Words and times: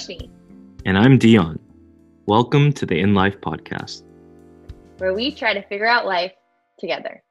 Roshni, 0.00 0.30
And 0.86 0.96
I'm 0.96 1.18
Dion. 1.18 1.58
Welcome 2.24 2.72
to 2.72 2.86
the 2.86 2.98
In 2.98 3.12
Life 3.14 3.38
podcast. 3.42 4.02
where 4.96 5.12
we 5.12 5.30
try 5.30 5.52
to 5.52 5.62
figure 5.68 5.86
out 5.86 6.06
life 6.06 6.32
together. 6.78 7.22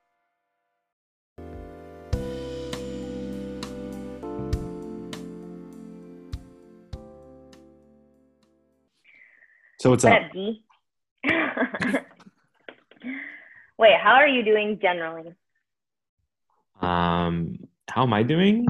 So 9.80 9.92
what's 9.92 10.04
up? 10.04 10.14
up, 10.14 10.32
Wait, 13.78 13.96
how 14.02 14.16
are 14.16 14.28
you 14.28 14.44
doing 14.44 14.78
generally? 14.82 15.34
Um, 16.82 17.56
how 17.90 18.04
am 18.04 18.14
I 18.14 18.24
doing? 18.24 18.66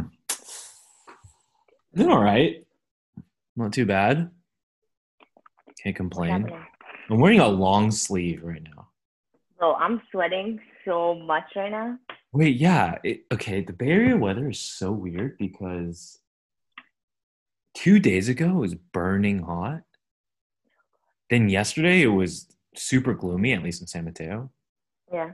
Doing 1.95 2.09
all 2.11 2.23
right. 2.23 2.63
Not 3.59 3.73
too 3.73 3.85
bad. 3.85 4.31
Can't 5.83 5.95
complain. 5.95 6.49
I'm 7.09 7.19
wearing 7.19 7.39
a 7.41 7.47
long 7.47 7.91
sleeve 7.91 8.41
right 8.43 8.63
now. 8.63 8.87
Bro, 9.57 9.75
I'm 9.75 10.01
sweating 10.11 10.59
so 10.85 11.15
much 11.15 11.43
right 11.55 11.69
now. 11.71 11.97
Wait, 12.31 12.55
yeah. 12.55 12.97
It, 13.03 13.25
okay, 13.33 13.61
the 13.61 13.73
Bay 13.73 13.89
Area 13.89 14.15
weather 14.17 14.49
is 14.49 14.59
so 14.59 14.91
weird 14.91 15.37
because 15.37 16.19
two 17.73 17.99
days 17.99 18.29
ago 18.29 18.49
it 18.49 18.53
was 18.53 18.75
burning 18.75 19.39
hot. 19.43 19.81
Then 21.29 21.49
yesterday 21.49 22.01
it 22.01 22.07
was 22.07 22.47
super 22.75 23.13
gloomy, 23.13 23.53
at 23.53 23.63
least 23.63 23.81
in 23.81 23.87
San 23.87 24.05
Mateo. 24.05 24.51
Yeah. 25.11 25.31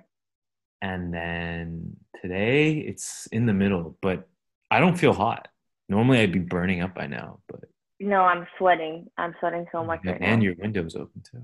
and 0.81 1.13
then 1.13 1.97
today 2.22 2.78
it's 2.78 3.28
in 3.33 3.45
the 3.45 3.53
middle 3.53 3.97
but 4.02 4.30
i 4.72 4.80
don't 4.80 4.97
feel 4.97 5.11
hot 5.11 5.50
normally 5.89 6.19
i'd 6.19 6.31
be 6.31 6.39
burning 6.39 6.80
up 6.81 6.95
by 6.95 7.07
now 7.07 7.39
but 7.50 7.66
No, 7.99 8.21
I'm 8.21 8.45
sweating. 8.57 9.09
I'm 9.17 9.33
sweating 9.39 9.65
so 9.71 9.83
much 9.83 10.01
right 10.05 10.17
and 10.21 10.39
now. 10.39 10.43
your 10.43 10.55
window's 10.55 10.95
open 10.95 11.21
too 11.29 11.41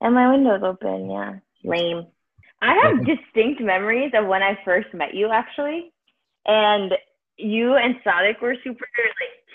And 0.00 0.14
my 0.14 0.30
window's 0.30 0.62
open, 0.62 1.10
yeah. 1.10 1.34
Lame. 1.64 2.06
I 2.60 2.74
have 2.74 3.06
distinct 3.06 3.60
memories 3.60 4.12
of 4.14 4.26
when 4.26 4.42
I 4.42 4.58
first 4.64 4.92
met 4.94 5.14
you 5.14 5.30
actually. 5.30 5.92
And 6.46 6.92
you 7.36 7.74
and 7.74 7.96
Sadik 8.04 8.40
were 8.40 8.56
super 8.62 8.86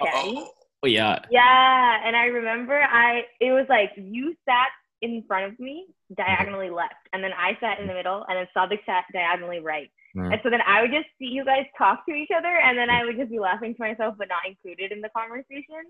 like 0.02 0.12
chatty. 0.14 0.44
oh 0.84 0.88
yeah 0.88 1.20
Yeah, 1.30 2.02
and 2.04 2.16
I 2.16 2.26
remember 2.26 2.82
I 2.82 3.24
it 3.40 3.52
was 3.52 3.66
like 3.70 3.92
you 3.96 4.36
sat 4.46 4.70
in 5.02 5.24
front 5.28 5.54
of 5.54 5.60
me 5.60 5.86
diagonally 6.18 6.70
left, 6.70 6.96
and 7.14 7.24
then 7.24 7.32
I 7.38 7.58
sat 7.62 7.80
in 7.80 7.88
the 7.88 7.94
middle, 7.94 8.26
and 8.28 8.38
then 8.38 8.48
Sadik 8.54 8.82
sat 8.86 9.06
diagonally 9.14 9.60
right. 9.60 9.90
Uh, 10.18 10.24
And 10.24 10.40
so 10.44 10.50
then 10.50 10.62
I 10.66 10.82
would 10.82 10.92
just 10.92 11.08
see 11.20 11.26
you 11.26 11.46
guys 11.46 11.66
talk 11.78 12.06
to 12.08 12.14
each 12.14 12.32
other, 12.36 12.50
and 12.50 12.78
then 12.78 12.90
I 12.90 13.06
would 13.06 13.16
just 13.16 13.30
be 13.30 13.40
laughing 13.40 13.76
to 13.76 13.82
myself, 13.82 14.16
but 14.18 14.28
not 14.28 14.42
included 14.48 14.92
in 14.92 15.00
the 15.02 15.10
conversation. 15.16 15.86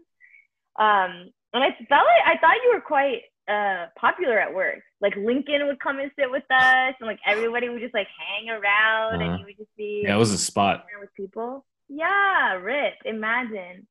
Um, 0.79 1.29
and 1.53 1.63
I 1.63 1.69
felt 1.89 2.05
like 2.07 2.25
I 2.25 2.37
thought 2.39 2.55
you 2.63 2.71
were 2.73 2.81
quite 2.81 3.21
uh 3.47 3.87
popular 3.99 4.39
at 4.39 4.53
work. 4.53 4.79
Like 5.01 5.15
Lincoln 5.15 5.65
would 5.67 5.79
come 5.79 5.99
and 5.99 6.11
sit 6.17 6.29
with 6.31 6.43
us, 6.51 6.93
and 6.99 7.07
like 7.07 7.19
everybody 7.25 7.69
would 7.69 7.81
just 7.81 7.93
like 7.93 8.07
hang 8.17 8.49
around, 8.49 9.21
Uh-huh. 9.21 9.31
and 9.31 9.39
you 9.39 9.45
would 9.45 9.57
just 9.57 9.75
be 9.77 10.03
yeah 10.05 10.15
it 10.15 10.19
was 10.19 10.31
a 10.31 10.37
spot 10.37 10.85
with 11.01 11.13
people. 11.15 11.65
Yeah, 11.89 12.53
Rip, 12.53 12.93
imagine. 13.05 13.87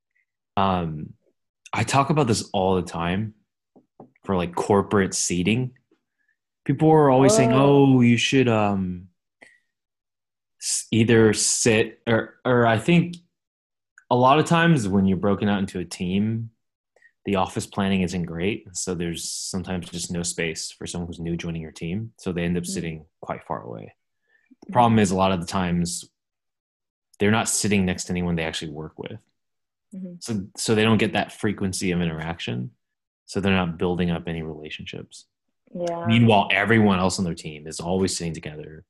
um 0.56 1.12
i 1.72 1.82
talk 1.84 2.08
about 2.10 2.26
this 2.26 2.48
all 2.54 2.76
the 2.76 2.82
time 2.82 3.34
for 4.24 4.34
like 4.36 4.54
corporate 4.54 5.12
seating 5.14 5.72
people 6.64 6.88
are 6.90 7.10
always 7.10 7.34
saying 7.34 7.52
Oh. 7.52 7.96
oh 7.96 8.00
you 8.00 8.16
should 8.16 8.48
um 8.48 9.08
either 10.90 11.32
sit 11.34 12.00
or 12.06 12.34
or 12.44 12.66
i 12.66 12.78
think 12.78 13.16
a 14.10 14.16
lot 14.16 14.38
of 14.38 14.44
times 14.46 14.88
when 14.88 15.06
you're 15.06 15.16
broken 15.28 15.48
out 15.48 15.58
into 15.60 15.78
a 15.78 15.84
team 15.84 16.50
the 17.28 17.36
office 17.36 17.66
planning 17.66 18.00
isn't 18.00 18.22
great 18.22 18.64
so 18.74 18.94
there's 18.94 19.22
sometimes 19.30 19.90
just 19.90 20.10
no 20.10 20.22
space 20.22 20.70
for 20.70 20.86
someone 20.86 21.06
who's 21.08 21.20
new 21.20 21.36
joining 21.36 21.60
your 21.60 21.70
team 21.70 22.10
so 22.16 22.32
they 22.32 22.42
end 22.42 22.56
up 22.56 22.62
Mhm. 22.62 22.66
sitting 22.66 23.04
quite 23.20 23.44
far 23.44 23.60
away 23.62 23.94
the 24.64 24.72
problem 24.72 24.98
is 24.98 25.10
a 25.10 25.14
lot 25.16 25.30
of 25.30 25.38
the 25.42 25.46
times 25.46 26.10
they're 27.18 27.30
not 27.30 27.46
sitting 27.46 27.84
next 27.84 28.04
to 28.04 28.12
anyone 28.14 28.34
they 28.34 28.44
actually 28.44 28.72
work 28.72 28.98
with 28.98 29.20
Mhm. 29.94 30.22
so 30.22 30.46
so 30.56 30.74
they 30.74 30.84
don't 30.84 30.96
get 30.96 31.12
that 31.12 31.30
frequency 31.30 31.90
of 31.90 32.00
interaction 32.00 32.70
so 33.26 33.40
they're 33.40 33.52
not 33.52 33.76
building 33.76 34.10
up 34.10 34.26
any 34.26 34.40
relationships 34.40 35.26
Yeah. 35.74 36.06
meanwhile 36.06 36.48
everyone 36.50 36.98
else 36.98 37.18
on 37.18 37.26
their 37.26 37.34
team 37.34 37.66
is 37.66 37.78
always 37.78 38.16
sitting 38.16 38.32
together 38.32 38.86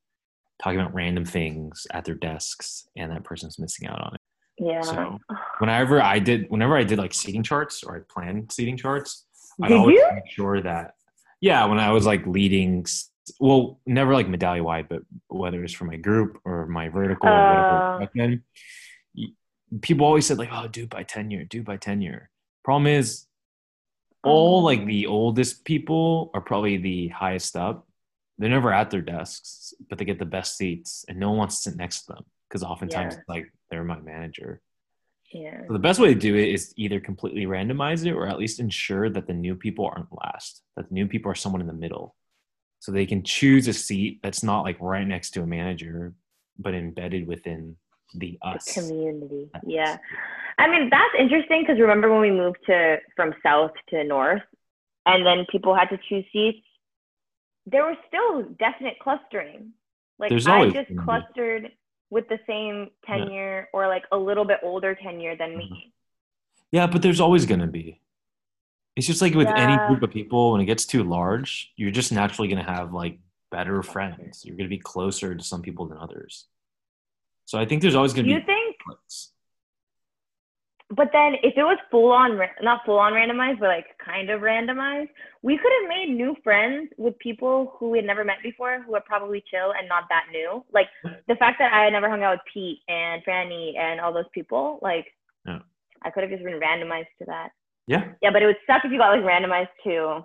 talking 0.63 0.79
about 0.79 0.95
random 0.95 1.25
things 1.25 1.89
at 1.91 2.05
their 2.05 2.15
desks 2.15 2.89
and 2.95 3.11
that 3.11 3.25
person's 3.25 3.59
missing 3.59 3.89
out 3.89 4.01
on 4.01 4.15
it 4.15 4.21
Yeah. 4.61 4.81
so 4.83 5.19
whenever 5.59 6.03
i 6.03 6.19
did 6.19 6.47
whenever 6.51 6.77
i 6.77 6.85
did 6.85 6.99
like 6.99 7.15
seating 7.15 7.43
charts 7.43 7.85
or 7.85 7.97
i 7.97 8.01
planned 8.13 8.51
seating 8.53 8.77
charts 8.77 9.27
i 9.63 9.73
always 9.73 9.97
you? 9.97 10.09
make 10.15 10.31
sure 10.31 10.61
that 10.63 10.95
yeah 11.41 11.65
when 11.67 11.79
i 11.79 11.91
was 11.93 12.07
like 12.07 12.27
leading 12.27 12.85
well 13.41 13.79
never 13.87 14.13
like 14.15 14.29
medallion 14.29 14.65
wide 14.65 14.89
but 14.89 15.03
whether 15.29 15.63
it's 15.63 15.73
for 15.73 15.85
my 15.85 15.97
group 15.97 16.39
or 16.45 16.67
my 16.67 16.89
vertical 16.89 17.29
or 17.29 17.33
Uh. 17.33 17.93
whatever 17.95 18.11
then 18.15 18.43
people 19.83 20.07
always 20.07 20.27
said 20.27 20.39
like 20.39 20.49
oh 20.53 20.67
do 20.69 20.85
it 20.85 20.91
by 20.91 21.03
tenure 21.03 21.45
do 21.45 21.63
by 21.63 21.77
tenure 21.77 22.31
problem 22.65 22.87
is 22.87 23.27
all 24.25 24.63
like 24.63 24.81
Oh. 24.81 24.87
the 24.87 25.07
oldest 25.07 25.65
people 25.65 26.31
are 26.35 26.41
probably 26.41 26.77
the 26.79 27.09
highest 27.09 27.55
up 27.55 27.87
they're 28.39 28.49
never 28.51 28.73
at 28.73 28.91
their 28.91 29.03
desks 29.03 29.75
but 29.89 29.99
they 29.99 30.05
get 30.05 30.19
the 30.19 30.25
best 30.25 30.57
seats 30.57 31.05
and 31.09 31.19
no 31.21 31.29
one 31.31 31.39
wants 31.39 31.63
to 31.63 31.71
sit 31.71 31.79
next 31.79 32.03
to 32.07 32.15
them 32.15 32.25
because 32.49 32.63
oftentimes 32.63 33.15
Yeah. 33.15 33.21
like 33.29 33.53
they're 33.71 33.85
my 33.85 33.99
manager 34.01 34.61
Yeah. 35.33 35.61
so 35.67 35.73
the 35.73 35.79
best 35.79 36.01
way 36.01 36.09
to 36.15 36.19
do 36.19 36.35
it 36.37 36.49
is 36.49 36.73
either 36.77 37.01
completely 37.01 37.45
randomize 37.47 38.07
it 38.07 38.13
or 38.13 38.27
at 38.27 38.39
least 38.39 38.61
ensure 38.61 39.11
that 39.11 39.27
the 39.27 39.35
new 39.35 39.55
people 39.55 39.87
aren't 39.87 40.09
last, 40.25 40.63
that 40.77 40.89
the 40.89 40.95
new 40.95 41.07
people 41.07 41.31
are 41.31 41.35
someone 41.35 41.61
in 41.61 41.67
the 41.67 41.73
middle. 41.87 42.15
So 42.81 42.93
they 42.93 43.07
can 43.07 43.23
choose 43.25 43.67
a 43.69 43.73
seat 43.73 44.21
that's 44.23 44.43
not 44.45 44.63
like 44.63 44.77
right 44.81 45.07
next 45.07 45.31
to 45.31 45.43
a 45.43 45.47
manager, 45.47 46.15
but 46.59 46.75
embedded 46.75 47.27
within 47.27 47.77
the 48.15 48.39
The 48.41 48.49
us. 48.49 48.73
community. 48.73 49.51
Yeah. 49.67 49.99
I 50.59 50.69
mean, 50.71 50.89
that's 50.89 51.15
interesting 51.19 51.63
because 51.63 51.79
remember 51.81 52.09
when 52.11 52.21
we 52.21 52.31
moved 52.31 52.59
to 52.67 52.99
from 53.17 53.35
south 53.43 53.73
to 53.91 54.05
north 54.05 54.43
and 55.07 55.27
then 55.27 55.45
people 55.51 55.75
had 55.75 55.89
to 55.91 55.99
choose 56.09 56.25
seats, 56.33 56.65
there 57.67 57.85
was 57.85 57.97
still 58.07 58.45
definite 58.59 58.99
clustering. 59.01 59.73
Like 60.19 60.31
There's 60.31 60.47
I 60.47 60.71
just 60.71 60.91
clustered 61.05 61.71
with 62.11 62.29
the 62.29 62.39
same 62.47 62.91
tenure 63.07 63.69
or 63.73 63.87
like 63.89 64.05
a 64.13 64.17
little 64.17 64.45
bit 64.45 64.59
older 64.63 64.95
tenure 64.95 65.37
than 65.37 65.51
Mm-hmm. 65.51 65.73
me. 65.73 65.93
Yeah, 66.71 66.87
but 66.87 67.01
there's 67.03 67.21
always 67.21 67.47
going 67.47 67.61
to 67.61 67.67
be. 67.67 68.01
It's 68.97 69.07
just 69.07 69.23
like 69.23 69.35
with 69.35 69.49
any 69.49 69.77
group 69.87 70.03
of 70.03 70.11
people, 70.11 70.53
when 70.53 70.61
it 70.61 70.67
gets 70.67 70.85
too 70.85 71.03
large, 71.05 71.73
you're 71.77 71.91
just 71.91 72.13
naturally 72.13 72.49
going 72.49 72.63
to 72.65 72.71
have 72.71 72.93
like 72.93 73.19
better 73.51 73.83
friends. 73.83 74.45
You're 74.45 74.57
going 74.57 74.69
to 74.69 74.77
be 74.77 74.79
closer 74.79 75.35
to 75.35 75.43
some 75.45 75.63
people 75.63 75.87
than 75.87 75.99
others. 75.99 76.47
So 77.47 77.59
I 77.59 77.65
think 77.65 77.81
there's 77.81 77.95
always 77.95 78.13
going 78.13 78.27
to 78.27 78.33
you 78.33 78.41
be 78.41 78.45
think 78.47 78.77
conflicts. 78.81 79.33
But 80.91 81.11
then 81.13 81.35
if 81.43 81.53
it 81.57 81.63
was 81.63 81.79
full 81.91 82.13
on 82.13 82.41
not 82.63 82.81
full 82.87 82.99
on 82.99 83.13
randomized, 83.13 83.61
but 83.61 83.69
like 83.69 83.87
kind 84.03 84.31
of 84.31 84.41
randomized, 84.41 85.11
we 85.43 85.59
could 85.59 85.71
have 85.83 85.89
made 85.89 86.17
new 86.17 86.35
friends 86.43 86.91
with 86.97 87.19
people 87.19 87.75
who 87.79 87.91
we 87.91 87.99
had 87.99 88.07
never 88.07 88.25
met 88.25 88.39
before, 88.43 88.83
who 88.87 88.95
are 88.95 89.03
probably 89.03 89.45
chill 89.51 89.73
and 89.79 89.87
not 89.87 90.05
that 90.09 90.27
new. 90.33 90.65
Like 90.73 90.87
the 91.05 91.37
fact 91.37 91.59
that 91.59 91.75
I 91.75 91.85
had 91.85 91.93
never 91.93 92.09
hung 92.09 92.23
out 92.23 92.39
with 92.39 92.53
Pete 92.53 92.79
and 92.89 93.23
Franny 93.23 93.77
and 93.77 94.01
all 94.01 94.15
those 94.15 94.29
people, 94.33 94.79
like 94.81 95.07
Yeah. 95.47 95.59
I 96.03 96.11
could 96.11 96.23
have 96.23 96.33
just 96.33 96.43
been 96.43 96.59
randomized 96.59 97.13
to 97.19 97.27
that. 97.27 97.51
Yeah. 97.87 98.13
Yeah, 98.23 98.31
but 98.33 98.43
it 98.43 98.47
would 98.47 98.57
suck 98.67 98.83
if 98.85 98.91
you 98.91 98.97
got 98.97 99.11
like 99.11 99.25
randomized 99.25 99.69
to 99.85 100.25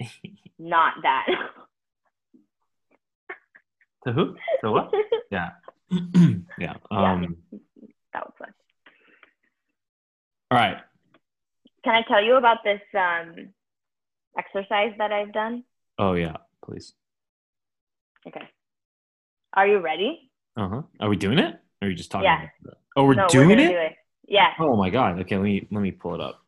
not 0.58 0.94
that. 1.02 1.26
To 4.06 4.12
who? 4.12 4.36
To 4.62 4.70
what? 4.72 4.90
Yeah. 5.30 5.50
yeah. 6.58 6.74
Um, 6.90 7.36
that 8.12 8.24
would 8.24 8.32
suck. 8.38 8.55
All 10.50 10.58
right. 10.58 10.78
Can 11.84 11.94
I 11.94 12.02
tell 12.08 12.22
you 12.22 12.36
about 12.36 12.58
this 12.64 12.80
um, 12.94 13.48
exercise 14.38 14.92
that 14.98 15.12
I've 15.12 15.32
done? 15.32 15.64
Oh 15.98 16.12
yeah, 16.14 16.36
please. 16.64 16.92
Okay. 18.26 18.42
Are 19.54 19.66
you 19.66 19.78
ready? 19.78 20.30
Uh 20.56 20.68
huh. 20.68 20.82
Are 21.00 21.08
we 21.08 21.16
doing 21.16 21.38
it? 21.38 21.54
Or 21.80 21.86
are 21.86 21.88
you 21.88 21.96
just 21.96 22.10
talking? 22.10 22.24
Yeah. 22.24 22.36
about 22.38 22.72
it? 22.72 22.78
Oh, 22.96 23.04
we're 23.04 23.14
no, 23.14 23.28
doing 23.28 23.48
we're 23.48 23.58
it. 23.58 23.68
do 23.68 23.76
it. 23.76 23.92
Yeah. 24.28 24.50
Oh 24.58 24.76
my 24.76 24.90
god. 24.90 25.20
Okay, 25.20 25.36
let 25.36 25.44
me 25.44 25.66
let 25.70 25.80
me 25.80 25.90
pull 25.90 26.14
it 26.14 26.20
up. 26.20 26.42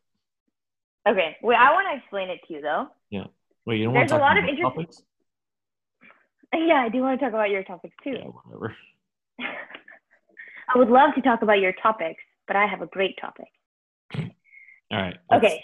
Okay. 1.07 1.37
Wait, 1.41 1.55
I 1.55 1.71
want 1.73 1.87
to 1.91 1.97
explain 1.97 2.29
it 2.29 2.39
to 2.47 2.53
you 2.53 2.61
though. 2.61 2.87
Yeah. 3.09 3.25
Wait, 3.65 3.79
you 3.79 3.85
don't 3.85 3.93
There's 3.93 4.11
want 4.11 4.11
to 4.11 4.15
a 4.15 4.19
talk 4.19 4.35
lot 4.35 4.37
of 4.37 4.43
about 4.43 4.75
topics? 4.75 5.01
Yeah, 6.53 6.81
I 6.85 6.89
do 6.89 7.01
want 7.01 7.19
to 7.19 7.25
talk 7.25 7.33
about 7.33 7.49
your 7.49 7.63
topics 7.63 7.95
too. 8.03 8.11
Yeah, 8.11 8.25
whatever. 8.25 8.75
I 9.39 10.77
would 10.77 10.89
love 10.89 11.15
to 11.15 11.21
talk 11.21 11.41
about 11.41 11.59
your 11.59 11.73
topics, 11.73 12.21
but 12.47 12.55
I 12.55 12.65
have 12.65 12.81
a 12.81 12.87
great 12.87 13.17
topic. 13.19 13.47
All 14.91 14.99
right. 14.99 15.17
Okay. 15.33 15.63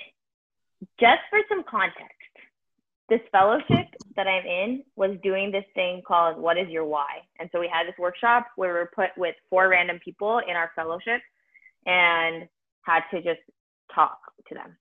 Just 0.99 1.21
for 1.29 1.39
some 1.49 1.63
context, 1.63 2.11
this 3.09 3.21
fellowship 3.31 3.87
that 4.15 4.27
I'm 4.27 4.45
in 4.45 4.83
was 4.95 5.17
doing 5.23 5.51
this 5.51 5.65
thing 5.73 6.01
called 6.07 6.37
What 6.37 6.57
is 6.57 6.67
Your 6.69 6.85
Why? 6.85 7.21
And 7.39 7.49
so 7.51 7.59
we 7.59 7.67
had 7.71 7.87
this 7.87 7.95
workshop 7.99 8.47
where 8.55 8.73
we 8.73 8.79
were 8.79 8.91
put 8.95 9.09
with 9.17 9.35
four 9.49 9.69
random 9.69 9.99
people 10.03 10.39
in 10.39 10.55
our 10.55 10.71
fellowship 10.75 11.21
and 11.85 12.47
had 12.81 13.01
to 13.11 13.21
just 13.21 13.41
talk 13.93 14.17
to 14.47 14.55
them. 14.55 14.75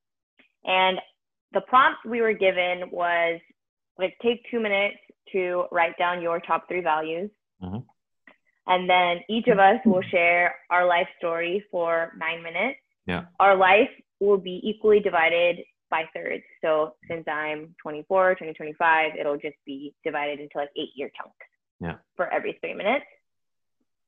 And 0.64 0.98
the 1.52 1.60
prompt 1.62 2.04
we 2.06 2.20
were 2.20 2.32
given 2.32 2.90
was 2.90 3.40
like 3.98 4.16
take 4.22 4.44
two 4.50 4.60
minutes 4.60 4.96
to 5.32 5.64
write 5.70 5.96
down 5.98 6.22
your 6.22 6.40
top 6.40 6.66
three 6.68 6.80
values. 6.80 7.30
Mhm. 7.62 7.84
And 8.66 8.88
then 8.88 9.22
each 9.28 9.48
of 9.48 9.58
us 9.58 9.78
will 9.84 10.02
share 10.02 10.58
our 10.70 10.86
life 10.86 11.08
story 11.18 11.60
for 11.70 12.12
nine 12.16 12.42
minutes. 12.42 12.80
Yeah. 13.06 13.26
Our 13.38 13.54
life 13.56 13.90
will 14.20 14.38
be 14.38 14.60
equally 14.62 15.00
divided 15.00 15.58
by 15.90 16.04
thirds. 16.14 16.42
So 16.62 16.94
since 17.08 17.24
I'm 17.28 17.74
24, 17.82 18.36
20, 18.36 18.52
25, 18.54 19.12
it'll 19.18 19.36
just 19.36 19.56
be 19.64 19.94
divided 20.04 20.40
into 20.40 20.56
like 20.56 20.70
eight 20.76 20.90
year 20.94 21.10
chunks. 21.16 21.34
Yeah. 21.80 21.96
For 22.16 22.32
every 22.32 22.58
three 22.60 22.74
minutes. 22.74 23.04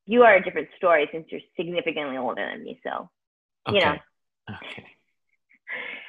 You 0.06 0.22
are 0.22 0.36
a 0.36 0.42
different 0.42 0.68
story 0.76 1.08
since 1.12 1.26
you're 1.30 1.40
significantly 1.56 2.16
older 2.16 2.48
than 2.48 2.62
me. 2.62 2.80
So, 2.84 3.10
you 3.72 3.80
know. 3.80 3.96
Okay. 4.50 4.86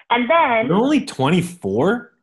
And 0.10 0.30
then 0.30 0.68
You're 0.68 0.78
only 0.78 1.06
24? 1.06 2.14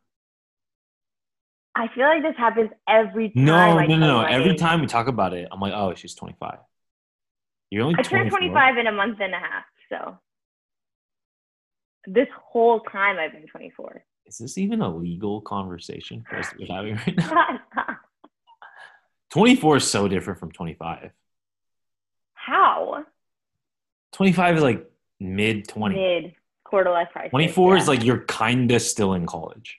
I 1.77 1.89
feel 1.95 2.05
like 2.05 2.23
this 2.23 2.37
happens 2.39 2.71
every 2.89 3.31
time. 3.31 3.45
No, 3.45 3.57
I 3.57 3.87
no, 3.87 3.97
no, 3.97 4.07
no. 4.07 4.21
Every 4.23 4.53
age. 4.53 4.61
time 4.61 4.81
we 4.81 4.87
talk 4.87 5.07
about 5.09 5.35
it, 5.35 5.49
I'm 5.51 5.61
like, 5.61 5.73
oh, 5.75 5.95
she's 5.95 6.15
25. 6.15 6.59
You're 7.71 7.83
only 7.83 7.97
I 7.99 8.03
turned 8.03 8.31
25 8.31 8.79
in 8.79 8.87
a 8.87 8.93
month 8.93 9.19
and 9.21 9.35
a 9.35 9.39
half. 9.39 9.65
So 9.89 10.19
this 12.07 12.29
whole 12.37 12.81
time 12.81 13.19
I've 13.19 13.33
been 13.33 13.47
24. 13.47 14.05
Is 14.27 14.39
this 14.39 14.59
even 14.59 14.81
a 14.81 14.95
legal 14.95 15.41
conversation 15.41 16.25
for 16.29 16.37
us 16.37 16.51
to 16.51 16.57
be 16.57 16.67
having 16.67 16.97
right 16.97 17.17
now? 17.17 17.61
24 19.31 19.79
is 19.79 19.91
so 19.91 20.09
different 20.09 20.39
from 20.39 20.53
25. 20.53 21.11
How? 22.35 23.05
25 24.13 24.57
is 24.57 24.63
like 24.63 24.91
mid 25.21 25.67
20. 25.69 25.95
Mid 25.95 26.35
quarter 26.65 26.91
life 26.91 27.09
crisis. 27.13 27.31
24 27.31 27.77
yeah. 27.77 27.83
is 27.83 27.89
like 27.89 28.05
you're 28.05 28.25
kind 28.25 28.71
of 28.71 28.81
still 28.81 29.15
in 29.15 29.27
college. 29.27 29.79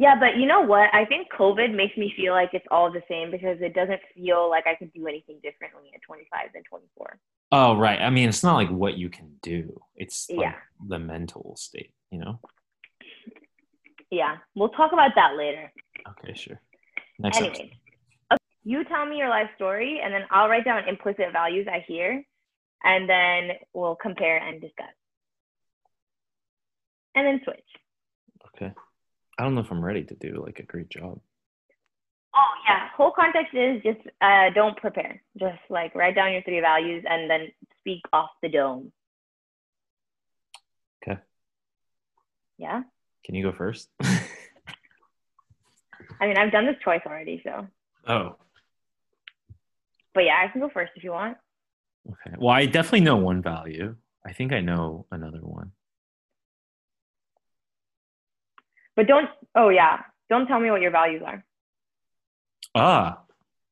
Yeah, 0.00 0.14
but 0.18 0.36
you 0.36 0.46
know 0.46 0.60
what? 0.60 0.94
I 0.94 1.04
think 1.04 1.26
COVID 1.36 1.74
makes 1.74 1.96
me 1.96 2.14
feel 2.16 2.32
like 2.32 2.50
it's 2.52 2.66
all 2.70 2.90
the 2.90 3.02
same 3.10 3.32
because 3.32 3.58
it 3.60 3.74
doesn't 3.74 4.00
feel 4.14 4.48
like 4.48 4.64
I 4.68 4.76
can 4.76 4.92
do 4.94 5.08
anything 5.08 5.40
differently 5.42 5.90
at 5.92 6.00
25 6.02 6.52
than 6.54 6.62
24. 6.70 7.18
Oh, 7.50 7.76
right. 7.76 8.00
I 8.00 8.08
mean, 8.08 8.28
it's 8.28 8.44
not 8.44 8.54
like 8.54 8.70
what 8.70 8.96
you 8.96 9.10
can 9.10 9.34
do, 9.42 9.80
it's 9.96 10.30
like 10.30 10.38
Yeah. 10.40 10.54
the 10.86 11.00
mental 11.00 11.56
state, 11.56 11.92
you 12.12 12.20
know? 12.20 12.40
Yeah, 14.10 14.36
we'll 14.54 14.68
talk 14.70 14.92
about 14.92 15.16
that 15.16 15.36
later. 15.36 15.72
Okay, 16.08 16.32
sure. 16.34 16.60
Next 17.18 17.38
Anyways, 17.38 17.58
okay, 18.32 18.42
you 18.62 18.84
tell 18.84 19.04
me 19.04 19.18
your 19.18 19.28
life 19.28 19.50
story, 19.56 20.00
and 20.02 20.14
then 20.14 20.22
I'll 20.30 20.48
write 20.48 20.64
down 20.64 20.88
implicit 20.88 21.32
values 21.32 21.66
I 21.68 21.80
hear, 21.88 22.22
and 22.84 23.08
then 23.08 23.56
we'll 23.74 23.96
compare 23.96 24.36
and 24.36 24.60
discuss. 24.60 24.86
And 27.16 27.26
then 27.26 27.40
switch. 27.42 27.58
Okay. 28.54 28.72
I 29.38 29.44
don't 29.44 29.54
know 29.54 29.60
if 29.60 29.70
I'm 29.70 29.84
ready 29.84 30.04
to 30.04 30.14
do 30.14 30.42
like 30.44 30.58
a 30.58 30.64
great 30.64 30.88
job. 30.90 31.20
Oh, 32.34 32.52
yeah. 32.68 32.88
Whole 32.96 33.12
context 33.12 33.54
is 33.54 33.80
just 33.82 34.00
uh, 34.20 34.50
don't 34.54 34.76
prepare. 34.76 35.22
Just 35.38 35.58
like 35.70 35.94
write 35.94 36.14
down 36.16 36.32
your 36.32 36.42
three 36.42 36.60
values 36.60 37.04
and 37.08 37.30
then 37.30 37.48
speak 37.78 38.02
off 38.12 38.30
the 38.42 38.48
dome. 38.48 38.92
Okay. 41.02 41.20
Yeah. 42.58 42.82
Can 43.24 43.34
you 43.36 43.44
go 43.44 43.52
first? 43.56 43.88
I 46.20 46.26
mean, 46.26 46.36
I've 46.36 46.50
done 46.50 46.66
this 46.66 46.76
twice 46.82 47.02
already, 47.06 47.40
so. 47.44 47.66
oh, 48.08 48.36
But 50.14 50.24
yeah, 50.24 50.42
I 50.44 50.48
can 50.50 50.60
go 50.60 50.68
first 50.68 50.92
if 50.96 51.04
you 51.04 51.12
want. 51.12 51.36
okay. 52.10 52.36
Well, 52.38 52.50
I 52.54 52.66
definitely 52.66 53.02
know 53.02 53.16
one 53.16 53.40
value. 53.42 53.94
I 54.26 54.32
think 54.32 54.52
I 54.52 54.60
know 54.60 55.06
another 55.12 55.38
one. 55.38 55.70
But 58.98 59.06
don't, 59.06 59.28
oh, 59.54 59.68
yeah. 59.68 60.00
Don't 60.28 60.48
tell 60.48 60.58
me 60.58 60.72
what 60.72 60.80
your 60.80 60.90
values 60.90 61.22
are. 61.24 61.44
Ah, 62.74 63.22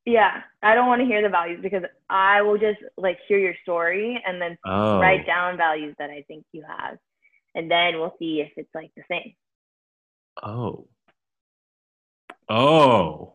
Yeah. 0.05 0.43
I 0.62 0.76
don't 0.76 0.87
want 0.87 1.00
to 1.00 1.05
hear 1.05 1.20
the 1.20 1.28
values 1.28 1.58
because 1.61 1.82
I 2.08 2.43
will 2.43 2.58
just 2.58 2.78
like 2.96 3.19
hear 3.26 3.37
your 3.37 3.56
story 3.64 4.23
and 4.25 4.40
then 4.40 4.56
oh. 4.64 5.00
write 5.00 5.26
down 5.26 5.56
values 5.56 5.96
that 5.99 6.11
I 6.11 6.23
think 6.28 6.44
you 6.52 6.62
have. 6.62 6.99
And 7.56 7.69
then 7.69 7.99
we'll 7.99 8.14
see 8.20 8.40
if 8.40 8.52
it's 8.56 8.73
like 8.73 8.93
the 8.96 9.02
same. 9.11 9.34
Oh. 10.40 10.87
Oh. 12.49 13.34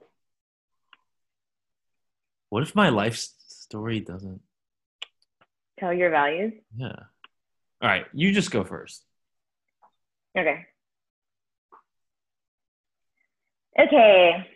What 2.47 2.63
if 2.63 2.73
my 2.73 2.87
life 2.87 3.17
story 3.17 3.99
doesn't? 3.99 4.39
Tell 5.77 5.91
your 5.91 6.09
values. 6.09 6.53
Yeah. 6.73 6.95
All 7.81 7.89
right, 7.89 8.05
you 8.13 8.31
just 8.31 8.51
go 8.51 8.63
first. 8.63 9.03
Okay. 10.37 10.67
Okay. 13.79 14.47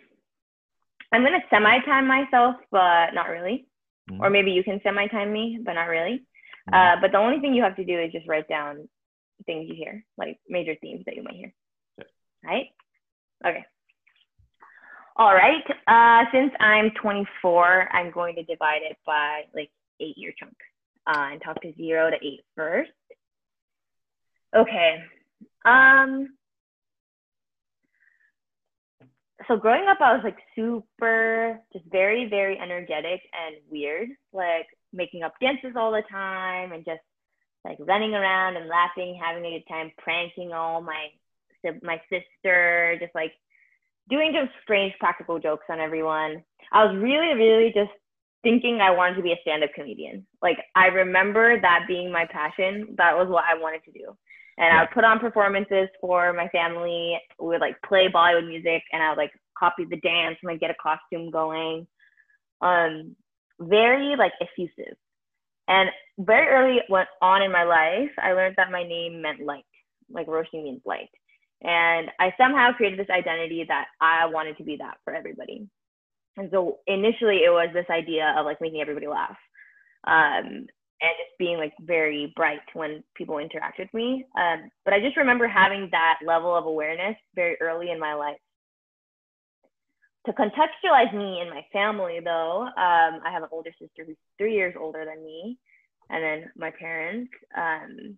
I'm 1.11 1.21
going 1.21 1.39
to 1.39 1.47
semi 1.49 1.79
time 1.85 2.07
myself, 2.07 2.55
but 2.71 3.13
not 3.13 3.29
really. 3.29 3.67
Mhm. 4.09 4.19
Or 4.19 4.29
maybe 4.29 4.51
you 4.51 4.63
can 4.63 4.81
semi 4.81 5.07
time 5.07 5.31
me, 5.31 5.59
but 5.63 5.73
not 5.73 5.87
really. 5.87 6.25
Mhm. 6.69 6.73
Uh, 6.73 7.01
but 7.01 7.11
the 7.11 7.17
only 7.17 7.39
thing 7.39 7.53
you 7.53 7.63
have 7.63 7.75
to 7.77 7.85
do 7.85 7.99
is 7.99 8.11
just 8.11 8.27
write 8.27 8.47
down 8.47 8.87
things 9.45 9.67
you 9.67 9.75
hear, 9.75 10.03
like 10.17 10.39
major 10.47 10.75
themes 10.75 11.03
that 11.05 11.15
you 11.15 11.23
might 11.23 11.35
hear. 11.35 11.53
Okay. 11.99 12.09
Right? 12.43 12.69
Okay. 13.45 13.65
All 15.17 15.33
right. 15.33 15.63
Uh, 15.87 16.25
since 16.31 16.53
I'm 16.59 16.91
24, 16.91 17.89
I'm 17.93 18.11
going 18.11 18.35
to 18.35 18.43
divide 18.43 18.81
it 18.81 18.97
by 19.05 19.45
like 19.53 19.71
eight 19.99 20.17
year 20.17 20.33
chunk 20.37 20.55
uh, 21.07 21.29
and 21.31 21.41
talk 21.41 21.61
to 21.61 21.73
zero 21.75 22.09
to 22.09 22.17
eight 22.25 22.41
first. 22.55 22.91
Okay. 24.53 25.03
Um, 25.63 26.37
so 29.47 29.57
growing 29.57 29.87
up, 29.87 29.97
I 29.99 30.13
was 30.13 30.23
like 30.23 30.37
super, 30.55 31.59
just 31.73 31.85
very, 31.91 32.27
very 32.29 32.57
energetic 32.57 33.21
and 33.33 33.57
weird, 33.69 34.09
like 34.33 34.67
making 34.93 35.23
up 35.23 35.33
dances 35.41 35.75
all 35.75 35.91
the 35.91 36.03
time 36.09 36.71
and 36.71 36.85
just 36.85 37.01
like 37.65 37.77
running 37.79 38.13
around 38.13 38.55
and 38.55 38.67
laughing, 38.67 39.19
having 39.21 39.45
a 39.45 39.59
good 39.59 39.67
time, 39.67 39.91
pranking 39.97 40.53
all 40.53 40.81
my 40.81 41.07
my 41.81 41.99
sister, 42.11 42.95
just 43.01 43.15
like 43.15 43.31
doing 44.07 44.31
just 44.33 44.51
strange 44.61 44.93
practical 44.99 45.39
jokes 45.39 45.65
on 45.69 45.79
everyone. 45.79 46.43
I 46.71 46.85
was 46.85 46.95
really, 46.95 47.33
really 47.33 47.71
just 47.73 47.91
thinking 48.43 48.79
I 48.79 48.91
wanted 48.91 49.15
to 49.15 49.23
be 49.23 49.31
a 49.31 49.39
stand-up 49.41 49.71
comedian. 49.73 50.27
Like 50.43 50.59
I 50.75 50.87
remember 50.87 51.59
that 51.59 51.85
being 51.87 52.11
my 52.11 52.27
passion. 52.31 52.93
That 52.97 53.17
was 53.17 53.27
what 53.27 53.43
I 53.43 53.59
wanted 53.59 53.83
to 53.85 53.91
do. 53.91 54.15
And 54.57 54.75
I 54.75 54.81
would 54.81 54.91
put 54.91 55.03
on 55.03 55.19
performances 55.19 55.89
for 55.99 56.31
my 56.33 56.47
family. 56.49 57.19
We 57.39 57.47
would 57.47 57.61
like 57.61 57.75
play 57.85 58.07
Bollywood 58.07 58.47
music 58.47 58.83
and 58.91 59.03
I 59.03 59.09
would 59.09 59.17
like 59.17 59.31
copy 59.57 59.83
the 59.83 59.97
dance 59.97 60.37
and 60.41 60.51
like 60.51 60.61
get 60.61 60.71
a 60.71 60.75
costume 60.81 61.29
going. 61.29 61.87
Um, 62.61 63.15
very 63.59 64.15
like 64.15 64.31
effusive. 64.41 64.95
And 65.67 65.89
very 66.19 66.47
early 66.47 66.81
went 66.89 67.09
on 67.21 67.41
in 67.41 67.51
my 67.51 67.63
life, 67.63 68.11
I 68.21 68.33
learned 68.33 68.55
that 68.57 68.71
my 68.71 68.83
name 68.83 69.21
meant 69.21 69.41
light, 69.41 69.65
like 70.09 70.27
Roshni 70.27 70.63
means 70.63 70.81
light. 70.85 71.09
And 71.63 72.11
I 72.19 72.33
somehow 72.37 72.71
created 72.73 72.99
this 72.99 73.09
identity 73.09 73.65
that 73.67 73.85
I 73.99 74.27
wanted 74.27 74.57
to 74.57 74.63
be 74.63 74.77
that 74.77 74.97
for 75.03 75.13
everybody. 75.13 75.67
And 76.37 76.49
so 76.51 76.79
initially 76.85 77.37
it 77.37 77.51
was 77.51 77.69
this 77.73 77.87
idea 77.89 78.35
of 78.37 78.45
like 78.45 78.61
making 78.61 78.81
everybody 78.81 79.07
laugh. 79.07 79.37
Um, 80.05 80.67
and 81.05 81.13
just 81.19 81.37
being 81.37 81.57
like 81.57 81.73
very 81.81 82.33
bright 82.35 82.65
when 82.73 83.03
people 83.15 83.37
interact 83.37 83.79
with 83.79 83.93
me. 83.93 84.25
Um, 84.37 84.69
but 84.83 84.93
I 84.93 84.99
just 84.99 85.17
remember 85.17 85.47
having 85.47 85.89
that 85.91 86.19
level 86.25 86.55
of 86.55 86.65
awareness 86.65 87.15
very 87.35 87.55
early 87.61 87.91
in 87.91 87.99
my 87.99 88.13
life. 88.15 88.37
To 90.25 90.33
contextualize 90.33 91.13
me 91.13 91.41
and 91.41 91.51
my 91.51 91.63
family, 91.71 92.19
though, 92.23 92.63
um, 92.63 93.21
I 93.23 93.29
have 93.31 93.43
an 93.43 93.49
older 93.51 93.69
sister 93.79 94.03
who's 94.05 94.17
three 94.39 94.55
years 94.55 94.73
older 94.79 95.05
than 95.05 95.23
me, 95.23 95.59
and 96.09 96.23
then 96.23 96.51
my 96.57 96.71
parents. 96.71 97.31
Um, 97.55 98.17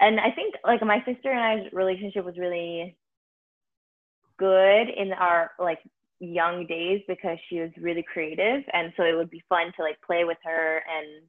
and 0.00 0.18
I 0.18 0.32
think 0.32 0.54
like 0.64 0.82
my 0.82 0.98
sister 1.04 1.30
and 1.30 1.38
I's 1.38 1.72
relationship 1.72 2.24
was 2.24 2.38
really 2.38 2.96
good 4.36 4.88
in 4.88 5.12
our 5.12 5.52
like 5.60 5.78
young 6.18 6.66
days 6.66 7.02
because 7.06 7.38
she 7.48 7.60
was 7.60 7.70
really 7.80 8.04
creative, 8.12 8.64
and 8.72 8.92
so 8.96 9.04
it 9.04 9.14
would 9.14 9.30
be 9.30 9.44
fun 9.48 9.72
to 9.76 9.82
like 9.82 10.00
play 10.04 10.24
with 10.24 10.38
her 10.42 10.78
and 10.78 11.22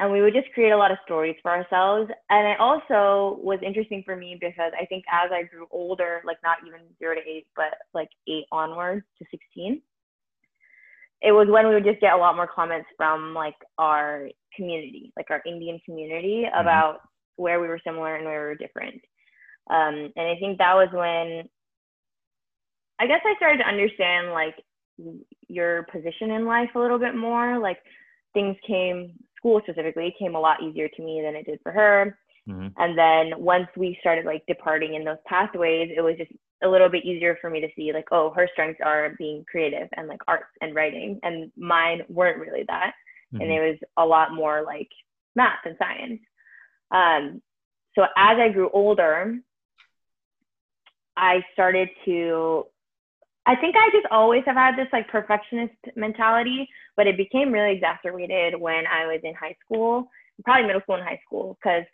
and 0.00 0.10
we 0.10 0.22
would 0.22 0.32
just 0.32 0.50
create 0.54 0.70
a 0.70 0.76
lot 0.76 0.90
of 0.90 0.96
stories 1.04 1.36
for 1.42 1.50
ourselves. 1.50 2.10
And 2.30 2.48
it 2.48 2.58
also 2.58 3.38
was 3.42 3.58
interesting 3.64 4.02
for 4.02 4.16
me 4.16 4.38
because 4.40 4.72
I 4.80 4.86
think 4.86 5.04
as 5.12 5.30
I 5.30 5.42
grew 5.42 5.66
older, 5.70 6.22
like 6.24 6.38
not 6.42 6.56
even 6.66 6.80
zero 6.98 7.16
to 7.16 7.20
eight, 7.20 7.46
but 7.54 7.74
like 7.92 8.08
eight 8.26 8.46
onwards 8.50 9.04
to 9.18 9.26
16, 9.30 9.82
it 11.20 11.32
was 11.32 11.48
when 11.50 11.68
we 11.68 11.74
would 11.74 11.84
just 11.84 12.00
get 12.00 12.14
a 12.14 12.16
lot 12.16 12.34
more 12.34 12.46
comments 12.46 12.88
from 12.96 13.34
like 13.34 13.56
our 13.76 14.30
community, 14.56 15.12
like 15.18 15.26
our 15.28 15.42
Indian 15.46 15.78
community 15.84 16.46
about 16.58 17.00
where 17.36 17.60
we 17.60 17.68
were 17.68 17.80
similar 17.84 18.16
and 18.16 18.24
where 18.24 18.40
we 18.40 18.46
were 18.46 18.54
different. 18.54 19.02
Um, 19.68 20.10
and 20.16 20.26
I 20.26 20.36
think 20.40 20.56
that 20.58 20.74
was 20.74 20.88
when 20.92 21.46
I 22.98 23.06
guess 23.06 23.20
I 23.26 23.36
started 23.36 23.58
to 23.58 23.68
understand 23.68 24.32
like 24.32 24.54
your 25.46 25.82
position 25.92 26.30
in 26.30 26.46
life 26.46 26.70
a 26.74 26.78
little 26.78 26.98
bit 26.98 27.14
more. 27.14 27.58
Like 27.58 27.78
things 28.32 28.56
came 28.66 29.12
school 29.40 29.60
specifically 29.64 30.14
came 30.18 30.34
a 30.34 30.40
lot 30.40 30.62
easier 30.62 30.88
to 30.88 31.02
me 31.02 31.20
than 31.22 31.34
it 31.34 31.46
did 31.46 31.58
for 31.62 31.72
her. 31.72 32.18
Mhm. 32.48 32.72
And 32.76 32.96
then 32.96 33.40
once 33.42 33.68
we 33.76 33.98
started 34.00 34.24
like 34.24 34.44
departing 34.46 34.94
in 34.94 35.04
those 35.04 35.18
pathways, 35.26 35.90
it 35.96 36.00
was 36.00 36.16
just 36.16 36.32
a 36.62 36.68
little 36.68 36.88
bit 36.88 37.04
easier 37.04 37.36
for 37.40 37.50
me 37.50 37.60
to 37.60 37.68
see 37.74 37.92
like, 37.92 38.08
oh, 38.12 38.30
her 38.30 38.48
strengths 38.52 38.80
are 38.84 39.14
being 39.18 39.44
creative 39.50 39.88
and 39.96 40.08
like 40.08 40.20
arts 40.28 40.52
and 40.60 40.74
writing, 40.74 41.18
and 41.22 41.50
mine 41.56 42.04
weren't 42.08 42.38
really 42.38 42.64
that 42.68 42.92
and 43.32 43.42
Mhm. 43.42 43.56
it 43.56 43.70
was 43.70 43.78
a 43.96 44.04
lot 44.04 44.32
more 44.32 44.62
like 44.62 44.90
math 45.36 45.64
and 45.64 45.76
science. 45.78 46.20
Um, 46.90 47.42
so 47.94 48.02
as 48.16 48.38
I 48.38 48.48
grew 48.48 48.70
older, 48.70 49.38
I 51.16 51.44
started 51.52 51.90
to. 52.06 52.66
I 53.46 53.56
think 53.56 53.74
I 53.76 53.88
just 53.90 54.06
always 54.10 54.42
have 54.46 54.56
had 54.56 54.76
this 54.76 54.88
like 54.92 55.08
perfectionist 55.08 55.74
mentality, 55.96 56.68
but 56.96 57.06
it 57.06 57.16
became 57.16 57.52
really 57.52 57.74
exacerbated 57.74 58.60
when 58.60 58.86
I 58.86 59.06
was 59.06 59.20
in 59.24 59.34
high 59.34 59.56
school, 59.64 60.10
probably 60.44 60.66
middle 60.66 60.82
school 60.82 60.96
and 60.96 61.04
high 61.04 61.20
school, 61.26 61.56
because 61.60 61.84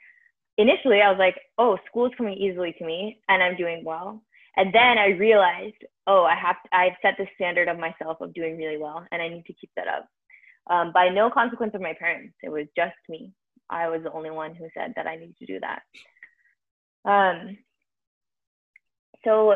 initially 0.59 1.01
I 1.01 1.11
was 1.11 1.19
like, 1.19 1.37
oh, 1.59 1.79
school 1.89 2.07
is 2.07 2.13
coming 2.17 2.35
easily 2.35 2.75
to 2.79 2.85
me 2.85 3.21
and 3.29 3.43
I'm 3.43 3.57
doing 3.57 3.83
well. 3.85 4.23
And 4.57 4.75
then 4.75 4.99
I 4.99 5.09
realized, 5.09 5.77
oh, 6.07 6.25
I 6.25 6.35
have 6.35 6.57
to, 6.63 6.77
I've 6.77 6.97
set 7.03 7.15
the 7.19 7.27
standard 7.35 7.69
of 7.69 7.79
myself 7.79 8.19
of 8.21 8.35
doing 8.35 8.57
really 8.57 8.79
well 8.79 9.07
and 9.13 9.23
I 9.23 9.29
need 9.29 9.45
to 9.47 9.53
keep 9.53 9.71
that 9.77 9.87
up 9.87 10.09
um, 10.69 10.93
by 10.93 11.09
no 11.09 11.31
consequence 11.31 11.73
of 11.75 11.81
my 11.81 11.95
parents. 11.95 12.35
It 12.43 12.51
was 12.51 12.67
just 12.77 12.97
me. 13.09 13.33
I 13.69 13.89
was 13.89 14.03
the 14.03 14.13
only 14.13 14.31
one 14.31 14.55
who 14.55 14.69
said 14.75 14.95
that 14.97 15.07
I 15.07 15.17
needed 15.17 15.37
to 15.39 15.47
do 15.47 15.61
that. 15.61 15.83
Um, 17.09 17.59
so 19.25 19.55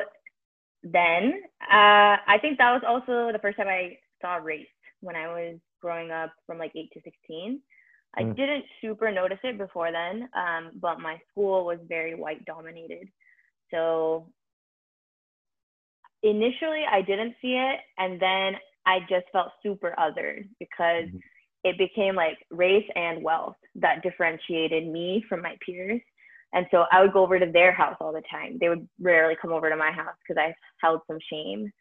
then 0.82 1.42
uh, 1.62 2.16
I 2.26 2.38
think 2.40 2.58
that 2.58 2.72
was 2.72 2.82
also 2.86 3.32
the 3.32 3.38
first 3.40 3.56
time 3.56 3.68
I 3.68 3.98
saw 4.20 4.36
race 4.36 4.66
when 5.00 5.16
I 5.16 5.28
was 5.28 5.58
growing 5.80 6.10
up 6.10 6.32
from 6.46 6.58
like 6.58 6.72
8 6.76 6.90
to 6.92 7.00
16. 7.02 7.60
I 8.16 8.24
Mm. 8.24 8.34
didn't 8.34 8.64
super 8.80 9.10
notice 9.12 9.38
it 9.44 9.58
before 9.58 9.92
then, 9.92 10.28
um, 10.34 10.72
but 10.80 11.00
my 11.00 11.18
school 11.30 11.64
was 11.64 11.78
very 11.88 12.14
white 12.14 12.44
dominated. 12.44 13.08
So 13.70 14.30
initially 16.22 16.84
I 16.90 17.02
didn't 17.02 17.34
see 17.40 17.54
it, 17.56 17.80
and 17.98 18.20
then 18.20 18.56
I 18.86 19.00
just 19.08 19.26
felt 19.32 19.52
super 19.62 19.94
othered 19.98 20.48
because 20.58 21.08
Mhm. 21.08 21.22
it 21.64 21.78
became 21.78 22.14
like 22.16 22.38
race 22.50 22.88
and 22.96 23.22
wealth 23.22 23.56
that 23.76 24.02
differentiated 24.02 24.86
me 24.88 25.22
from 25.28 25.42
my 25.42 25.56
peers. 25.64 26.00
And 26.52 26.66
so 26.70 26.84
I 26.90 27.00
would 27.00 27.12
go 27.12 27.22
over 27.22 27.38
to 27.38 27.50
their 27.50 27.72
house 27.72 27.96
all 28.00 28.12
the 28.12 28.22
time. 28.30 28.58
They 28.60 28.68
would 28.68 28.88
rarely 29.00 29.36
come 29.40 29.52
over 29.52 29.70
to 29.70 29.76
my 29.76 29.92
house 29.92 30.16
because 30.26 30.40
I 30.40 30.54
held 30.80 31.00
some 31.06 31.18
shame. 31.30 31.72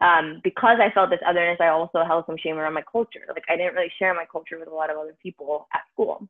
Um, 0.00 0.40
because 0.42 0.78
I 0.80 0.92
felt 0.94 1.10
this 1.10 1.20
otherness, 1.26 1.58
I 1.60 1.68
also 1.68 2.02
held 2.04 2.24
some 2.26 2.38
shame 2.38 2.56
around 2.56 2.74
my 2.74 2.84
culture. 2.90 3.20
Like 3.28 3.44
I 3.48 3.56
didn't 3.56 3.74
really 3.74 3.92
share 3.98 4.14
my 4.14 4.24
culture 4.30 4.58
with 4.58 4.68
a 4.68 4.74
lot 4.74 4.90
of 4.90 4.96
other 4.96 5.14
people 5.22 5.66
at 5.74 5.82
school. 5.92 6.26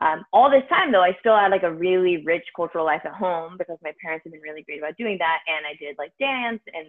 Um, 0.00 0.24
all 0.32 0.50
this 0.50 0.68
time 0.68 0.92
though, 0.92 1.02
I 1.02 1.16
still 1.20 1.36
had 1.36 1.50
like 1.50 1.62
a 1.62 1.72
really 1.72 2.22
rich 2.24 2.44
cultural 2.54 2.84
life 2.84 3.02
at 3.04 3.12
home 3.12 3.56
because 3.58 3.78
my 3.82 3.92
parents 4.02 4.24
had 4.24 4.32
been 4.32 4.42
really 4.42 4.62
great 4.62 4.78
about 4.78 4.96
doing 4.96 5.18
that. 5.18 5.38
And 5.46 5.66
I 5.66 5.74
did 5.78 5.96
like 5.98 6.12
dance 6.18 6.60
and 6.72 6.86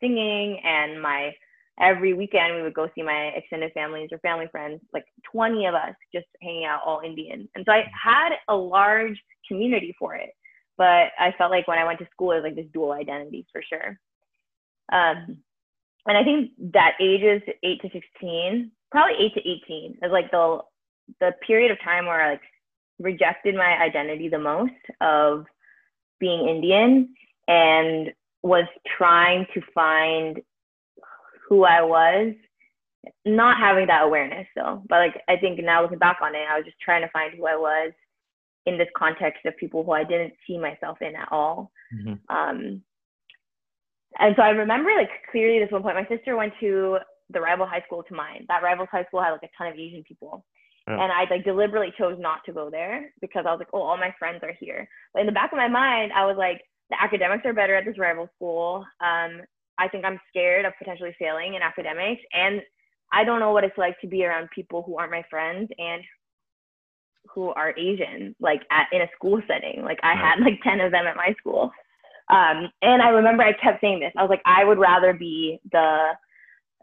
singing 0.00 0.60
and 0.64 1.00
my 1.00 1.32
every 1.80 2.12
weekend 2.12 2.54
we 2.54 2.62
would 2.62 2.74
go 2.74 2.88
see 2.94 3.02
my 3.02 3.32
extended 3.34 3.72
families 3.72 4.10
or 4.12 4.18
family 4.18 4.46
friends, 4.50 4.80
like 4.92 5.04
20 5.30 5.66
of 5.66 5.74
us 5.74 5.94
just 6.14 6.26
hanging 6.42 6.64
out 6.64 6.80
all 6.84 7.00
Indian. 7.04 7.48
And 7.54 7.64
so 7.64 7.72
I 7.72 7.84
had 7.90 8.30
a 8.48 8.54
large 8.54 9.18
community 9.52 9.94
for 9.98 10.14
it. 10.14 10.30
But 10.78 11.12
I 11.18 11.34
felt 11.36 11.50
like 11.50 11.68
when 11.68 11.78
I 11.78 11.84
went 11.84 11.98
to 11.98 12.08
school, 12.10 12.32
it 12.32 12.36
was 12.36 12.44
like 12.44 12.56
this 12.56 12.72
dual 12.72 12.92
identity 12.92 13.46
for 13.52 13.62
sure. 13.62 13.98
Um, 14.90 15.38
and 16.06 16.18
I 16.18 16.24
think 16.24 16.50
that 16.72 16.94
ages 17.00 17.42
eight 17.62 17.80
to 17.82 17.90
16, 17.92 18.70
probably 18.90 19.14
eight 19.24 19.34
to 19.34 19.40
18 19.40 19.98
is 20.02 20.10
like 20.10 20.30
the, 20.30 20.58
the 21.20 21.32
period 21.46 21.70
of 21.70 21.80
time 21.80 22.06
where 22.06 22.20
I 22.20 22.30
like 22.32 22.40
rejected 22.98 23.54
my 23.54 23.78
identity 23.78 24.28
the 24.28 24.38
most 24.38 24.72
of 25.00 25.46
being 26.18 26.48
Indian 26.48 27.14
and 27.48 28.12
was 28.42 28.64
trying 28.96 29.46
to 29.54 29.60
find 29.74 30.40
who 31.48 31.64
I 31.64 31.82
was, 31.82 32.34
not 33.24 33.58
having 33.58 33.86
that 33.86 34.04
awareness 34.04 34.46
though. 34.56 34.82
But 34.88 34.96
like 34.96 35.22
I 35.28 35.36
think 35.36 35.60
now 35.62 35.82
looking 35.82 35.98
back 35.98 36.18
on 36.22 36.34
it, 36.34 36.46
I 36.50 36.56
was 36.56 36.64
just 36.64 36.80
trying 36.80 37.02
to 37.02 37.10
find 37.10 37.34
who 37.34 37.46
I 37.46 37.56
was 37.56 37.92
in 38.66 38.78
this 38.78 38.88
context 38.96 39.44
of 39.44 39.56
people 39.56 39.84
who 39.84 39.92
I 39.92 40.04
didn't 40.04 40.34
see 40.46 40.58
myself 40.58 41.00
in 41.02 41.16
at 41.16 41.28
all. 41.32 41.72
Mhm. 41.92 42.20
Um, 42.28 42.82
and 44.18 44.36
so 44.36 44.42
I 44.42 44.50
remember 44.50 44.90
like 44.94 45.10
clearly 45.30 45.58
this 45.58 45.70
one 45.70 45.82
point, 45.82 45.96
my 45.96 46.06
sister 46.06 46.36
went 46.36 46.52
to 46.60 46.98
the 47.30 47.40
rival 47.40 47.66
high 47.66 47.82
school 47.82 48.02
to 48.02 48.14
mine. 48.14 48.44
That 48.48 48.62
rival 48.62 48.86
high 48.86 49.04
school 49.04 49.22
had 49.22 49.30
like 49.30 49.42
a 49.42 49.50
ton 49.56 49.68
of 49.68 49.78
Asian 49.78 50.04
people. 50.04 50.44
Oh. 50.88 50.92
And 50.92 51.12
I 51.12 51.24
like 51.30 51.44
deliberately 51.44 51.92
chose 51.96 52.18
not 52.18 52.44
to 52.44 52.52
go 52.52 52.68
there 52.68 53.12
because 53.20 53.44
I 53.46 53.52
was 53.52 53.58
like, 53.58 53.68
oh, 53.72 53.82
all 53.82 53.96
my 53.96 54.14
friends 54.18 54.40
are 54.42 54.54
here. 54.58 54.88
But 55.14 55.20
in 55.20 55.26
the 55.26 55.32
back 55.32 55.52
of 55.52 55.56
my 55.56 55.68
mind, 55.68 56.12
I 56.12 56.26
was 56.26 56.36
like, 56.36 56.60
the 56.90 57.02
academics 57.02 57.46
are 57.46 57.52
better 57.52 57.74
at 57.74 57.84
this 57.84 57.98
rival 57.98 58.28
school. 58.34 58.84
Um, 59.00 59.42
I 59.78 59.88
think 59.88 60.04
I'm 60.04 60.20
scared 60.28 60.64
of 60.64 60.74
potentially 60.78 61.14
failing 61.18 61.54
in 61.54 61.62
academics. 61.62 62.22
And 62.32 62.62
I 63.12 63.24
don't 63.24 63.40
know 63.40 63.52
what 63.52 63.64
it's 63.64 63.78
like 63.78 63.98
to 64.00 64.06
be 64.06 64.24
around 64.24 64.50
people 64.54 64.82
who 64.82 64.98
aren't 64.98 65.12
my 65.12 65.24
friends 65.30 65.70
and 65.78 66.02
who 67.28 67.48
are 67.50 67.74
Asian, 67.76 68.34
like 68.40 68.62
at, 68.70 68.86
in 68.92 69.02
a 69.02 69.08
school 69.14 69.40
setting. 69.46 69.82
Like 69.82 69.98
I 70.02 70.08
Right. 70.10 70.18
had 70.18 70.40
like 70.40 70.60
10 70.62 70.80
of 70.80 70.92
them 70.92 71.06
at 71.06 71.16
my 71.16 71.34
school. 71.38 71.72
Um, 72.28 72.70
and 72.82 73.02
I 73.02 73.08
remember 73.08 73.42
I 73.42 73.52
kept 73.52 73.80
saying 73.80 74.00
this. 74.00 74.12
I 74.16 74.22
was 74.22 74.30
like, 74.30 74.42
I 74.44 74.64
would 74.64 74.78
rather 74.78 75.12
be 75.12 75.60
the 75.70 76.12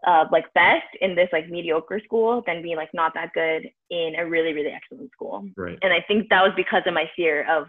uh, 0.05 0.25
like 0.31 0.45
best 0.53 0.87
in 1.01 1.15
this 1.15 1.29
like 1.33 1.49
mediocre 1.49 1.99
school 2.05 2.41
than 2.45 2.61
be 2.61 2.75
like 2.75 2.89
not 2.93 3.13
that 3.13 3.33
good 3.33 3.69
in 3.89 4.13
a 4.17 4.25
really 4.25 4.53
really 4.53 4.69
excellent 4.69 5.11
school. 5.11 5.45
Right. 5.57 5.77
And 5.81 5.91
I 5.91 6.03
think 6.07 6.29
that 6.29 6.41
was 6.41 6.53
because 6.55 6.83
of 6.85 6.93
my 6.93 7.09
fear 7.15 7.45
of 7.49 7.67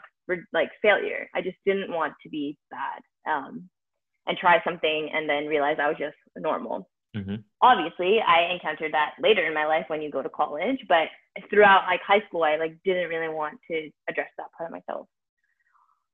like 0.52 0.70
failure. 0.80 1.28
I 1.34 1.40
just 1.40 1.56
didn't 1.66 1.92
want 1.92 2.14
to 2.22 2.28
be 2.28 2.56
bad 2.70 3.32
um, 3.32 3.68
and 4.26 4.36
try 4.38 4.62
something 4.62 5.10
and 5.12 5.28
then 5.28 5.46
realize 5.46 5.78
I 5.80 5.88
was 5.88 5.96
just 5.98 6.16
normal. 6.36 6.88
Mhm. 7.14 7.44
Obviously, 7.62 8.20
I 8.20 8.52
encountered 8.52 8.92
that 8.94 9.14
later 9.20 9.46
in 9.46 9.54
my 9.54 9.66
life 9.66 9.84
when 9.88 10.00
you 10.02 10.10
go 10.10 10.22
to 10.22 10.30
college, 10.30 10.78
but 10.88 11.08
throughout 11.50 11.86
like 11.86 12.00
high 12.02 12.22
school, 12.26 12.42
I 12.44 12.56
like 12.56 12.76
didn't 12.84 13.08
really 13.10 13.32
want 13.32 13.58
to 13.70 13.90
address 14.08 14.30
that 14.38 14.52
part 14.56 14.68
of 14.68 14.72
myself. 14.72 15.08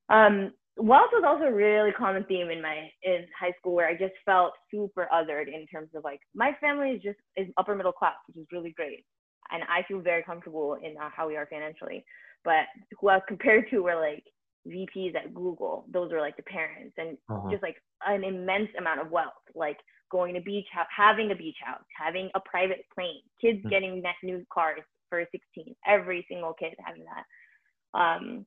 Um, 0.09 0.53
wealth 0.77 1.11
was 1.13 1.25
also 1.27 1.45
a 1.45 1.53
really 1.53 1.93
common 1.93 2.25
theme 2.25 2.51
in 2.51 2.61
my 2.63 2.91
in 3.03 3.27
high 3.39 3.53
school 3.59 3.75
where 3.75 3.89
I 3.89 3.95
just 3.95 4.15
felt 4.25 4.53
super 4.71 5.09
othered 5.13 5.49
in 5.49 5.67
terms 5.67 5.91
of 5.95 6.05
like 6.05 6.21
my 6.35 6.53
family 6.61 6.91
is 6.91 7.03
just 7.03 7.19
is 7.37 7.49
upper 7.57 7.75
middle 7.75 7.93
class, 7.93 8.15
which 8.29 8.37
is 8.37 8.47
really 8.53 8.73
great, 8.73 9.05
and 9.51 9.63
I 9.65 9.83
feel 9.89 10.01
very 10.01 10.23
comfortable 10.23 10.75
in 10.83 10.97
uh, 11.01 11.11
how 11.15 11.27
we 11.29 11.37
are 11.37 11.47
financially. 11.51 12.05
But 12.45 12.67
who 13.01 13.09
I 13.09 13.17
was 13.17 13.23
compared 13.29 13.69
to 13.71 13.83
were 13.83 13.97
like 13.97 14.25
VPs 14.67 15.15
at 15.17 15.35
Google. 15.35 15.87
Those 15.93 16.13
were 16.13 16.21
like 16.21 16.37
the 16.37 16.43
parents, 16.45 16.95
and 16.99 17.17
Uh-huh. 17.29 17.51
just 17.51 17.63
like 17.63 17.77
an 18.07 18.25
immense 18.25 18.69
amount 18.79 19.01
of 19.01 19.11
wealth, 19.11 19.33
like 19.55 19.79
going 20.11 20.35
to 20.35 20.41
beach 20.41 20.67
house, 20.73 20.87
having 20.95 21.31
a 21.31 21.35
beach 21.35 21.57
house, 21.65 21.85
having 21.97 22.31
a 22.35 22.41
private 22.41 22.85
plane, 22.95 23.23
kids 23.41 23.61
Hmm. 23.63 23.69
getting 23.69 24.03
net 24.03 24.15
new 24.23 24.45
cars 24.53 24.81
for 25.11 25.25
16, 25.33 25.75
every 25.87 26.27
single 26.29 26.55
kid 26.55 26.75
having 26.85 27.05
that. 27.05 27.99
Um, 27.99 28.47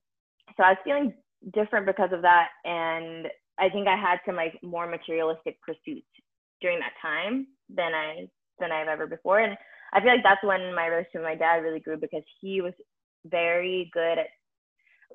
so 0.58 0.64
I 0.64 0.72
was 0.72 0.78
feeling 0.84 1.14
different 1.54 1.86
because 1.86 2.12
of 2.12 2.22
that, 2.22 2.50
and 2.66 3.28
I 3.60 3.70
think 3.70 3.88
I 3.88 3.96
had 3.96 4.20
some 4.26 4.36
like 4.36 4.58
more 4.64 4.88
materialistic 4.88 5.62
pursuits 5.62 6.08
during 6.62 6.80
that 6.80 6.94
time 7.02 7.48
than 7.70 7.94
I 7.94 8.28
than 8.60 8.72
I've 8.72 8.88
ever 8.88 9.08
before, 9.08 9.40
and 9.40 9.58
I 9.94 10.02
feel 10.02 10.12
like 10.12 10.24
that's 10.24 10.44
when 10.44 10.74
my 10.76 10.88
relationship 10.88 11.22
with 11.22 11.24
my 11.24 11.36
dad 11.36 11.64
really 11.64 11.80
grew 11.80 11.98
because 11.98 12.24
he 12.42 12.62
was 12.62 12.74
very 13.26 13.90
good 13.94 14.18
at 14.18 14.28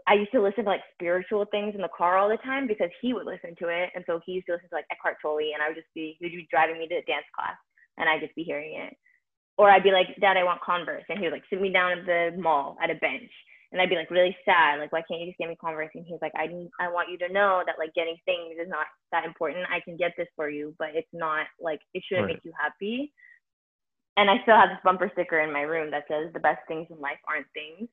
I 0.08 0.14
used 0.14 0.32
to 0.32 0.42
listen 0.42 0.64
to 0.64 0.70
like 0.70 0.82
spiritual 0.94 1.46
things 1.50 1.74
in 1.74 1.80
the 1.82 1.92
car 1.96 2.18
all 2.18 2.28
the 2.28 2.36
time 2.38 2.66
because 2.66 2.90
he 3.00 3.14
would 3.14 3.26
listen 3.26 3.54
to 3.58 3.68
it. 3.68 3.90
And 3.94 4.04
so 4.06 4.20
he 4.26 4.32
used 4.32 4.46
to 4.48 4.54
listen 4.54 4.68
to 4.70 4.74
like 4.76 4.86
Eckhart 4.92 5.16
Tolle 5.22 5.38
and 5.54 5.62
I 5.62 5.68
would 5.68 5.76
just 5.76 5.92
be, 5.94 6.16
he 6.20 6.26
would 6.26 6.32
be 6.32 6.48
driving 6.50 6.78
me 6.78 6.88
to 6.88 7.02
dance 7.02 7.26
class 7.34 7.56
and 7.98 8.08
I'd 8.08 8.20
just 8.20 8.34
be 8.34 8.44
hearing 8.44 8.76
it. 8.76 8.94
Or 9.56 9.70
I'd 9.70 9.84
be 9.84 9.92
like, 9.92 10.08
Dad, 10.20 10.36
I 10.36 10.44
want 10.44 10.62
Converse. 10.62 11.04
And 11.08 11.18
he 11.18 11.24
would 11.26 11.32
like 11.32 11.44
sit 11.50 11.60
me 11.60 11.72
down 11.72 11.98
at 11.98 12.06
the 12.06 12.32
mall 12.38 12.76
at 12.82 12.90
a 12.90 12.96
bench. 12.96 13.30
And 13.72 13.80
I'd 13.82 13.90
be 13.90 13.96
like 13.96 14.10
really 14.10 14.36
sad, 14.44 14.78
like, 14.78 14.92
why 14.92 15.02
can't 15.08 15.20
you 15.20 15.26
just 15.28 15.38
get 15.38 15.48
me 15.48 15.56
Converse? 15.60 15.90
And 15.94 16.04
he's 16.06 16.20
like, 16.22 16.32
I 16.38 16.46
need, 16.46 16.70
I 16.80 16.88
want 16.88 17.10
you 17.10 17.18
to 17.18 17.32
know 17.32 17.62
that 17.66 17.78
like 17.78 17.94
getting 17.94 18.16
things 18.24 18.56
is 18.62 18.68
not 18.68 18.86
that 19.12 19.24
important. 19.24 19.66
I 19.70 19.80
can 19.80 19.96
get 19.96 20.12
this 20.16 20.28
for 20.36 20.48
you, 20.50 20.74
but 20.78 20.90
it's 20.94 21.08
not 21.12 21.46
like 21.60 21.80
it 21.94 22.02
shouldn't 22.08 22.26
Right. 22.26 22.28
make 22.28 22.40
you 22.44 22.52
happy. 22.60 23.12
And 24.16 24.30
I 24.30 24.36
still 24.42 24.56
have 24.56 24.70
this 24.70 24.78
bumper 24.84 25.10
sticker 25.12 25.40
in 25.40 25.52
my 25.52 25.62
room 25.62 25.90
that 25.90 26.04
says 26.08 26.32
the 26.32 26.40
best 26.40 26.60
things 26.68 26.86
in 26.90 27.00
life 27.00 27.18
aren't 27.28 27.46
things. 27.54 27.88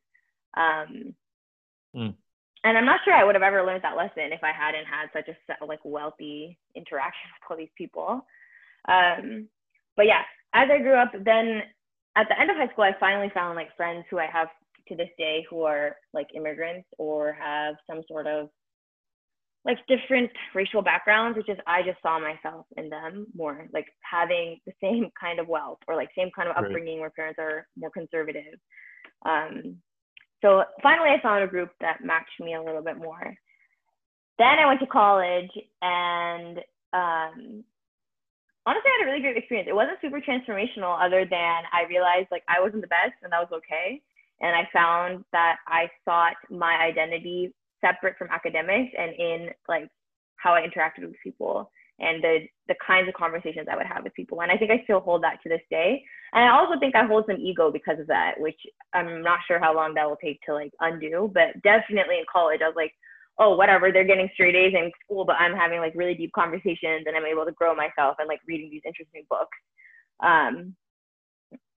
Um, 0.58 1.16
Mm. 1.96 2.16
and 2.64 2.78
I'm 2.78 2.86
not 2.86 3.02
sure 3.04 3.14
I 3.14 3.24
would 3.24 3.36
have 3.36 3.44
ever 3.44 3.64
learned 3.66 3.84
that 3.84 3.98
lesson 3.98 4.32
if 4.32 4.44
I 4.44 4.52
hadn't 4.52 4.86
had 4.86 5.10
such 5.14 5.28
a 5.30 5.66
like 5.66 5.80
wealthy 5.84 6.58
interaction 6.76 7.30
with 7.34 7.52
all 7.52 7.58
these 7.58 7.74
people. 7.78 8.26
Um, 8.88 9.48
but 9.98 10.06
yeah, 10.06 10.22
as 10.54 10.70
I 10.72 10.80
grew 10.80 10.96
up, 10.96 11.12
then 11.26 11.62
at 12.16 12.28
the 12.30 12.40
end 12.40 12.50
of 12.52 12.58
high 12.58 12.68
school, 12.72 12.84
I 12.84 12.96
finally 13.00 13.32
found 13.34 13.56
like 13.56 13.76
friends 13.76 14.06
who 14.10 14.20
I 14.20 14.28
have 14.28 14.48
to 14.88 14.96
this 14.96 15.10
day 15.18 15.46
who 15.50 15.64
are 15.64 15.96
like 16.14 16.28
immigrants 16.36 16.88
or 16.98 17.34
have 17.34 17.76
some 17.90 18.02
sort 18.08 18.28
of 18.28 18.50
like 19.64 19.78
different 19.88 20.32
racial 20.56 20.82
backgrounds, 20.82 21.38
which 21.38 21.50
is 21.50 21.58
I 21.68 21.84
just 21.84 22.02
saw 22.02 22.20
myself 22.20 22.66
in 22.78 22.90
them 22.90 23.28
more, 23.36 23.68
like 23.74 23.86
having 24.10 24.60
the 24.66 24.74
same 24.82 25.10
kind 25.20 25.40
of 25.40 25.48
wealth 25.48 25.80
or 25.88 25.96
like 25.96 26.10
same 26.18 26.32
kind 26.36 26.50
of 26.50 26.56
Right. 26.56 26.66
upbringing 26.66 27.00
where 27.00 27.12
parents 27.12 27.40
are 27.40 27.68
more 27.78 27.92
conservative. 27.92 28.60
Um, 29.26 29.78
so 30.42 30.64
finally 30.82 31.10
I 31.10 31.22
found 31.22 31.44
a 31.44 31.48
group 31.48 31.70
that 31.82 32.04
matched 32.04 32.40
me 32.40 32.56
a 32.56 32.62
little 32.62 32.82
bit 32.82 32.98
more. 32.98 33.36
Then 34.38 34.60
I 34.60 34.66
went 34.66 34.80
to 34.80 34.88
college 34.88 35.52
and 35.82 36.58
um, 36.94 37.64
honestly 38.66 38.90
I 38.90 38.98
had 39.00 39.04
a 39.04 39.10
really 39.10 39.22
great 39.22 39.38
experience. 39.38 39.70
It 39.70 39.76
wasn't 39.76 40.00
super 40.02 40.20
transformational 40.22 40.98
other 41.00 41.26
than 41.30 41.64
I 41.72 41.88
realized 41.88 42.28
like 42.32 42.44
I 42.48 42.60
wasn't 42.60 42.82
the 42.82 42.88
best 42.88 43.14
and 43.24 43.32
that 43.32 43.40
was 43.40 43.62
okay. 43.62 44.02
And 44.42 44.56
I 44.56 44.68
found 44.74 45.24
that 45.32 45.58
I 45.68 45.90
sought 46.04 46.34
my 46.50 46.76
identity 46.76 47.54
separate 47.80 48.18
from 48.18 48.30
academics 48.32 48.94
and 48.98 49.14
in 49.18 49.50
like 49.68 49.88
how 50.38 50.54
I 50.54 50.62
interacted 50.62 51.06
with 51.06 51.16
people 51.24 51.70
and 52.00 52.24
the 52.24 52.40
the 52.68 52.76
kinds 52.86 53.08
of 53.08 53.14
conversations 53.14 53.68
I 53.72 53.76
would 53.76 53.86
have 53.86 54.04
with 54.04 54.14
people. 54.16 54.42
And 54.42 54.52
I 54.52 54.58
think 54.58 54.72
I 54.72 54.82
still 54.84 55.00
hold 55.00 55.24
that 55.24 55.42
to 55.44 55.50
this 55.50 55.62
day. 55.70 56.04
And 56.34 56.46
I 56.46 56.58
also 56.58 56.80
think 56.80 56.96
I 56.96 57.06
hold 57.06 57.26
some 57.28 57.42
ego 57.42 57.72
because 57.72 58.00
of 58.00 58.08
that, 58.08 58.40
which 58.40 58.60
I'm 58.94 59.22
not 59.22 59.40
sure 59.48 59.60
how 59.60 59.76
long 59.76 59.94
that 59.96 60.08
will 60.08 60.18
take 60.18 60.42
to 60.44 60.54
like 60.54 60.72
undo. 60.80 61.30
But 61.34 61.62
definitely 61.62 62.20
in 62.20 62.26
college, 62.32 62.62
I 62.64 62.68
was 62.68 62.76
like, 62.76 62.94
oh, 63.38 63.56
whatever, 63.56 63.92
they're 63.92 64.06
getting 64.06 64.30
straight 64.34 64.56
A's 64.56 64.74
in 64.74 64.92
school, 65.04 65.26
but 65.26 65.36
I'm 65.38 65.56
having 65.56 65.80
like 65.80 65.94
really 65.96 66.14
deep 66.14 66.32
conversations 66.34 67.06
and 67.06 67.18
I'm 67.18 67.26
able 67.26 67.46
to 67.46 67.52
grow 67.52 67.76
myself 67.76 68.18
and 68.20 68.28
like 68.28 68.40
reading 68.48 68.70
these 68.70 68.84
interesting 68.86 69.26
books. 69.30 69.58
Um, 70.22 70.76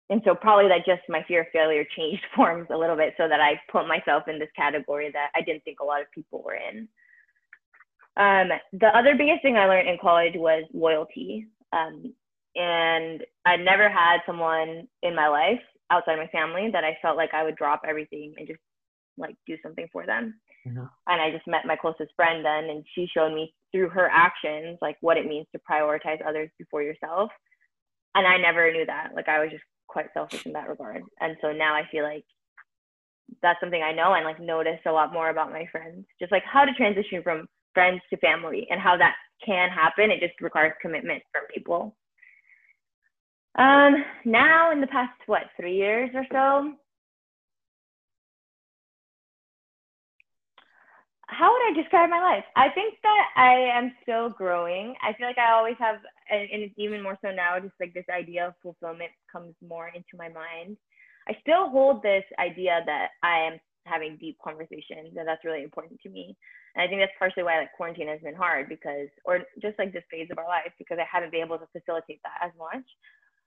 and 0.10 0.22
so 0.26 0.36
probably 0.36 0.68
that 0.68 0.86
just 0.86 1.02
my 1.10 1.24
fear 1.28 1.42
of 1.42 1.48
failure 1.52 1.86
changed 1.96 2.24
forms 2.36 2.68
a 2.70 2.78
little 2.78 2.96
bit 2.96 3.14
so 3.18 3.28
that 3.28 3.40
I 3.40 3.60
put 3.72 3.88
myself 3.88 4.28
in 4.28 4.38
this 4.38 4.50
category 4.56 5.10
that 5.14 5.30
I 5.36 5.42
didn't 5.42 5.64
think 5.64 5.80
a 5.80 5.86
lot 5.86 6.02
of 6.02 6.12
people 6.12 6.44
were 6.44 6.56
in. 6.56 6.88
Um, 8.16 8.50
the 8.74 8.96
other 8.96 9.16
biggest 9.16 9.42
thing 9.42 9.58
I 9.58 9.66
learned 9.66 9.90
in 9.90 9.98
college 10.00 10.34
was 10.36 10.66
loyalty. 10.74 11.48
Um, 11.72 12.14
and 12.56 13.24
I 13.46 13.58
never 13.58 13.90
had 13.90 14.20
someone 14.26 14.88
in 15.02 15.16
my 15.16 15.28
life 15.28 15.62
outside 15.92 16.18
my 16.18 16.28
family 16.28 16.70
that 16.72 16.84
I 16.84 16.98
felt 17.02 17.18
like 17.18 17.34
I 17.34 17.44
would 17.44 17.56
drop 17.56 17.82
everything 17.88 18.34
and 18.38 18.48
just 18.48 18.60
like 19.18 19.36
do 19.48 19.56
something 19.62 19.88
for 19.92 20.06
them. 20.06 20.40
Mm-hmm. 20.68 20.86
And 21.08 21.22
I 21.22 21.32
just 21.32 21.48
met 21.48 21.66
my 21.66 21.76
closest 21.76 22.12
friend 22.16 22.44
then, 22.44 22.66
and 22.66 22.86
she 22.96 23.08
showed 23.14 23.34
me 23.34 23.54
through 23.72 23.90
her 23.90 24.10
actions 24.12 24.78
like 24.82 24.98
what 25.02 25.18
it 25.18 25.28
means 25.28 25.48
to 25.52 25.62
prioritize 25.70 26.26
others 26.26 26.50
before 26.58 26.82
yourself. 26.82 27.30
And 28.16 28.28
I 28.28 28.38
never 28.38 28.72
knew 28.72 28.86
that. 28.86 29.10
Like 29.16 29.28
I 29.28 29.40
was 29.40 29.52
just 29.52 29.64
quite 29.88 30.08
selfish 30.14 30.46
in 30.46 30.54
that 30.54 30.70
regard. 30.70 31.04
And 31.20 31.36
so 31.42 31.52
now 31.52 31.76
I 31.76 31.84
feel 31.92 32.04
like 32.04 32.26
that's 33.42 33.60
something 33.60 33.82
I 33.82 33.94
know 33.94 34.14
and 34.14 34.26
like 34.26 34.40
notice 34.40 34.80
a 34.86 34.92
lot 34.92 35.14
more 35.14 35.30
about 35.30 35.52
my 35.52 35.66
friends, 35.72 36.06
just 36.20 36.32
like 36.32 36.44
how 36.46 36.66
to 36.66 36.74
transition 36.74 37.24
from 37.24 37.48
friends 37.74 38.02
to 38.10 38.18
family 38.18 38.68
and 38.70 38.80
how 38.80 38.98
that 38.98 39.16
can 39.46 39.70
happen. 39.70 40.12
It 40.12 40.20
just 40.20 40.40
requires 40.42 40.74
commitment 40.82 41.24
from 41.32 41.44
people. 41.54 41.96
Um, 43.56 44.04
now 44.26 44.72
in 44.72 44.82
the 44.82 44.88
past, 44.88 45.12
what, 45.28 45.44
three 45.60 45.76
years 45.76 46.10
or 46.16 46.26
so, 46.32 46.74
how 51.28 51.52
would 51.52 51.72
I 51.72 51.82
describe 51.82 52.10
my 52.10 52.22
life? 52.22 52.44
I 52.56 52.70
think 52.70 52.96
that 53.04 53.26
I 53.36 53.54
am 53.78 53.94
still 54.02 54.30
growing. 54.30 54.96
I 55.02 55.14
feel 55.14 55.28
like 55.28 55.38
I 55.38 55.52
always 55.52 55.76
have, 55.80 55.98
and 56.30 56.48
it's 56.52 56.74
even 56.78 57.02
more 57.02 57.18
so 57.24 57.32
now, 57.32 57.60
just 57.60 57.74
like 57.80 57.94
this 57.94 58.06
idea 58.10 58.48
of 58.48 58.54
fulfillment 58.62 59.12
comes 59.32 59.56
more 59.68 59.88
into 59.88 60.18
my 60.18 60.30
mind. 60.30 60.78
I 61.28 61.38
still 61.42 61.70
hold 61.70 62.04
this 62.04 62.24
idea 62.40 62.82
that 62.86 63.10
I 63.24 63.40
am 63.40 63.60
having 63.86 64.18
deep 64.18 64.38
conversations, 64.44 65.16
and 65.16 65.28
that's 65.28 65.46
really 65.46 65.64
important 65.64 66.00
to 66.02 66.10
me. 66.10 66.36
And 66.76 66.84
I 66.84 66.88
think 66.88 67.02
that's 67.02 67.18
partially 67.18 67.44
why 67.44 67.60
like 67.60 67.74
quarantine 67.76 68.08
has 68.08 68.22
been 68.22 68.36
hard 68.36 68.68
because, 68.70 69.10
or 69.26 69.40
just 69.62 69.78
like 69.80 69.94
this 69.94 70.04
phase 70.10 70.28
of 70.32 70.38
our 70.38 70.48
life, 70.48 70.72
because 70.78 70.98
I 71.00 71.06
haven't 71.10 71.32
been 71.32 71.46
able 71.46 71.58
to 71.60 71.68
facilitate 71.72 72.22
that 72.24 72.46
as 72.46 72.52
much. 72.58 72.86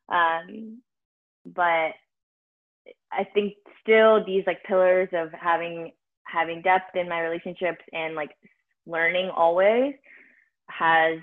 Um, 0.08 0.82
but 1.44 1.92
I 3.12 3.24
think 3.34 3.54
still 3.82 4.24
these 4.24 4.44
like 4.46 4.62
pillars 4.64 5.08
of 5.12 5.30
having 5.32 5.92
having 6.24 6.62
depth 6.62 6.96
in 6.96 7.08
my 7.08 7.20
relationships 7.20 7.84
and 7.92 8.14
like 8.14 8.30
learning 8.86 9.30
always 9.30 9.94
has 10.68 11.18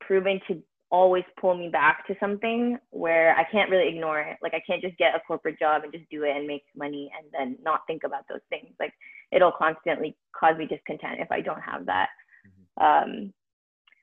proven 0.00 0.40
to 0.48 0.62
always 0.90 1.24
pull 1.40 1.56
me 1.56 1.68
back 1.68 2.04
to 2.06 2.16
something 2.18 2.76
where 2.90 3.36
I 3.36 3.44
can't 3.44 3.70
really 3.70 3.88
ignore 3.88 4.20
it. 4.20 4.36
Like 4.42 4.54
I 4.54 4.62
can't 4.66 4.82
just 4.82 4.98
get 4.98 5.14
a 5.14 5.20
corporate 5.20 5.58
job 5.58 5.84
and 5.84 5.92
just 5.92 6.10
do 6.10 6.24
it 6.24 6.36
and 6.36 6.46
make 6.46 6.64
money 6.76 7.10
and 7.16 7.28
then 7.32 7.56
not 7.62 7.82
think 7.86 8.02
about 8.04 8.24
those 8.28 8.40
things. 8.48 8.74
Like 8.80 8.92
it'll 9.30 9.52
constantly 9.52 10.16
cause 10.38 10.56
me 10.58 10.66
discontent 10.66 11.20
if 11.20 11.30
I 11.30 11.40
don't 11.40 11.60
have 11.60 11.86
that. 11.86 12.08
Mm-hmm. 12.46 12.84
Um, 12.84 13.32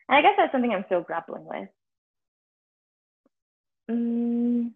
and 0.09 0.17
I 0.17 0.21
guess 0.21 0.35
that's 0.37 0.51
something 0.53 0.71
I'm 0.71 0.85
still 0.85 1.01
grappling 1.01 1.45
with. 1.45 1.67
Mm, 3.89 4.71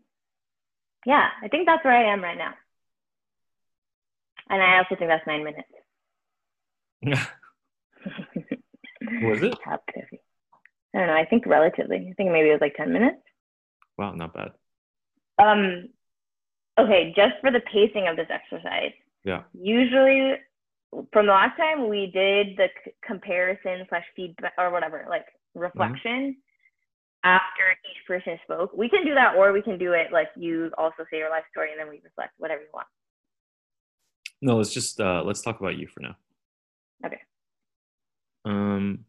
yeah, 1.05 1.27
I 1.41 1.47
think 1.47 1.65
that's 1.65 1.83
where 1.83 1.93
I 1.93 2.13
am 2.13 2.23
right 2.23 2.37
now. 2.37 2.53
And 4.49 4.61
I 4.61 4.77
also 4.77 4.95
think 4.95 5.09
that's 5.09 5.25
nine 5.27 5.43
minutes. 5.43 5.67
was 9.23 9.43
it? 9.43 9.57
I 9.65 9.77
don't 10.93 11.07
know. 11.07 11.13
I 11.13 11.25
think 11.25 11.45
relatively. 11.45 12.07
I 12.09 12.13
think 12.13 12.31
maybe 12.31 12.49
it 12.49 12.53
was 12.53 12.61
like 12.61 12.75
10 12.75 12.91
minutes. 12.91 13.17
Wow, 13.97 14.13
not 14.13 14.33
bad. 14.33 14.51
Um, 15.41 15.89
okay, 16.77 17.13
just 17.15 17.35
for 17.41 17.51
the 17.51 17.61
pacing 17.61 18.07
of 18.07 18.17
this 18.17 18.27
exercise. 18.29 18.91
Yeah. 19.23 19.43
Usually, 19.53 20.35
from 21.13 21.27
the 21.27 21.31
last 21.31 21.57
time 21.57 21.87
we 21.89 22.11
did 22.13 22.57
the 22.57 22.67
c- 22.83 22.91
comparison 23.05 23.85
slash 23.89 24.05
feedback 24.15 24.53
or 24.57 24.71
whatever, 24.71 25.05
like 25.09 25.25
reflection 25.55 26.11
mm-hmm. 26.11 26.50
After 27.23 27.63
each 27.89 28.07
person 28.07 28.39
spoke. 28.43 28.71
We 28.75 28.89
can 28.89 29.05
do 29.05 29.13
that, 29.13 29.35
or 29.35 29.51
we 29.53 29.61
can 29.61 29.77
do 29.77 29.93
it 29.93 30.11
like 30.11 30.29
you 30.35 30.71
also 30.77 31.05
say 31.11 31.17
your 31.17 31.29
life 31.29 31.43
story 31.51 31.71
and 31.71 31.79
then 31.79 31.89
we 31.89 32.01
reflect 32.03 32.33
whatever 32.37 32.61
you 32.61 32.67
want. 32.73 32.87
No, 34.41 34.57
let's 34.57 34.73
just 34.73 34.99
uh, 34.99 35.23
let's 35.23 35.41
talk 35.41 35.59
about 35.59 35.77
you 35.77 35.87
for 35.87 35.99
now. 36.01 36.15
Okay. 37.05 37.21
Um. 38.45 39.05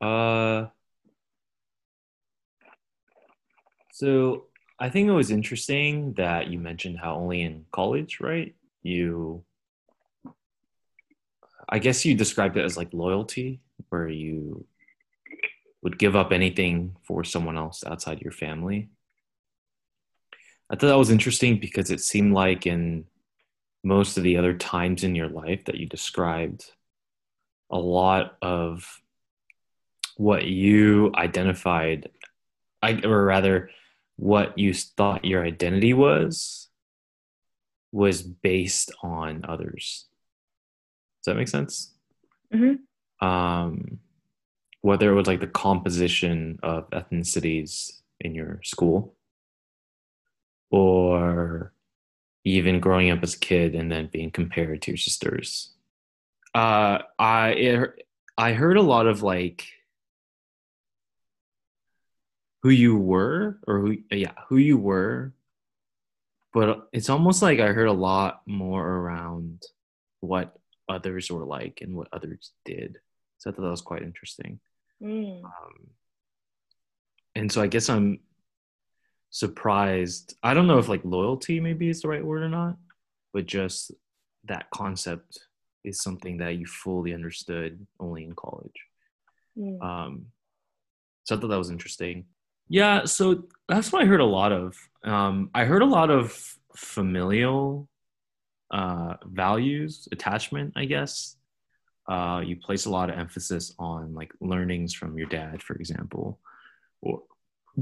Uh. 0.00 0.66
So 3.92 4.46
I 4.78 4.90
think 4.90 5.08
it 5.08 5.12
was 5.12 5.30
interesting 5.30 6.14
that 6.14 6.48
you 6.48 6.58
mentioned 6.58 6.98
how 6.98 7.14
only 7.14 7.42
in 7.42 7.64
college, 7.70 8.18
right? 8.20 8.54
You, 8.82 9.44
I 11.68 11.78
guess 11.78 12.04
you 12.04 12.14
described 12.14 12.56
it 12.56 12.64
as 12.64 12.76
like 12.76 12.92
loyalty, 12.92 13.60
where 13.88 14.08
you 14.08 14.66
would 15.82 15.98
give 15.98 16.16
up 16.16 16.32
anything 16.32 16.96
for 17.02 17.24
someone 17.24 17.58
else 17.58 17.84
outside 17.86 18.20
your 18.20 18.32
family. 18.32 18.88
I 20.70 20.76
thought 20.76 20.88
that 20.88 20.98
was 20.98 21.10
interesting 21.10 21.60
because 21.60 21.90
it 21.90 22.00
seemed 22.00 22.32
like 22.32 22.66
in 22.66 23.04
most 23.82 24.16
of 24.16 24.22
the 24.22 24.38
other 24.38 24.54
times 24.54 25.04
in 25.04 25.14
your 25.14 25.28
life 25.28 25.66
that 25.66 25.76
you 25.76 25.86
described, 25.86 26.70
a 27.70 27.78
lot 27.78 28.36
of 28.40 29.00
what 30.16 30.44
you 30.46 31.12
identified, 31.14 32.08
or 32.82 33.24
rather, 33.24 33.70
what 34.16 34.58
you 34.58 34.72
thought 34.72 35.24
your 35.24 35.44
identity 35.44 35.92
was, 35.92 36.68
was 37.92 38.22
based 38.22 38.90
on 39.02 39.44
others. 39.46 40.06
Does 41.24 41.32
that 41.32 41.38
make 41.38 41.48
sense? 41.48 41.94
Mm-hmm. 42.52 43.26
Um, 43.26 44.00
whether 44.82 45.10
it 45.10 45.14
was 45.14 45.26
like 45.26 45.40
the 45.40 45.46
composition 45.46 46.58
of 46.62 46.90
ethnicities 46.90 48.02
in 48.20 48.34
your 48.34 48.60
school 48.62 49.14
or 50.70 51.72
even 52.44 52.80
growing 52.80 53.10
up 53.10 53.22
as 53.22 53.34
a 53.34 53.38
kid 53.38 53.74
and 53.74 53.90
then 53.90 54.10
being 54.12 54.30
compared 54.30 54.82
to 54.82 54.90
your 54.90 54.98
sisters. 54.98 55.72
Uh, 56.54 56.98
I 57.18 57.48
it, 57.52 58.06
I 58.36 58.52
heard 58.52 58.76
a 58.76 58.82
lot 58.82 59.06
of 59.06 59.22
like 59.22 59.66
who 62.62 62.68
you 62.68 62.98
were 62.98 63.58
or 63.66 63.80
who 63.80 63.96
yeah 64.10 64.32
who 64.48 64.58
you 64.58 64.76
were, 64.76 65.32
but 66.52 66.88
it's 66.92 67.08
almost 67.08 67.40
like 67.40 67.58
I 67.58 67.68
heard 67.68 67.88
a 67.88 67.92
lot 67.92 68.42
more 68.46 68.86
around 68.86 69.62
what 70.20 70.58
others 70.88 71.30
were 71.30 71.44
like 71.44 71.78
and 71.80 71.96
what 71.96 72.08
others 72.12 72.52
did. 72.64 72.98
So 73.38 73.50
I 73.50 73.52
thought 73.52 73.62
that 73.62 73.70
was 73.70 73.80
quite 73.80 74.02
interesting. 74.02 74.60
Mm. 75.02 75.44
Um, 75.44 75.90
and 77.34 77.50
so 77.50 77.60
I 77.60 77.66
guess 77.66 77.88
I'm 77.88 78.20
surprised. 79.30 80.36
I 80.42 80.54
don't 80.54 80.66
know 80.66 80.78
if 80.78 80.88
like 80.88 81.04
loyalty 81.04 81.60
maybe 81.60 81.88
is 81.88 82.02
the 82.02 82.08
right 82.08 82.24
word 82.24 82.42
or 82.42 82.48
not, 82.48 82.76
but 83.32 83.46
just 83.46 83.92
that 84.44 84.70
concept 84.70 85.40
is 85.82 86.00
something 86.00 86.38
that 86.38 86.56
you 86.56 86.66
fully 86.66 87.12
understood 87.12 87.86
only 88.00 88.24
in 88.24 88.34
college. 88.34 88.86
Mm. 89.58 89.82
Um, 89.82 90.26
so 91.24 91.36
I 91.36 91.40
thought 91.40 91.48
that 91.48 91.58
was 91.58 91.70
interesting. 91.70 92.26
Yeah, 92.68 93.04
so 93.04 93.44
that's 93.68 93.92
what 93.92 94.02
I 94.02 94.06
heard 94.06 94.20
a 94.20 94.24
lot 94.24 94.52
of. 94.52 94.76
Um, 95.02 95.50
I 95.54 95.64
heard 95.64 95.82
a 95.82 95.86
lot 95.86 96.10
of 96.10 96.56
familial 96.76 97.88
uh, 98.74 99.14
values, 99.24 100.08
attachment, 100.10 100.72
I 100.74 100.84
guess. 100.84 101.36
Uh, 102.08 102.42
you 102.44 102.56
place 102.56 102.84
a 102.84 102.90
lot 102.90 103.08
of 103.08 103.18
emphasis 103.18 103.72
on 103.78 104.14
like 104.14 104.32
learnings 104.40 104.92
from 104.92 105.16
your 105.16 105.28
dad, 105.28 105.62
for 105.62 105.76
example, 105.76 106.40
or 107.00 107.22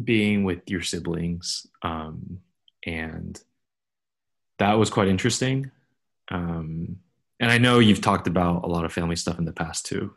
being 0.05 0.45
with 0.45 0.61
your 0.67 0.83
siblings, 0.83 1.67
um, 1.83 2.41
and 2.87 3.41
that 4.59 4.75
was 4.75 4.91
quite 4.91 5.09
interesting. 5.09 5.71
Um, 6.31 6.99
and 7.41 7.51
I 7.51 7.59
know 7.59 7.79
you've 7.79 8.01
talked 8.03 8.29
about 8.29 8.63
a 8.63 8.69
lot 8.69 8.85
of 8.85 8.93
family 8.93 9.17
stuff 9.17 9.39
in 9.39 9.45
the 9.45 9.53
past 9.53 9.87
too, 9.87 10.15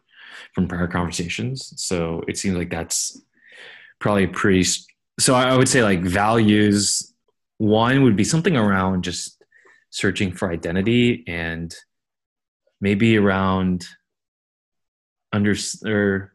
from 0.54 0.68
prior 0.68 0.88
conversations. 0.88 1.74
So 1.78 2.22
it 2.28 2.38
seems 2.38 2.58
like 2.58 2.70
that's 2.70 3.20
probably 4.00 4.28
pretty. 4.28 4.70
So 5.20 5.34
I 5.34 5.58
would 5.58 5.70
say 5.70 5.84
like 5.84 6.02
values. 6.02 7.14
One 7.58 8.04
would 8.04 8.18
be 8.18 8.26
something 8.26 8.58
around 8.58 9.04
just 9.04 9.35
searching 9.96 10.34
for 10.34 10.52
identity 10.52 11.24
and 11.26 11.74
maybe 12.82 13.18
around 13.18 13.86
under 15.32 15.56
or 15.86 16.34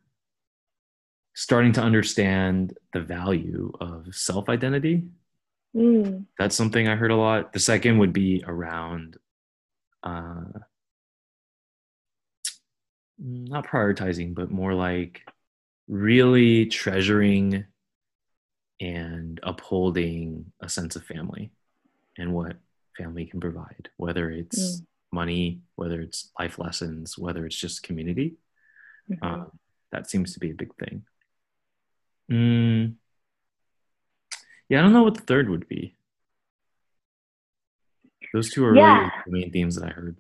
starting 1.35 1.71
to 1.71 1.83
understand 1.83 2.73
the 2.95 3.03
value 3.03 3.71
of 3.79 4.07
self 4.15 4.49
identity. 4.49 5.05
Mm. 5.77 6.25
That's 6.39 6.57
something 6.57 6.89
I 6.89 6.97
heard 6.97 7.11
a 7.11 7.17
lot. 7.17 7.53
The 7.53 7.59
second 7.59 7.99
would 7.99 8.15
be 8.15 8.43
around 8.47 9.19
uh, 10.03 10.41
not 13.19 13.67
prioritizing, 13.67 14.35
but 14.35 14.51
more 14.51 14.73
like 14.73 15.21
really 15.87 16.65
treasuring 16.65 17.67
and 18.81 19.39
upholding 19.43 20.51
a 20.63 20.69
sense 20.71 20.97
of 20.97 21.05
family 21.05 21.53
and 22.17 22.33
what 22.33 22.57
family 23.01 23.27
can 23.27 23.41
provide, 23.41 23.89
whether 23.97 24.31
it's 24.31 24.81
Mm. 24.81 24.87
money, 25.13 25.61
whether 25.77 26.01
it's 26.01 26.31
life 26.39 26.59
lessons, 26.59 27.19
whether 27.19 27.47
it's 27.47 27.59
just 27.59 27.83
community. 27.83 28.37
Mhm. 29.09 29.19
Um, 29.23 29.59
that 29.93 30.09
seems 30.09 30.33
to 30.35 30.41
be 30.41 30.51
a 30.51 30.55
big 30.55 30.75
thing. 30.77 31.05
Mm. 32.31 32.97
Yeah, 34.69 34.79
I 34.79 34.83
don't 34.83 34.93
know 34.93 35.03
what 35.03 35.15
the 35.17 35.23
third 35.33 35.49
would 35.49 35.67
be. 35.69 35.97
Those 38.33 38.51
two 38.53 38.65
are 38.65 38.77
Yeah. 38.77 38.99
really 38.99 39.11
the 39.27 39.33
main 39.33 39.51
themes 39.53 39.75
that 39.77 39.89
I 39.89 39.93
heard. 39.93 40.17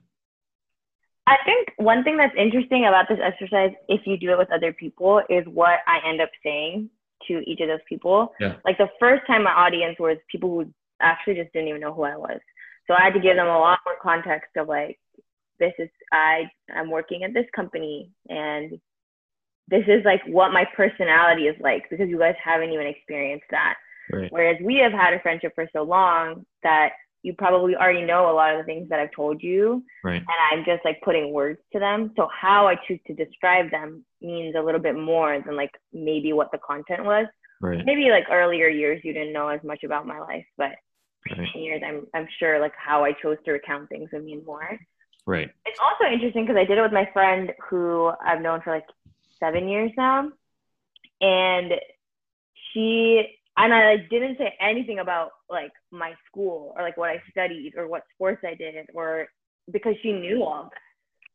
I 1.26 1.36
think 1.44 1.72
one 1.76 2.02
thing 2.02 2.16
that's 2.16 2.34
interesting 2.34 2.86
about 2.86 3.06
this 3.08 3.20
exercise, 3.22 3.72
if 3.88 4.04
you 4.06 4.16
do 4.16 4.32
it 4.32 4.38
with 4.38 4.50
other 4.50 4.72
people, 4.72 5.22
is 5.28 5.46
what 5.46 5.78
I 5.86 6.00
end 6.00 6.20
up 6.20 6.30
saying 6.42 6.90
to 7.28 7.48
each 7.48 7.60
of 7.60 7.68
those 7.68 7.84
people. 7.88 8.34
Yeah. 8.40 8.56
Like 8.64 8.78
the 8.78 8.90
first 8.98 9.24
time 9.28 9.44
my 9.44 9.52
audience 9.52 9.96
was 10.00 10.18
people 10.32 10.48
who 10.50 10.74
actually 10.98 11.34
just 11.36 11.52
didn't 11.52 11.68
even 11.68 11.80
know 11.80 11.94
who 11.94 12.02
I 12.02 12.16
was. 12.16 12.40
So 12.90 12.96
I 12.96 13.04
had 13.04 13.14
to 13.14 13.20
give 13.20 13.36
them 13.36 13.46
a 13.46 13.58
lot 13.58 13.78
more 13.86 13.94
context 14.02 14.56
of 14.56 14.66
like, 14.66 14.98
this 15.60 15.72
is 15.78 15.88
I 16.12 16.50
I'm 16.74 16.90
working 16.90 17.22
at 17.22 17.32
this 17.32 17.46
company 17.54 18.10
and 18.28 18.72
this 19.68 19.84
is 19.86 20.04
like 20.04 20.20
what 20.26 20.52
my 20.52 20.64
personality 20.76 21.42
is 21.42 21.54
like 21.60 21.84
because 21.88 22.08
you 22.08 22.18
guys 22.18 22.34
haven't 22.42 22.72
even 22.72 22.88
experienced 22.88 23.44
that. 23.52 23.74
Right. 24.12 24.32
Whereas 24.32 24.56
we 24.64 24.78
have 24.82 24.90
had 24.90 25.14
a 25.14 25.20
friendship 25.20 25.52
for 25.54 25.68
so 25.72 25.82
long 25.82 26.44
that 26.64 26.88
you 27.22 27.32
probably 27.38 27.76
already 27.76 28.02
know 28.02 28.28
a 28.28 28.34
lot 28.34 28.52
of 28.52 28.58
the 28.58 28.64
things 28.64 28.88
that 28.88 28.98
I've 28.98 29.12
told 29.14 29.40
you 29.40 29.84
Right. 30.02 30.16
and 30.16 30.26
I'm 30.50 30.64
just 30.64 30.84
like 30.84 31.00
putting 31.04 31.32
words 31.32 31.60
to 31.72 31.78
them. 31.78 32.12
So 32.16 32.26
how 32.32 32.66
I 32.66 32.74
choose 32.88 32.98
to 33.06 33.14
describe 33.14 33.70
them 33.70 34.04
means 34.20 34.56
a 34.58 34.62
little 34.62 34.80
bit 34.80 34.96
more 34.96 35.40
than 35.46 35.54
like 35.54 35.70
maybe 35.92 36.32
what 36.32 36.50
the 36.50 36.58
content 36.58 37.04
was. 37.04 37.26
Right. 37.60 37.84
Maybe 37.84 38.10
like 38.10 38.24
earlier 38.32 38.66
years 38.66 39.00
you 39.04 39.12
didn't 39.12 39.32
know 39.32 39.46
as 39.46 39.60
much 39.62 39.84
about 39.84 40.08
my 40.08 40.18
life, 40.18 40.46
but 40.56 40.70
Years 41.54 41.82
I'm 41.86 42.06
I'm 42.14 42.26
sure 42.38 42.58
like 42.60 42.72
how 42.76 43.04
I 43.04 43.12
chose 43.12 43.36
to 43.44 43.52
recount 43.52 43.88
things 43.88 44.08
would 44.12 44.24
mean 44.24 44.42
more. 44.44 44.78
Right. 45.26 45.50
It's 45.66 45.78
also 45.80 46.12
interesting 46.12 46.46
because 46.46 46.58
I 46.58 46.64
did 46.64 46.78
it 46.78 46.82
with 46.82 46.92
my 46.92 47.08
friend 47.12 47.52
who 47.68 48.10
I've 48.24 48.40
known 48.40 48.62
for 48.62 48.72
like 48.72 48.86
seven 49.38 49.68
years 49.68 49.90
now, 49.96 50.30
and 51.20 51.72
she 52.72 53.38
and 53.56 53.74
I 53.74 53.94
like, 53.94 54.10
didn't 54.10 54.38
say 54.38 54.54
anything 54.60 55.00
about 55.00 55.30
like 55.50 55.72
my 55.90 56.14
school 56.26 56.72
or 56.76 56.82
like 56.82 56.96
what 56.96 57.10
I 57.10 57.22
studied 57.30 57.74
or 57.76 57.86
what 57.86 58.04
sports 58.14 58.42
I 58.44 58.54
did 58.54 58.74
or 58.94 59.28
because 59.70 59.94
she 60.02 60.12
knew 60.12 60.42
all 60.42 60.64
that. 60.64 60.80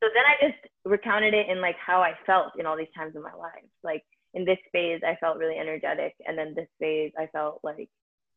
So 0.01 0.09
then 0.13 0.23
I 0.25 0.49
just 0.49 0.73
recounted 0.83 1.33
it 1.33 1.49
in 1.49 1.61
like 1.61 1.75
how 1.77 2.01
I 2.01 2.13
felt 2.25 2.53
in 2.59 2.65
all 2.65 2.77
these 2.77 2.87
times 2.95 3.15
in 3.15 3.21
my 3.21 3.33
life. 3.33 3.63
Like 3.83 4.03
in 4.33 4.45
this 4.45 4.57
phase, 4.71 5.01
I 5.05 5.15
felt 5.21 5.37
really 5.37 5.57
energetic, 5.57 6.13
and 6.27 6.37
then 6.37 6.53
this 6.55 6.67
phase, 6.79 7.11
I 7.17 7.27
felt 7.27 7.61
like 7.63 7.89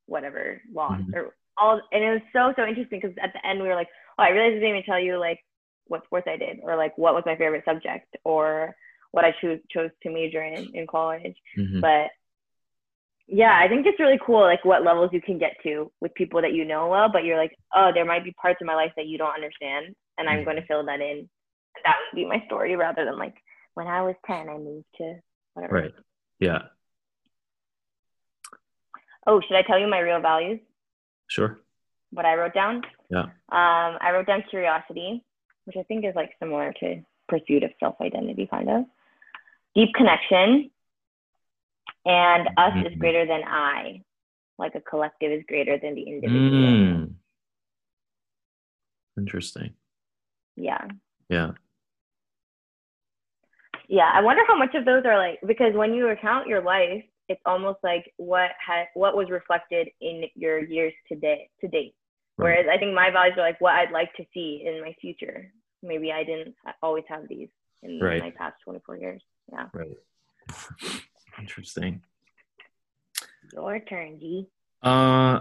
whatever 0.08 0.60
lost 0.72 1.02
Mhm. 1.08 1.14
or 1.14 1.34
all. 1.56 1.80
And 1.92 2.02
it 2.04 2.10
was 2.10 2.22
so 2.32 2.52
so 2.56 2.66
interesting 2.66 3.00
because 3.00 3.16
at 3.22 3.32
the 3.32 3.44
end 3.46 3.60
we 3.62 3.68
were 3.68 3.74
like, 3.74 3.88
oh, 4.18 4.22
I 4.24 4.30
realized 4.30 4.52
I 4.56 4.60
didn't 4.60 4.70
even 4.70 4.82
tell 4.84 5.00
you 5.00 5.18
like 5.18 5.40
what 5.86 6.04
sports 6.04 6.26
I 6.28 6.36
did 6.36 6.60
or 6.62 6.76
like 6.76 6.96
what 6.98 7.14
was 7.14 7.24
my 7.26 7.36
favorite 7.36 7.64
subject 7.64 8.08
or 8.24 8.74
what 9.12 9.24
I 9.24 9.32
chose 9.40 9.58
chose 9.70 9.90
to 10.02 10.10
major 10.10 10.42
in 10.42 10.68
in 10.74 10.86
college. 10.86 11.36
Mhm. 11.56 11.80
But 11.80 12.10
yeah, 13.26 13.58
I 13.58 13.68
think 13.68 13.86
it's 13.86 14.00
really 14.00 14.18
cool 14.24 14.40
like 14.40 14.64
what 14.64 14.84
levels 14.84 15.10
you 15.12 15.20
can 15.20 15.38
get 15.38 15.56
to 15.62 15.92
with 16.00 16.14
people 16.14 16.40
that 16.40 16.54
you 16.54 16.64
know 16.64 16.88
well, 16.88 17.10
but 17.10 17.24
you're 17.24 17.36
like, 17.36 17.54
oh, 17.74 17.90
there 17.92 18.04
might 18.06 18.24
be 18.24 18.32
parts 18.32 18.60
of 18.60 18.66
my 18.66 18.74
life 18.74 18.92
that 18.96 19.06
you 19.06 19.18
don't 19.18 19.34
understand, 19.34 19.94
and 20.16 20.28
I'm 20.28 20.40
Mhm. 20.40 20.44
going 20.44 20.56
to 20.56 20.66
fill 20.66 20.84
that 20.86 21.00
in. 21.00 21.18
And 21.18 21.84
that 21.84 21.96
would 22.00 22.16
be 22.16 22.24
my 22.24 22.40
story 22.46 22.74
rather 22.76 23.04
than 23.04 23.18
like 23.18 23.36
when 23.74 23.86
I 23.86 24.02
was 24.02 24.16
ten, 24.26 24.48
I 24.48 24.56
moved 24.56 24.86
to 24.96 25.20
whatever. 25.54 25.74
Right. 25.74 25.94
Yeah. 26.40 26.62
Oh, 29.28 29.42
should 29.46 29.56
I 29.56 29.62
tell 29.62 29.78
you 29.78 29.86
my 29.86 29.98
real 29.98 30.20
values? 30.20 30.58
Sure. 31.28 31.60
What 32.10 32.24
I 32.24 32.34
wrote 32.34 32.54
down? 32.54 32.82
Yeah. 33.10 33.24
Um, 33.24 33.98
I 34.00 34.10
wrote 34.12 34.26
down 34.26 34.42
curiosity, 34.48 35.22
which 35.66 35.76
I 35.76 35.82
think 35.82 36.06
is 36.06 36.14
like 36.16 36.30
similar 36.40 36.72
to 36.80 37.02
pursuit 37.28 37.62
of 37.62 37.70
self 37.78 37.96
identity, 38.00 38.48
kind 38.50 38.70
of. 38.70 38.84
Deep 39.74 39.90
connection, 39.94 40.70
and 42.06 42.48
us 42.56 42.72
is 42.86 42.94
Mhm. 42.94 42.98
greater 42.98 43.26
than 43.26 43.42
I, 43.44 44.02
like 44.58 44.74
a 44.74 44.80
collective 44.80 45.30
is 45.30 45.44
greater 45.46 45.76
than 45.78 45.94
the 45.94 46.02
individual. 46.02 46.40
Mm. 46.50 47.14
Interesting. 49.18 49.74
Yeah. 50.56 50.88
Yeah. 51.28 51.52
Yeah. 53.88 54.10
I 54.10 54.22
wonder 54.22 54.42
how 54.46 54.56
much 54.56 54.74
of 54.74 54.86
those 54.86 55.04
are 55.04 55.18
like 55.18 55.38
because 55.46 55.74
when 55.74 55.92
you 55.92 56.06
recount 56.06 56.46
your 56.48 56.62
life, 56.62 57.04
it's 57.28 57.40
almost 57.46 57.78
like 57.82 58.12
what 58.16 58.50
has 58.66 58.86
what 58.94 59.16
was 59.16 59.28
reflected 59.30 59.88
in 60.00 60.24
your 60.34 60.58
years 60.64 60.92
today 61.10 61.48
to 61.60 61.68
date. 61.68 61.94
Whereas 62.36 62.66
I 62.72 62.78
think 62.78 62.94
my 62.94 63.10
values 63.10 63.36
are 63.36 63.42
like 63.42 63.60
what 63.60 63.74
I'd 63.74 63.90
like 63.90 64.14
to 64.14 64.24
see 64.32 64.62
in 64.64 64.80
my 64.80 64.94
future. 65.00 65.52
Maybe 65.82 66.12
I 66.12 66.22
didn't 66.24 66.54
always 66.82 67.04
have 67.08 67.28
these 67.28 67.48
in 67.82 68.00
Right. 68.00 68.20
my 68.22 68.30
past 68.30 68.56
24 68.64 68.96
years. 68.96 69.22
Yeah. 69.52 69.66
Right. 69.72 69.96
Interesting. 71.38 72.00
Your 73.52 73.80
turn, 73.80 74.18
G. 74.20 74.46
Uh, 74.82 75.40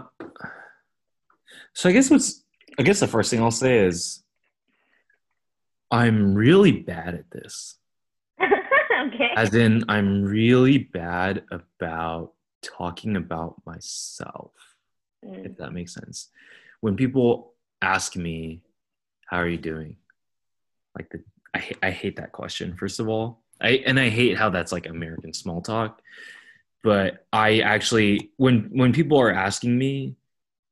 so 1.72 1.88
I 1.88 1.92
guess 1.92 2.10
what's 2.10 2.44
I 2.78 2.82
guess 2.82 3.00
the 3.00 3.06
first 3.06 3.30
thing 3.30 3.40
I'll 3.42 3.50
say 3.50 3.78
is 3.78 4.22
I'm 5.90 6.34
really 6.34 6.72
bad 6.72 7.14
at 7.14 7.30
this. 7.30 7.78
Okay. 9.20 9.32
As 9.36 9.54
in, 9.54 9.84
I'm 9.88 10.22
really 10.24 10.78
bad 10.78 11.44
about 11.50 12.32
talking 12.62 13.16
about 13.16 13.60
myself, 13.66 14.52
Mm. 15.24 15.46
if 15.46 15.56
that 15.56 15.72
makes 15.72 15.94
sense. 15.94 16.30
When 16.80 16.96
people 16.96 17.54
ask 17.82 18.14
me, 18.16 18.62
"How 19.26 19.38
are 19.38 19.48
you 19.48 19.58
doing?" 19.58 19.96
Like 20.96 21.10
the 21.10 21.24
I 21.54 21.72
I 21.82 21.90
hate 21.90 22.16
that 22.16 22.32
question. 22.32 22.76
First 22.76 23.00
of 23.00 23.08
all, 23.08 23.42
I 23.60 23.82
and 23.86 23.98
I 23.98 24.08
hate 24.10 24.36
how 24.36 24.50
that's 24.50 24.70
like 24.72 24.86
American 24.86 25.32
small 25.32 25.60
talk. 25.62 26.00
But 26.84 27.26
I 27.32 27.58
actually, 27.60 28.30
when 28.36 28.70
when 28.72 28.92
people 28.92 29.18
are 29.18 29.32
asking 29.32 29.76
me, 29.76 30.14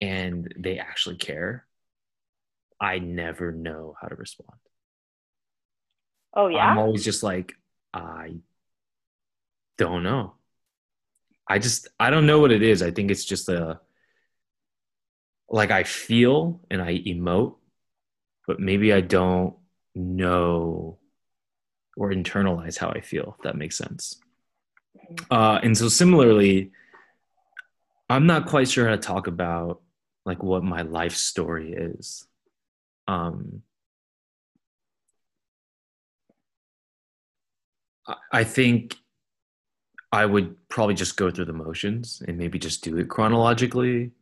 and 0.01 0.53
they 0.57 0.79
actually 0.79 1.17
care, 1.17 1.67
I 2.81 2.99
never 3.01 3.51
know 3.51 3.97
how 4.01 4.07
to 4.09 4.15
respond. 4.15 4.59
Oh 6.35 6.49
yeah. 6.49 6.71
I'm 6.71 6.79
always 6.79 7.05
just 7.05 7.23
like, 7.23 7.55
I 7.97 8.37
don't 9.79 10.03
know. 10.03 10.35
I 11.49 11.59
just, 11.59 11.89
I 11.99 12.11
don't 12.11 12.27
know 12.27 12.41
what 12.41 12.53
it 12.53 12.63
is. 12.63 12.83
I 12.83 12.91
think 12.91 13.11
it's 13.11 13.25
just 13.25 13.49
a, 13.49 13.81
like 15.49 15.71
I 15.71 15.85
feel 15.85 16.61
and 16.71 16.83
I 16.83 16.99
emote, 16.99 17.57
but 18.47 18.61
maybe 18.61 18.93
I 18.93 19.01
don't 19.01 19.55
know 19.95 20.99
or 21.97 22.11
internalize 22.11 22.77
how 22.77 22.91
I 22.91 23.01
feel, 23.01 23.37
if 23.39 23.45
that 23.45 23.57
makes 23.57 23.79
sense. 23.79 24.21
Uh, 25.31 25.59
and 25.63 25.77
so 25.77 25.89
similarly, 25.89 26.73
I'm 28.11 28.27
not 28.27 28.47
quite 28.47 28.69
sure 28.69 28.87
how 28.87 28.95
to 28.95 28.99
talk 29.01 29.27
about 29.27 29.81
like 30.25 30.43
what 30.43 30.65
my 30.65 30.83
life 30.83 31.15
story 31.15 31.73
is. 31.73 32.27
Um, 33.09 33.63
I- 38.33 38.45
think 38.45 38.97
I 40.13 40.25
would 40.27 40.57
probably 40.69 40.95
just 40.95 41.17
go 41.17 41.31
through 41.31 41.47
the 41.47 41.53
motions 41.53 42.23
and 42.27 42.39
maybe 42.39 42.59
just 42.59 42.85
do 42.85 42.97
it 42.99 43.09
chronologically, 43.09 44.13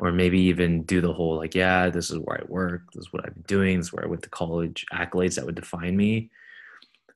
or 0.00 0.12
maybe 0.12 0.40
even 0.40 0.82
do 0.82 1.00
the 1.00 1.12
whole 1.12 1.36
like, 1.36 1.54
yeah, 1.54 1.88
this 1.88 2.10
is 2.10 2.18
where 2.18 2.40
I 2.40 2.44
work, 2.48 2.92
this 2.92 3.06
is 3.06 3.12
what 3.12 3.24
I've 3.24 3.34
been 3.34 3.44
doing, 3.46 3.78
this 3.78 3.86
is 3.86 3.92
where 3.92 4.04
I 4.04 4.08
went 4.08 4.22
to 4.22 4.28
college, 4.30 4.84
accolades 4.92 5.36
that 5.36 5.46
would 5.46 5.54
define 5.54 5.96
me. 5.96 6.30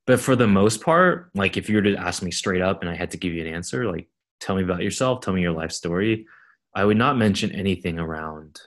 But 0.07 0.21
for 0.21 0.37
the 0.37 0.47
most 0.47 0.81
part, 0.81 1.31
like 1.35 1.57
if 1.57 1.69
you 1.69 1.77
were 1.77 1.83
to 1.83 1.97
ask 1.97 2.23
me 2.23 2.31
straight 2.31 2.63
up 2.63 2.81
and 2.81 2.91
I 2.91 2.95
had 2.95 3.11
to 3.11 3.19
give 3.19 3.35
you 3.35 3.43
an 3.45 3.53
answer, 3.53 3.91
like 3.91 4.09
tell 4.41 4.57
me 4.57 4.63
about 4.63 4.83
yourself, 4.83 5.21
tell 5.21 5.35
me 5.35 5.43
your 5.43 5.53
life 5.53 5.73
story, 5.73 6.27
I 6.75 6.85
would 6.85 6.97
not 6.97 7.19
mention 7.19 7.51
anything 7.53 7.99
around 7.99 8.61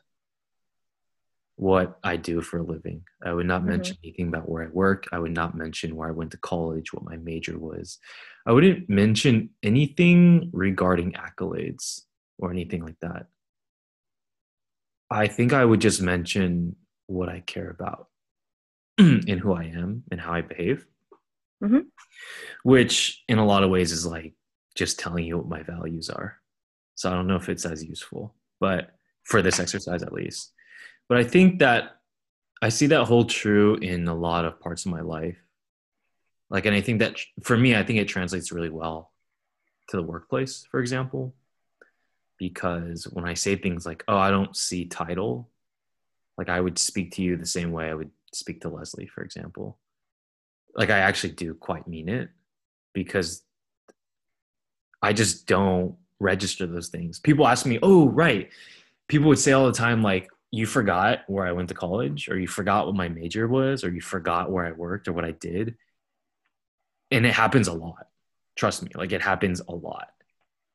what 1.62 2.00
I 2.04 2.18
do 2.18 2.42
for 2.42 2.58
a 2.58 2.64
living. 2.64 3.04
I 3.24 3.34
would 3.34 3.46
not 3.46 3.62
Mhm. 3.62 3.68
mention 3.68 3.98
anything 4.04 4.30
about 4.30 4.50
where 4.50 4.64
I 4.64 4.70
work. 4.70 5.06
I 5.12 5.20
would 5.20 5.32
not 5.32 5.56
mention 5.56 5.96
where 5.96 6.10
I 6.10 6.12
went 6.12 6.32
to 6.32 6.38
college, 6.40 6.92
what 6.92 7.04
my 7.04 7.18
major 7.18 7.60
was. 7.60 8.00
I 8.48 8.52
wouldn't 8.52 8.90
mention 8.90 9.52
anything 9.62 10.50
regarding 10.54 11.12
accolades 11.12 12.02
or 12.40 12.50
anything 12.50 12.84
like 12.84 13.00
that. 13.02 13.28
I 15.12 15.28
think 15.28 15.54
I 15.54 15.64
would 15.64 15.82
just 15.82 16.02
mention 16.02 16.78
what 17.06 17.30
I 17.30 17.42
care 17.42 17.70
about 17.70 18.08
and 18.98 19.40
who 19.40 19.54
I 19.54 19.66
am 19.66 20.04
and 20.10 20.20
how 20.20 20.34
I 20.34 20.42
behave. 20.42 20.88
Mhm. 21.64 21.92
Which, 22.64 23.24
in 23.28 23.38
a 23.38 23.46
lot 23.46 23.64
of 23.64 23.70
ways, 23.70 23.92
is 23.92 24.04
like 24.04 24.34
just 24.74 24.98
telling 24.98 25.26
you 25.26 25.38
what 25.38 25.48
my 25.48 25.62
values 25.62 26.10
are. 26.10 26.42
So 26.96 27.12
I 27.12 27.14
don't 27.14 27.28
know 27.28 27.36
if 27.36 27.50
it's 27.50 27.68
as 27.68 27.84
useful, 27.84 28.36
but 28.60 28.96
for 29.26 29.44
this 29.44 29.60
exercise 29.60 30.02
at 30.02 30.12
least. 30.12 30.54
But 31.10 31.18
I 31.18 31.24
think 31.24 31.60
that 31.60 31.98
I 32.62 32.70
see 32.70 32.88
that 32.88 33.06
hold 33.06 33.30
true 33.30 33.76
in 33.76 34.08
a 34.08 34.16
lot 34.16 34.46
of 34.46 34.60
parts 34.60 34.86
of 34.86 34.92
my 34.92 35.02
life. 35.02 35.38
Like, 36.50 36.66
and 36.66 36.76
I 36.76 36.82
think 36.82 37.00
that 37.00 37.18
for 37.42 37.58
me, 37.58 37.76
I 37.76 37.84
think 37.84 38.00
it 38.00 38.08
translates 38.08 38.52
really 38.52 38.70
well 38.70 39.12
to 39.90 39.98
the 39.98 40.04
workplace, 40.04 40.68
for 40.70 40.80
example, 40.80 41.34
because 42.38 43.06
when 43.06 43.26
I 43.26 43.34
say 43.34 43.56
things 43.56 43.86
like, 43.86 44.04
oh, 44.08 44.18
I 44.18 44.32
don't 44.32 44.56
see 44.56 44.86
title, 44.86 45.50
like 46.38 46.50
I 46.50 46.60
would 46.60 46.78
speak 46.78 47.12
to 47.14 47.22
you 47.22 47.36
the 47.36 47.46
same 47.46 47.72
way 47.72 47.90
I 47.90 47.94
would 47.94 48.12
speak 48.34 48.62
to 48.62 48.70
Leslie, 48.70 49.08
for 49.08 49.24
example. 49.24 49.78
Like, 50.76 50.90
I 50.90 51.00
actually 51.00 51.34
do 51.34 51.54
quite 51.54 51.88
mean 51.88 52.08
it 52.08 52.30
because 52.94 53.44
I 55.02 55.14
just 55.14 55.48
don't 55.48 55.96
register 56.20 56.66
those 56.66 56.90
things. 56.90 57.20
People 57.20 57.48
ask 57.48 57.66
me, 57.66 57.80
oh, 57.82 58.08
right. 58.08 58.50
People 59.08 59.28
would 59.28 59.40
say 59.40 59.52
all 59.52 59.66
the 59.66 59.74
time, 59.74 60.02
like, 60.02 60.30
you 60.52 60.66
forgot 60.66 61.22
where 61.28 61.48
I 61.48 61.54
went 61.54 61.70
to 61.70 61.76
college, 61.76 62.28
or 62.28 62.38
you 62.38 62.48
forgot 62.48 62.86
what 62.86 62.96
my 62.96 63.08
major 63.08 63.48
was, 63.48 63.86
or 63.86 63.90
you 63.90 64.02
forgot 64.02 64.52
where 64.52 64.66
I 64.66 64.74
worked 64.74 65.08
or 65.08 65.14
what 65.14 65.24
I 65.24 65.32
did. 65.32 65.76
And 67.10 67.26
it 67.26 67.34
happens 67.34 67.70
a 67.70 67.74
lot. 67.74 68.08
Trust 68.58 68.84
me, 68.84 68.92
like, 68.94 69.14
it 69.14 69.22
happens 69.22 69.62
a 69.66 69.72
lot. 69.74 70.10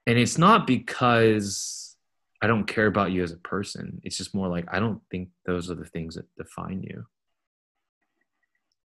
And 0.06 0.18
it's 0.18 0.38
not 0.38 0.66
because 0.66 1.94
I 2.40 2.46
don't 2.46 2.66
care 2.66 2.86
about 2.86 3.12
you 3.12 3.22
as 3.22 3.32
a 3.32 3.36
person. 3.36 4.00
It's 4.02 4.16
just 4.16 4.34
more 4.34 4.48
like, 4.48 4.64
I 4.72 4.80
don't 4.80 5.02
think 5.10 5.28
those 5.44 5.70
are 5.70 5.74
the 5.74 5.84
things 5.84 6.14
that 6.14 6.24
define 6.36 6.82
you. 6.82 7.06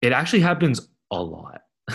It 0.00 0.12
actually 0.12 0.40
happens 0.40 0.88
a 1.10 1.20
lot 1.20 1.62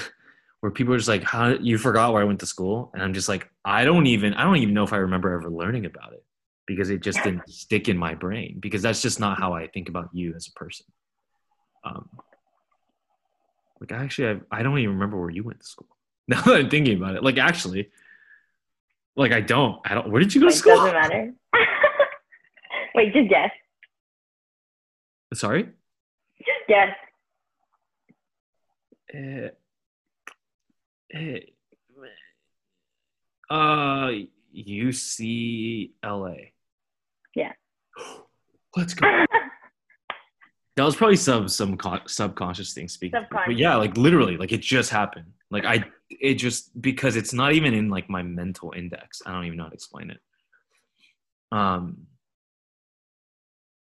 where 0.60 0.72
people 0.74 0.93
are 0.93 0.98
just 0.98 1.08
like, 1.08 1.24
"How 1.24 1.50
you 1.54 1.78
forgot 1.78 2.12
where 2.12 2.22
I 2.22 2.26
went 2.26 2.41
to 2.41 2.46
school?" 2.46 2.91
And 2.93 3.02
I'm 3.02 3.13
just 3.13 3.30
like, 3.30 3.50
I 3.63 3.86
don't 3.86 4.08
even 4.08 4.34
I 4.34 4.43
don't 4.43 4.58
even 4.58 4.74
know 4.74 4.84
if 4.84 4.91
I 4.91 4.98
remember 4.98 5.32
ever 5.32 5.50
learning 5.50 5.86
about 5.86 6.12
it 6.12 6.26
because 6.65 6.89
it 6.89 7.02
just 7.02 7.23
didn't 7.23 7.49
stick 7.49 7.89
in 7.89 7.97
my 7.97 8.15
brain 8.15 8.58
because 8.60 8.82
that's 8.82 9.02
just 9.02 9.19
not 9.19 9.39
how 9.39 9.54
I 9.54 9.67
think 9.67 9.89
about 9.89 10.10
you 10.13 10.34
as 10.36 10.47
a 10.47 10.52
person. 10.52 10.86
Um, 11.84 12.10
like 13.82 13.91
actually, 13.91 14.39
I 14.52 14.60
I 14.60 14.63
don't 14.63 14.78
even 14.78 14.93
remember 14.93 15.19
where 15.19 15.30
you 15.30 15.43
went 15.43 15.60
to 15.60 15.65
school. 15.65 15.88
Now 16.26 16.41
that 16.43 16.56
I'm 16.56 16.69
thinking 16.69 16.95
about 16.95 17.15
it, 17.15 17.23
like 17.23 17.38
actually, 17.38 17.89
like 19.17 19.34
I 19.34 19.41
don't. 19.41 19.82
I 19.86 19.93
don't. 19.93 20.10
Where 20.10 20.21
did 20.21 20.34
you 20.34 20.39
go 20.39 20.47
to 20.47 20.56
school? 20.56 20.78
doesn't 20.78 20.93
matter. 20.93 21.34
Wait, 22.95 23.13
just 23.13 23.30
guess. 23.30 23.52
Sorry. 25.34 25.67
Just 26.38 26.67
guess. 26.69 26.95
Uh, 29.13 29.49
uh, 33.54 34.12
UCLA. 34.56 36.53
Yeah. 37.36 37.52
Let's 38.76 38.93
go. 38.93 39.08
That 40.76 40.86
was 40.86 40.96
probably 40.96 41.17
some 41.17 41.48
some 41.48 41.78
con- 41.78 42.02
subconscious 42.08 42.74
thing 42.74 42.88
speaking. 42.88 43.22
me. 43.22 43.28
But 43.46 43.58
yeah, 43.58 43.76
like 43.76 43.96
literally, 43.96 44.38
like 44.38 44.52
it 44.52 44.62
just 44.62 44.89
happened. 44.89 45.32
Like 45.52 45.65
I, 45.65 45.84
it 46.10 46.34
just 46.36 46.82
because 46.82 47.15
it's 47.15 47.32
not 47.32 47.54
even 47.54 47.76
in 47.76 47.89
like 47.89 48.10
my 48.10 48.24
mental 48.24 48.74
index. 48.76 49.22
I 49.24 49.34
don't 49.34 49.46
even 49.46 49.58
know 49.58 49.65
how 49.65 49.69
to 49.69 49.76
explain 49.76 50.10
it. 50.10 50.19
Um. 51.52 52.08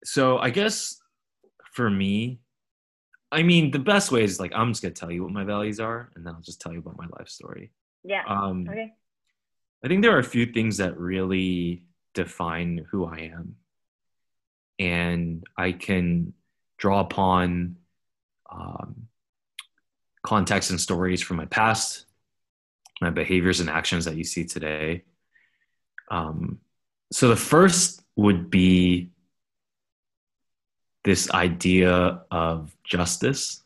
So 0.05 0.39
I 0.39 0.49
guess 0.49 0.99
for 1.75 1.91
me, 1.91 2.41
I 3.31 3.43
mean, 3.43 3.71
the 3.71 3.79
best 3.79 4.11
way 4.11 4.23
is 4.25 4.41
like 4.41 4.53
I'm 4.55 4.71
just 4.71 4.81
gonna 4.81 4.95
tell 4.95 5.11
you 5.13 5.23
what 5.25 5.33
my 5.33 5.45
values 5.45 5.81
are, 5.81 6.11
and 6.17 6.25
then 6.27 6.33
I'll 6.35 6.41
just 6.41 6.59
tell 6.63 6.73
you 6.73 6.79
about 6.79 6.97
my 6.97 7.07
life 7.19 7.29
story. 7.29 7.71
yeah. 8.03 8.23
Um, 8.27 8.67
Okay. 8.67 8.95
I 9.85 9.89
think 9.89 10.01
there 10.01 10.17
are 10.17 10.21
a 10.21 10.25
few 10.25 10.47
things 10.47 10.79
that 10.79 10.97
really 10.99 11.85
define 12.19 12.85
who 12.91 13.07
I 13.07 13.31
am. 13.33 13.55
And 14.81 15.45
I 15.57 15.73
can 15.73 16.33
draw 16.77 17.01
upon 17.01 17.77
um, 18.51 19.07
context 20.23 20.71
and 20.71 20.81
stories 20.81 21.23
from 21.23 21.37
my 21.37 21.47
past, 21.47 22.07
my 23.01 23.11
behaviors 23.11 23.61
and 23.61 23.71
actions 23.71 24.05
that 24.05 24.17
you 24.17 24.25
see 24.25 24.45
today. 24.45 25.05
Um, 26.11 26.59
so 27.13 27.29
the 27.29 27.37
first 27.37 28.03
would 28.17 28.51
be 28.51 29.11
this 31.05 31.31
idea 31.31 32.23
of 32.33 32.77
justice. 32.83 33.63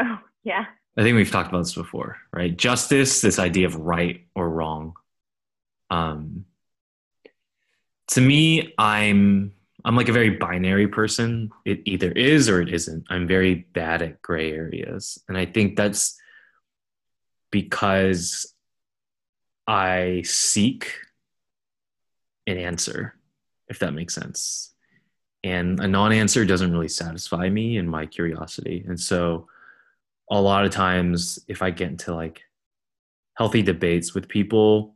Oh, 0.00 0.18
yeah. 0.44 0.64
I 0.96 1.02
think 1.02 1.16
we've 1.16 1.30
talked 1.30 1.50
about 1.50 1.64
this 1.64 1.74
before, 1.74 2.16
right? 2.32 2.56
Justice, 2.56 3.20
this 3.20 3.38
idea 3.38 3.66
of 3.66 3.76
right 3.76 4.26
or 4.34 4.48
wrong. 4.48 4.94
Um, 5.90 6.46
to 8.08 8.20
me, 8.20 8.74
I'm 8.78 9.52
I'm 9.84 9.96
like 9.96 10.08
a 10.08 10.12
very 10.12 10.30
binary 10.30 10.88
person. 10.88 11.50
It 11.64 11.82
either 11.84 12.10
is 12.12 12.48
or 12.48 12.62
it 12.62 12.72
isn't. 12.72 13.04
I'm 13.10 13.26
very 13.26 13.66
bad 13.74 14.00
at 14.00 14.22
gray 14.22 14.52
areas, 14.52 15.22
and 15.28 15.36
I 15.36 15.46
think 15.46 15.76
that's 15.76 16.18
because 17.50 18.54
I 19.66 20.22
seek 20.24 20.90
an 22.46 22.58
answer, 22.58 23.14
if 23.68 23.78
that 23.78 23.94
makes 23.94 24.14
sense. 24.14 24.72
And 25.42 25.78
a 25.80 25.86
non-answer 25.86 26.44
doesn't 26.46 26.72
really 26.72 26.88
satisfy 26.88 27.50
me 27.50 27.76
and 27.76 27.88
my 27.88 28.06
curiosity, 28.06 28.84
and 28.86 28.98
so 28.98 29.48
a 30.30 30.40
lot 30.40 30.64
of 30.64 30.70
times 30.70 31.38
if 31.48 31.62
i 31.62 31.70
get 31.70 31.90
into 31.90 32.14
like 32.14 32.42
healthy 33.34 33.62
debates 33.62 34.14
with 34.14 34.28
people 34.28 34.93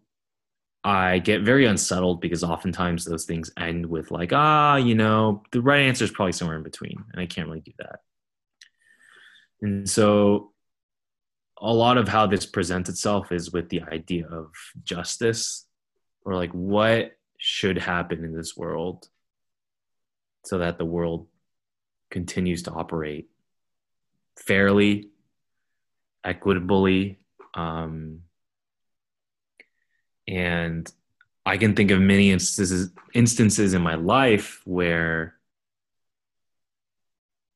i 0.88 1.18
get 1.18 1.42
very 1.42 1.66
unsettled 1.66 2.20
because 2.20 2.42
oftentimes 2.42 3.05
those 3.05 3.24
things 3.24 3.51
end 3.57 3.85
with 3.85 4.11
like 4.11 4.33
ah 4.33 4.77
you 4.77 4.94
know 4.94 5.42
the 5.53 5.61
right 5.61 5.81
answer 5.81 6.05
is 6.05 6.11
probably 6.11 6.33
somewhere 6.33 6.57
in 6.57 6.62
between 6.62 7.05
and 7.12 7.20
i 7.20 7.27
can't 7.27 7.48
really 7.48 7.61
do 7.61 7.72
that. 7.79 8.01
And 9.61 9.88
so 9.88 10.53
a 11.61 11.72
lot 11.72 11.98
of 11.98 12.09
how 12.09 12.27
this 12.27 12.46
presents 12.46 12.88
itself 12.88 13.33
is 13.33 13.53
with 13.53 13.68
the 13.68 13.83
idea 13.83 14.27
of 14.29 14.53
justice 14.85 15.66
or 16.24 16.35
like 16.35 16.53
what 16.53 17.16
should 17.38 17.79
happen 17.79 18.24
in 18.24 18.35
this 18.35 18.57
world 18.57 19.09
so 20.44 20.59
that 20.59 20.79
the 20.79 20.85
world 20.85 21.27
continues 22.11 22.62
to 22.62 22.70
operate 22.70 23.29
fairly 24.37 25.11
equitably 26.24 27.18
um, 27.55 28.20
and 30.28 30.92
i 31.46 31.56
can 31.56 31.74
think 31.74 31.90
of 31.90 32.00
many 32.00 32.30
instances 32.30 32.90
instances 33.14 33.74
in 33.74 33.82
my 33.82 33.94
life 33.94 34.60
where 34.64 35.34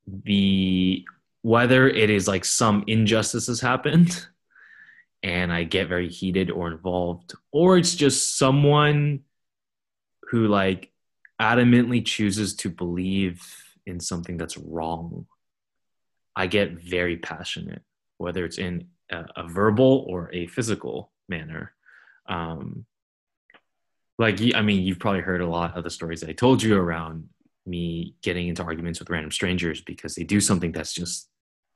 the 0.06 1.04
whether 1.42 1.88
it 1.88 2.10
is 2.10 2.26
like 2.26 2.44
some 2.44 2.82
injustice 2.86 3.46
has 3.46 3.60
happened 3.60 4.26
and 5.22 5.52
i 5.52 5.62
get 5.62 5.88
very 5.88 6.08
heated 6.08 6.50
or 6.50 6.68
involved 6.68 7.34
or 7.52 7.78
it's 7.78 7.94
just 7.94 8.38
someone 8.38 9.20
who 10.30 10.48
like 10.48 10.90
adamantly 11.40 12.04
chooses 12.04 12.54
to 12.54 12.70
believe 12.70 13.44
in 13.86 14.00
something 14.00 14.36
that's 14.36 14.56
wrong 14.56 15.26
i 16.34 16.46
get 16.46 16.72
very 16.72 17.16
passionate 17.16 17.82
whether 18.18 18.44
it's 18.44 18.58
in 18.58 18.86
a, 19.10 19.24
a 19.36 19.48
verbal 19.48 20.04
or 20.08 20.30
a 20.32 20.46
physical 20.46 21.10
manner. 21.28 21.72
Um, 22.26 22.86
like, 24.18 24.40
I 24.54 24.62
mean, 24.62 24.82
you've 24.82 24.98
probably 24.98 25.20
heard 25.20 25.40
a 25.40 25.48
lot 25.48 25.76
of 25.76 25.84
the 25.84 25.90
stories 25.90 26.20
that 26.20 26.30
I 26.30 26.32
told 26.32 26.62
you 26.62 26.76
around 26.78 27.28
me 27.66 28.14
getting 28.22 28.48
into 28.48 28.62
arguments 28.62 28.98
with 28.98 29.10
random 29.10 29.30
strangers 29.30 29.80
because 29.80 30.14
they 30.14 30.24
do 30.24 30.40
something 30.40 30.72
that's 30.72 30.92
just 30.92 31.28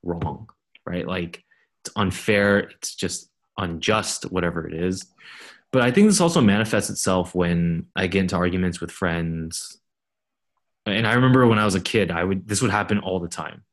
wrong, 0.03 0.49
right? 0.85 1.07
Like, 1.07 1.43
it's 1.83 1.95
unfair, 1.95 2.59
it's 2.59 2.95
just 2.95 3.29
unjust, 3.57 4.31
whatever 4.31 4.67
it 4.67 4.73
is. 4.73 5.05
But 5.71 5.81
I 5.81 5.91
think 5.91 6.07
this 6.07 6.21
also 6.21 6.41
manifests 6.41 6.89
itself 6.89 7.35
when 7.35 7.87
I 7.95 8.07
get 8.07 8.21
into 8.21 8.35
arguments 8.35 8.79
with 8.79 8.91
friends. 8.91 9.79
And 10.85 11.05
I 11.05 11.13
remember 11.13 11.45
when 11.47 11.59
I 11.59 11.65
was 11.65 11.75
a 11.75 11.81
kid, 11.81 12.11
I 12.11 12.23
would 12.23 12.47
this 12.47 12.61
would 12.61 12.71
happen 12.71 12.99
all 12.99 13.19
the 13.19 13.27
time. 13.27 13.63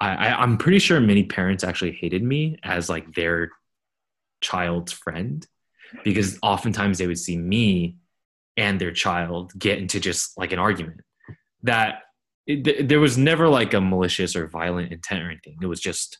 I, 0.00 0.14
I 0.14 0.42
I'm 0.42 0.58
pretty 0.58 0.78
sure 0.78 1.00
many 1.00 1.24
parents 1.24 1.64
actually 1.64 1.92
hated 1.92 2.22
me 2.22 2.58
as 2.62 2.88
like 2.88 3.14
their 3.14 3.50
child's 4.40 4.92
friend 4.92 5.46
because 6.04 6.38
oftentimes 6.42 6.98
they 6.98 7.06
would 7.06 7.18
see 7.18 7.36
me 7.36 7.96
and 8.56 8.80
their 8.80 8.92
child 8.92 9.52
get 9.58 9.78
into 9.78 10.00
just 10.00 10.36
like 10.38 10.52
an 10.52 10.58
argument 10.58 11.00
that 11.62 12.02
it, 12.46 12.88
there 12.88 13.00
was 13.00 13.18
never 13.18 13.48
like 13.48 13.74
a 13.74 13.80
malicious 13.80 14.36
or 14.36 14.46
violent 14.46 14.92
intent 14.92 15.22
or 15.22 15.30
anything. 15.30 15.56
It 15.60 15.66
was 15.66 15.80
just 15.80 16.18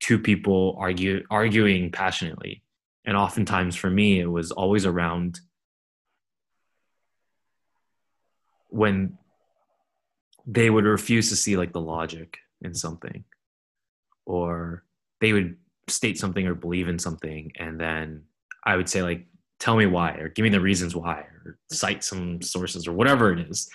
two 0.00 0.18
people 0.18 0.76
argue 0.78 1.22
arguing 1.30 1.92
passionately, 1.92 2.62
and 3.04 3.16
oftentimes 3.16 3.76
for 3.76 3.90
me, 3.90 4.20
it 4.20 4.26
was 4.26 4.50
always 4.50 4.86
around 4.86 5.40
when 8.68 9.18
they 10.46 10.70
would 10.70 10.84
refuse 10.84 11.28
to 11.28 11.36
see 11.36 11.56
like 11.56 11.72
the 11.72 11.80
logic 11.80 12.38
in 12.62 12.74
something, 12.74 13.24
or 14.24 14.82
they 15.20 15.32
would 15.32 15.56
state 15.88 16.18
something 16.18 16.46
or 16.46 16.54
believe 16.54 16.88
in 16.88 16.98
something, 16.98 17.52
and 17.56 17.78
then 17.78 18.22
I 18.64 18.76
would 18.76 18.88
say 18.88 19.02
like, 19.02 19.26
"Tell 19.58 19.76
me 19.76 19.86
why," 19.86 20.12
or 20.14 20.28
"Give 20.28 20.42
me 20.44 20.50
the 20.50 20.60
reasons 20.60 20.94
why," 20.94 21.26
or 21.44 21.58
cite 21.70 22.04
some 22.04 22.42
sources 22.42 22.86
or 22.86 22.92
whatever 22.92 23.32
it 23.32 23.48
is 23.48 23.70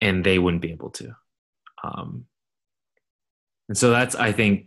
and 0.00 0.24
they 0.24 0.38
wouldn't 0.38 0.62
be 0.62 0.72
able 0.72 0.90
to. 0.90 1.14
Um, 1.82 2.26
and 3.68 3.76
so 3.76 3.90
that's, 3.90 4.14
I 4.14 4.32
think, 4.32 4.66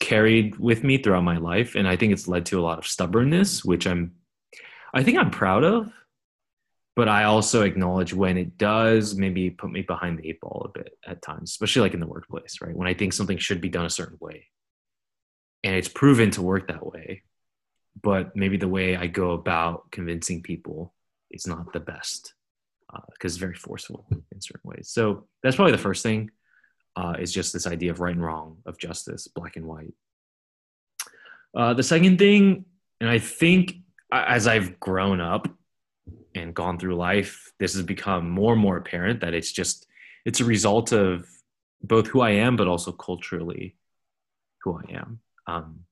carried 0.00 0.58
with 0.58 0.84
me 0.84 0.98
throughout 0.98 1.24
my 1.24 1.38
life. 1.38 1.74
And 1.74 1.86
I 1.86 1.96
think 1.96 2.12
it's 2.12 2.28
led 2.28 2.46
to 2.46 2.60
a 2.60 2.62
lot 2.62 2.78
of 2.78 2.86
stubbornness, 2.86 3.64
which 3.64 3.86
I'm, 3.86 4.12
I 4.92 5.02
think 5.02 5.18
I'm 5.18 5.30
proud 5.30 5.64
of. 5.64 5.92
But 6.94 7.08
I 7.08 7.24
also 7.24 7.62
acknowledge 7.62 8.12
when 8.12 8.36
it 8.36 8.58
does 8.58 9.16
maybe 9.16 9.48
put 9.48 9.70
me 9.70 9.80
behind 9.80 10.18
the 10.18 10.28
eight 10.28 10.40
ball 10.42 10.66
a 10.66 10.78
bit 10.78 10.98
at 11.06 11.22
times, 11.22 11.50
especially 11.50 11.80
like 11.80 11.94
in 11.94 12.00
the 12.00 12.06
workplace, 12.06 12.60
right? 12.60 12.76
When 12.76 12.86
I 12.86 12.92
think 12.92 13.14
something 13.14 13.38
should 13.38 13.62
be 13.62 13.70
done 13.70 13.86
a 13.86 13.90
certain 13.90 14.18
way 14.20 14.48
and 15.64 15.74
it's 15.74 15.88
proven 15.88 16.30
to 16.32 16.42
work 16.42 16.68
that 16.68 16.84
way, 16.84 17.22
but 18.00 18.34
maybe 18.36 18.56
the 18.56 18.68
way 18.68 18.96
I 18.96 19.06
go 19.06 19.32
about 19.32 19.90
convincing 19.90 20.42
people 20.42 20.92
is 21.30 21.46
not 21.46 21.72
the 21.72 21.80
best 21.80 22.34
because 22.90 23.02
uh, 23.02 23.26
it's 23.26 23.36
very 23.36 23.54
forceful 23.54 24.06
in 24.10 24.40
certain 24.40 24.68
ways. 24.68 24.88
So 24.90 25.26
that's 25.42 25.56
probably 25.56 25.72
the 25.72 25.78
first 25.78 26.02
thing 26.02 26.30
uh, 26.96 27.14
is 27.18 27.32
just 27.32 27.52
this 27.52 27.66
idea 27.66 27.90
of 27.90 28.00
right 28.00 28.14
and 28.14 28.22
wrong, 28.22 28.58
of 28.66 28.78
justice, 28.78 29.28
black 29.28 29.56
and 29.56 29.66
white. 29.66 29.94
Uh, 31.56 31.74
the 31.74 31.82
second 31.82 32.18
thing, 32.18 32.64
and 33.00 33.08
I 33.08 33.18
think 33.18 33.76
as 34.10 34.46
I've 34.46 34.78
grown 34.78 35.20
up 35.20 35.48
and 36.34 36.54
gone 36.54 36.78
through 36.78 36.96
life, 36.96 37.52
this 37.58 37.74
has 37.74 37.82
become 37.82 38.28
more 38.28 38.52
and 38.52 38.62
more 38.62 38.76
apparent 38.76 39.20
that 39.20 39.34
it's 39.34 39.52
just 39.52 39.86
it's 40.24 40.40
a 40.40 40.44
result 40.44 40.92
of 40.92 41.26
both 41.82 42.06
who 42.06 42.20
I 42.20 42.30
am, 42.30 42.56
but 42.56 42.68
also 42.68 42.92
culturally 42.92 43.76
who 44.62 44.78
I 44.78 44.92
am. 44.92 45.20
Um, 45.46 45.84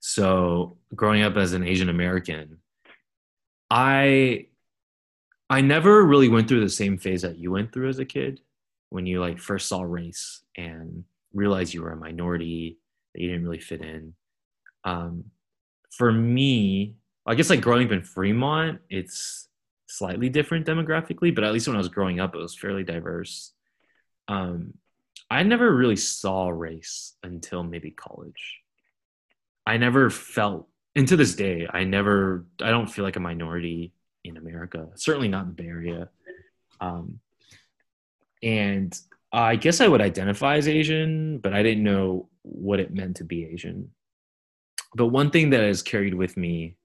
so 0.00 0.78
growing 0.94 1.22
up 1.22 1.36
as 1.36 1.52
an 1.52 1.64
Asian 1.64 1.88
American, 1.88 2.58
I 3.70 4.46
I 5.50 5.60
never 5.60 6.04
really 6.04 6.28
went 6.28 6.48
through 6.48 6.60
the 6.60 6.68
same 6.68 6.98
phase 6.98 7.22
that 7.22 7.38
you 7.38 7.50
went 7.50 7.72
through 7.72 7.88
as 7.88 7.98
a 7.98 8.04
kid 8.04 8.40
when 8.90 9.06
you 9.06 9.20
like 9.20 9.38
first 9.38 9.68
saw 9.68 9.82
race 9.82 10.42
and 10.56 11.04
realized 11.32 11.74
you 11.74 11.82
were 11.82 11.92
a 11.92 11.96
minority 11.96 12.78
that 13.14 13.22
you 13.22 13.28
didn't 13.28 13.44
really 13.44 13.60
fit 13.60 13.82
in. 13.82 14.14
Um, 14.84 15.24
for 15.90 16.12
me, 16.12 16.96
I 17.26 17.34
guess 17.34 17.50
like 17.50 17.60
growing 17.60 17.86
up 17.86 17.92
in 17.92 18.02
Fremont, 18.02 18.80
it's 18.88 19.48
slightly 19.86 20.28
different 20.28 20.66
demographically, 20.66 21.34
but 21.34 21.44
at 21.44 21.52
least 21.52 21.66
when 21.66 21.76
I 21.76 21.80
was 21.80 21.88
growing 21.88 22.20
up, 22.20 22.34
it 22.34 22.38
was 22.38 22.54
fairly 22.54 22.84
diverse. 22.84 23.52
Um, 24.28 24.74
I 25.30 25.42
never 25.42 25.74
really 25.74 25.96
saw 25.96 26.48
race 26.48 27.14
until 27.22 27.62
maybe 27.62 27.90
college. 27.90 28.60
I 29.66 29.76
never 29.76 30.08
felt, 30.08 30.68
and 30.96 31.06
to 31.08 31.16
this 31.16 31.34
day, 31.34 31.68
I 31.70 31.84
never, 31.84 32.46
I 32.62 32.70
don't 32.70 32.86
feel 32.86 33.04
like 33.04 33.16
a 33.16 33.20
minority 33.20 33.92
in 34.24 34.38
America, 34.38 34.88
certainly 34.94 35.28
not 35.28 35.42
in 35.42 35.48
the 35.48 35.54
Bay 35.54 35.68
Area. 35.68 36.08
Um, 36.80 37.20
and 38.42 38.98
I 39.32 39.56
guess 39.56 39.82
I 39.82 39.88
would 39.88 40.00
identify 40.00 40.56
as 40.56 40.68
Asian, 40.68 41.38
but 41.38 41.52
I 41.52 41.62
didn't 41.62 41.84
know 41.84 42.28
what 42.42 42.80
it 42.80 42.94
meant 42.94 43.16
to 43.16 43.24
be 43.24 43.44
Asian. 43.44 43.90
But 44.94 45.08
one 45.08 45.30
thing 45.30 45.50
that 45.50 45.60
has 45.60 45.82
carried 45.82 46.14
with 46.14 46.38
me, 46.38 46.76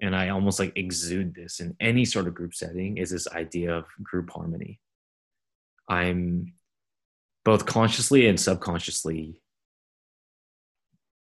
and 0.00 0.16
I 0.16 0.30
almost 0.30 0.58
like 0.58 0.72
exude 0.76 1.34
this 1.34 1.60
in 1.60 1.76
any 1.80 2.06
sort 2.06 2.26
of 2.26 2.34
group 2.34 2.54
setting, 2.54 2.96
is 2.96 3.10
this 3.10 3.28
idea 3.28 3.76
of 3.76 3.84
group 4.02 4.30
harmony. 4.30 4.80
I'm 5.88 6.54
both 7.44 7.66
consciously 7.66 8.26
and 8.26 8.38
subconsciously 8.40 9.40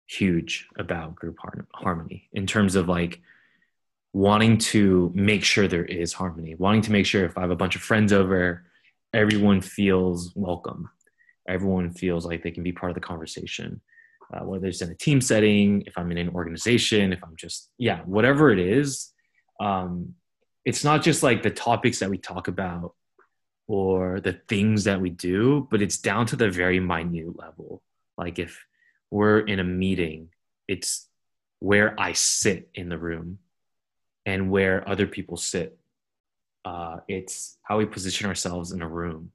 huge 0.08 0.68
about 0.78 1.16
group 1.16 1.38
harmony 1.74 2.30
in 2.34 2.48
terms 2.48 2.76
of 2.76 2.88
like 2.88 3.22
wanting 4.14 4.58
to 4.58 5.12
make 5.14 5.44
sure 5.44 5.68
there 5.68 5.86
is 5.86 6.14
harmony, 6.14 6.56
wanting 6.56 6.82
to 6.82 6.92
make 6.92 7.06
sure 7.06 7.26
if 7.26 7.38
I 7.38 7.42
have 7.42 7.52
a 7.52 7.56
bunch 7.56 7.76
of 7.76 7.82
friends 7.82 8.14
over, 8.14 8.66
everyone 9.14 9.62
feels 9.62 10.32
welcome. 10.36 10.90
Everyone 11.48 11.92
feels 11.92 12.26
like 12.26 12.42
they 12.42 12.52
can 12.52 12.64
be 12.64 12.72
part 12.72 12.90
of 12.90 12.96
the 12.96 13.02
conversation, 13.02 13.82
uh, 14.34 14.44
whether 14.44 14.68
it's 14.68 14.82
in 14.82 14.90
a 14.90 14.96
team 14.96 15.22
setting, 15.22 15.84
if 15.86 15.98
I'm 15.98 16.12
in 16.12 16.18
an 16.18 16.30
organization, 16.30 17.14
if 17.14 17.24
I'm 17.24 17.36
just, 17.36 17.70
yeah, 17.78 18.02
whatever 18.06 18.52
it 18.52 18.60
is. 18.60 19.12
Um, 19.60 20.16
it's 20.66 20.84
not 20.84 21.04
just 21.04 21.24
like 21.24 21.44
the 21.44 21.50
topics 21.50 22.00
that 22.00 22.10
we 22.10 22.18
talk 22.18 22.48
about 22.48 22.94
or 23.68 24.22
the 24.22 24.34
things 24.48 24.86
that 24.86 25.02
we 25.02 25.10
do, 25.10 25.68
but 25.70 25.82
it's 25.82 25.98
down 25.98 26.26
to 26.28 26.36
the 26.36 26.50
very 26.50 26.80
minute 26.80 27.38
level. 27.38 27.82
Like 28.18 28.40
if 28.40 28.66
we're 29.12 29.40
in 29.40 29.60
a 29.60 29.64
meeting, 29.64 30.30
it's 30.68 31.08
where 31.60 32.00
I 32.00 32.14
sit 32.14 32.70
in 32.74 32.90
the 32.90 32.98
room 32.98 33.40
and 34.26 34.50
where 34.50 34.88
other 34.88 35.08
people 35.08 35.38
sit. 35.38 35.78
Uh, 36.66 36.98
it's 37.08 37.58
how 37.64 37.78
we 37.78 37.86
position 37.86 38.28
ourselves 38.28 38.72
in 38.72 38.82
a 38.82 38.88
room. 38.88 39.32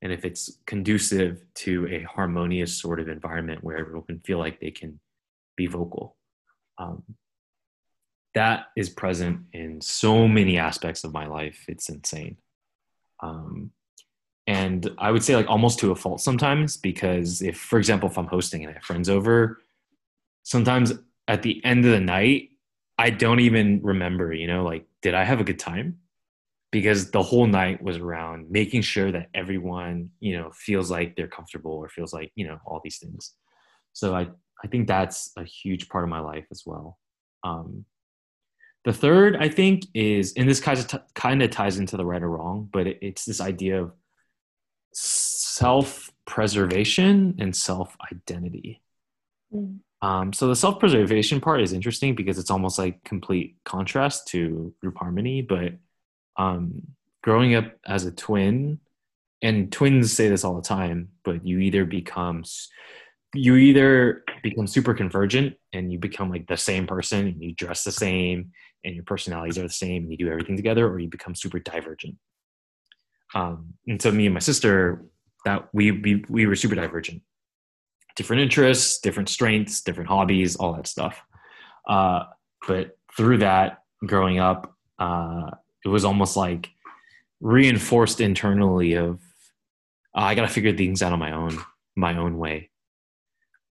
And 0.00 0.12
if 0.12 0.24
it's 0.24 0.58
conducive 0.66 1.42
to 1.54 1.86
a 1.88 2.02
harmonious 2.02 2.76
sort 2.76 2.98
of 2.98 3.08
environment 3.08 3.62
where 3.62 3.78
everyone 3.78 4.02
can 4.02 4.20
feel 4.20 4.38
like 4.38 4.60
they 4.60 4.72
can 4.72 4.98
be 5.56 5.66
vocal. 5.66 6.16
Um, 6.78 7.04
that 8.34 8.66
is 8.76 8.88
present 8.88 9.42
in 9.52 9.80
so 9.80 10.26
many 10.26 10.58
aspects 10.58 11.04
of 11.04 11.12
my 11.12 11.26
life. 11.26 11.64
It's 11.68 11.88
insane. 11.88 12.38
Um, 13.22 13.70
and 14.46 14.90
I 14.98 15.10
would 15.10 15.22
say 15.22 15.36
like 15.36 15.48
almost 15.48 15.78
to 15.80 15.92
a 15.92 15.96
fault 15.96 16.20
sometimes 16.20 16.76
because 16.76 17.42
if, 17.42 17.58
for 17.58 17.78
example, 17.78 18.08
if 18.08 18.18
I'm 18.18 18.26
hosting 18.26 18.62
and 18.62 18.70
I 18.70 18.74
have 18.74 18.82
friends 18.82 19.08
over, 19.08 19.60
sometimes 20.42 20.92
at 21.28 21.42
the 21.42 21.64
end 21.64 21.84
of 21.84 21.92
the 21.92 22.00
night, 22.00 22.50
I 22.98 23.10
don't 23.10 23.40
even 23.40 23.80
remember, 23.82 24.32
you 24.32 24.46
know, 24.46 24.64
like, 24.64 24.86
did 25.00 25.14
I 25.14 25.24
have 25.24 25.40
a 25.40 25.44
good 25.44 25.58
time? 25.58 25.98
Because 26.70 27.10
the 27.10 27.22
whole 27.22 27.46
night 27.46 27.82
was 27.82 27.98
around 27.98 28.50
making 28.50 28.82
sure 28.82 29.12
that 29.12 29.28
everyone, 29.34 30.10
you 30.20 30.36
know, 30.36 30.50
feels 30.54 30.90
like 30.90 31.14
they're 31.16 31.28
comfortable 31.28 31.72
or 31.72 31.88
feels 31.88 32.12
like, 32.12 32.32
you 32.34 32.46
know, 32.46 32.58
all 32.66 32.80
these 32.82 32.98
things. 32.98 33.34
So 33.92 34.14
I, 34.14 34.28
I 34.64 34.68
think 34.68 34.88
that's 34.88 35.32
a 35.36 35.44
huge 35.44 35.88
part 35.88 36.04
of 36.04 36.10
my 36.10 36.20
life 36.20 36.46
as 36.50 36.62
well. 36.66 36.98
Um, 37.44 37.84
the 38.84 38.92
third, 38.92 39.36
I 39.36 39.48
think, 39.48 39.86
is, 39.94 40.32
and 40.36 40.48
this 40.48 40.60
kind 40.60 40.78
of, 40.78 40.86
t- 40.88 40.98
kind 41.14 41.42
of 41.42 41.50
ties 41.50 41.78
into 41.78 41.96
the 41.96 42.04
right 42.04 42.22
or 42.22 42.30
wrong, 42.30 42.68
but 42.72 42.86
it, 42.86 42.98
it's 43.00 43.24
this 43.24 43.40
idea 43.40 43.82
of 43.82 43.92
self 44.92 46.10
preservation 46.26 47.36
and 47.38 47.54
self 47.54 47.96
identity. 48.10 48.82
Mm. 49.54 49.78
Um, 50.02 50.32
so 50.32 50.48
the 50.48 50.56
self-preservation 50.56 51.40
part 51.40 51.60
is 51.60 51.72
interesting 51.72 52.16
because 52.16 52.36
it's 52.36 52.50
almost 52.50 52.76
like 52.76 53.04
complete 53.04 53.56
contrast 53.64 54.26
to 54.28 54.74
group 54.80 54.96
harmony. 54.98 55.42
But 55.42 55.74
um, 56.36 56.88
growing 57.22 57.54
up 57.54 57.72
as 57.86 58.04
a 58.04 58.10
twin, 58.10 58.80
and 59.42 59.70
twins 59.70 60.12
say 60.12 60.28
this 60.28 60.44
all 60.44 60.56
the 60.56 60.62
time, 60.62 61.10
but 61.24 61.46
you 61.46 61.58
either 61.60 61.84
become 61.84 62.44
you 63.34 63.56
either 63.56 64.24
become 64.42 64.66
super 64.66 64.94
convergent 64.94 65.54
and 65.72 65.92
you 65.92 65.98
become 65.98 66.30
like 66.30 66.46
the 66.46 66.56
same 66.56 66.86
person 66.86 67.26
and 67.26 67.42
you 67.42 67.54
dress 67.54 67.84
the 67.84 67.92
same 67.92 68.52
and 68.84 68.94
your 68.94 69.04
personalities 69.04 69.58
are 69.58 69.62
the 69.62 69.70
same 69.70 70.02
and 70.02 70.10
you 70.10 70.18
do 70.18 70.30
everything 70.30 70.56
together, 70.56 70.88
or 70.88 70.98
you 70.98 71.08
become 71.08 71.34
super 71.34 71.58
divergent. 71.58 72.16
Um, 73.34 73.74
and 73.86 74.00
so 74.00 74.10
me 74.10 74.26
and 74.26 74.34
my 74.34 74.40
sister, 74.40 75.04
that 75.44 75.68
we 75.72 75.90
we 75.90 76.24
we 76.28 76.46
were 76.46 76.54
super 76.54 76.74
divergent 76.74 77.22
different 78.16 78.42
interests, 78.42 78.98
different 78.98 79.28
strengths, 79.28 79.82
different 79.82 80.08
hobbies, 80.08 80.56
all 80.56 80.74
that 80.74 80.86
stuff. 80.86 81.22
Uh, 81.88 82.24
but 82.66 82.96
through 83.16 83.38
that, 83.38 83.82
growing 84.06 84.38
up, 84.38 84.76
uh, 84.98 85.50
it 85.84 85.88
was 85.88 86.04
almost 86.04 86.36
like 86.36 86.70
reinforced 87.40 88.20
internally 88.20 88.94
of 88.94 89.20
uh, 90.14 90.20
I 90.20 90.34
got 90.34 90.42
to 90.42 90.52
figure 90.52 90.76
things 90.76 91.02
out 91.02 91.12
on 91.12 91.18
my 91.18 91.32
own, 91.32 91.58
my 91.96 92.16
own 92.16 92.38
way. 92.38 92.70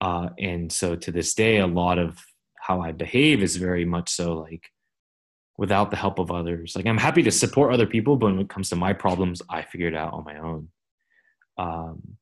Uh, 0.00 0.30
and 0.38 0.72
so 0.72 0.96
to 0.96 1.12
this 1.12 1.34
day, 1.34 1.58
a 1.58 1.66
lot 1.66 1.98
of 1.98 2.18
how 2.60 2.80
I 2.80 2.92
behave 2.92 3.42
is 3.42 3.56
very 3.56 3.84
much 3.84 4.10
so 4.10 4.34
like 4.34 4.70
without 5.56 5.90
the 5.90 5.96
help 5.96 6.18
of 6.18 6.30
others. 6.30 6.74
Like 6.74 6.86
I'm 6.86 6.98
happy 6.98 7.22
to 7.22 7.30
support 7.30 7.72
other 7.72 7.86
people, 7.86 8.16
but 8.16 8.26
when 8.26 8.40
it 8.40 8.48
comes 8.48 8.70
to 8.70 8.76
my 8.76 8.92
problems, 8.92 9.42
I 9.48 9.62
figure 9.62 9.88
it 9.88 9.94
out 9.94 10.12
on 10.12 10.24
my 10.24 10.38
own. 10.38 10.68
Um, 11.58 12.16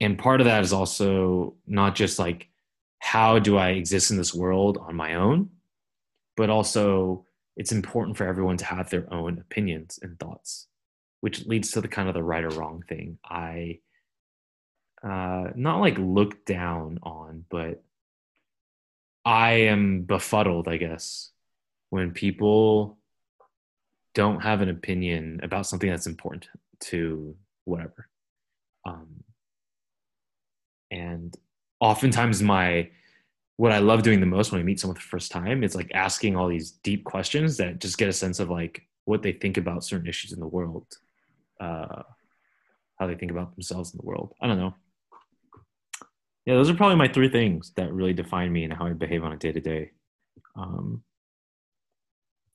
and 0.00 0.18
part 0.18 0.40
of 0.40 0.46
that 0.46 0.64
is 0.64 0.72
also 0.72 1.54
not 1.66 1.94
just 1.94 2.18
like 2.18 2.48
how 2.98 3.38
do 3.40 3.56
I 3.56 3.70
exist 3.70 4.10
in 4.10 4.16
this 4.16 4.32
world 4.32 4.78
on 4.78 4.94
my 4.94 5.16
own? 5.16 5.50
But 6.36 6.50
also, 6.50 7.26
it's 7.56 7.72
important 7.72 8.16
for 8.16 8.26
everyone 8.26 8.56
to 8.58 8.64
have 8.64 8.90
their 8.90 9.12
own 9.12 9.38
opinions 9.38 9.98
and 10.00 10.18
thoughts, 10.18 10.68
which 11.20 11.44
leads 11.46 11.72
to 11.72 11.80
the 11.80 11.88
kind 11.88 12.08
of 12.08 12.14
the 12.14 12.22
right 12.22 12.44
or 12.44 12.48
wrong 12.50 12.84
thing. 12.88 13.18
I 13.24 13.80
uh, 15.02 15.50
not 15.54 15.80
like 15.80 15.98
look 15.98 16.44
down 16.44 16.98
on, 17.02 17.44
but 17.50 17.82
I 19.24 19.52
am 19.52 20.02
befuddled, 20.02 20.68
I 20.68 20.76
guess, 20.76 21.30
when 21.90 22.12
people 22.12 22.98
don't 24.14 24.42
have 24.42 24.60
an 24.60 24.68
opinion 24.68 25.40
about 25.42 25.66
something 25.66 25.90
that's 25.90 26.06
important 26.06 26.48
to 26.80 27.36
whatever. 27.64 28.08
Um, 28.84 29.24
and 30.90 31.34
oftentimes, 31.80 32.42
my 32.42 32.90
what 33.56 33.72
I 33.72 33.78
love 33.78 34.02
doing 34.02 34.20
the 34.20 34.26
most 34.26 34.50
when 34.50 34.60
I 34.60 34.64
meet 34.64 34.80
someone 34.80 34.96
for 34.96 35.02
the 35.02 35.08
first 35.08 35.30
time 35.30 35.62
is 35.62 35.74
like 35.74 35.90
asking 35.94 36.36
all 36.36 36.48
these 36.48 36.72
deep 36.82 37.04
questions 37.04 37.56
that 37.58 37.80
just 37.80 37.98
get 37.98 38.08
a 38.08 38.12
sense 38.12 38.40
of 38.40 38.50
like 38.50 38.82
what 39.04 39.22
they 39.22 39.32
think 39.32 39.56
about 39.56 39.84
certain 39.84 40.08
issues 40.08 40.32
in 40.32 40.40
the 40.40 40.46
world, 40.46 40.86
uh, 41.60 42.02
how 42.98 43.06
they 43.06 43.14
think 43.14 43.30
about 43.30 43.54
themselves 43.54 43.92
in 43.92 43.98
the 43.98 44.06
world. 44.06 44.34
I 44.40 44.46
don't 44.46 44.58
know. 44.58 44.74
Yeah, 46.44 46.54
those 46.54 46.70
are 46.70 46.74
probably 46.74 46.96
my 46.96 47.08
three 47.08 47.28
things 47.28 47.72
that 47.76 47.92
really 47.92 48.12
define 48.12 48.52
me 48.52 48.64
and 48.64 48.72
how 48.72 48.86
I 48.86 48.92
behave 48.92 49.22
on 49.22 49.32
a 49.32 49.36
day 49.36 49.52
to 49.52 49.60
day. 49.60 49.92
Um, 50.56 51.02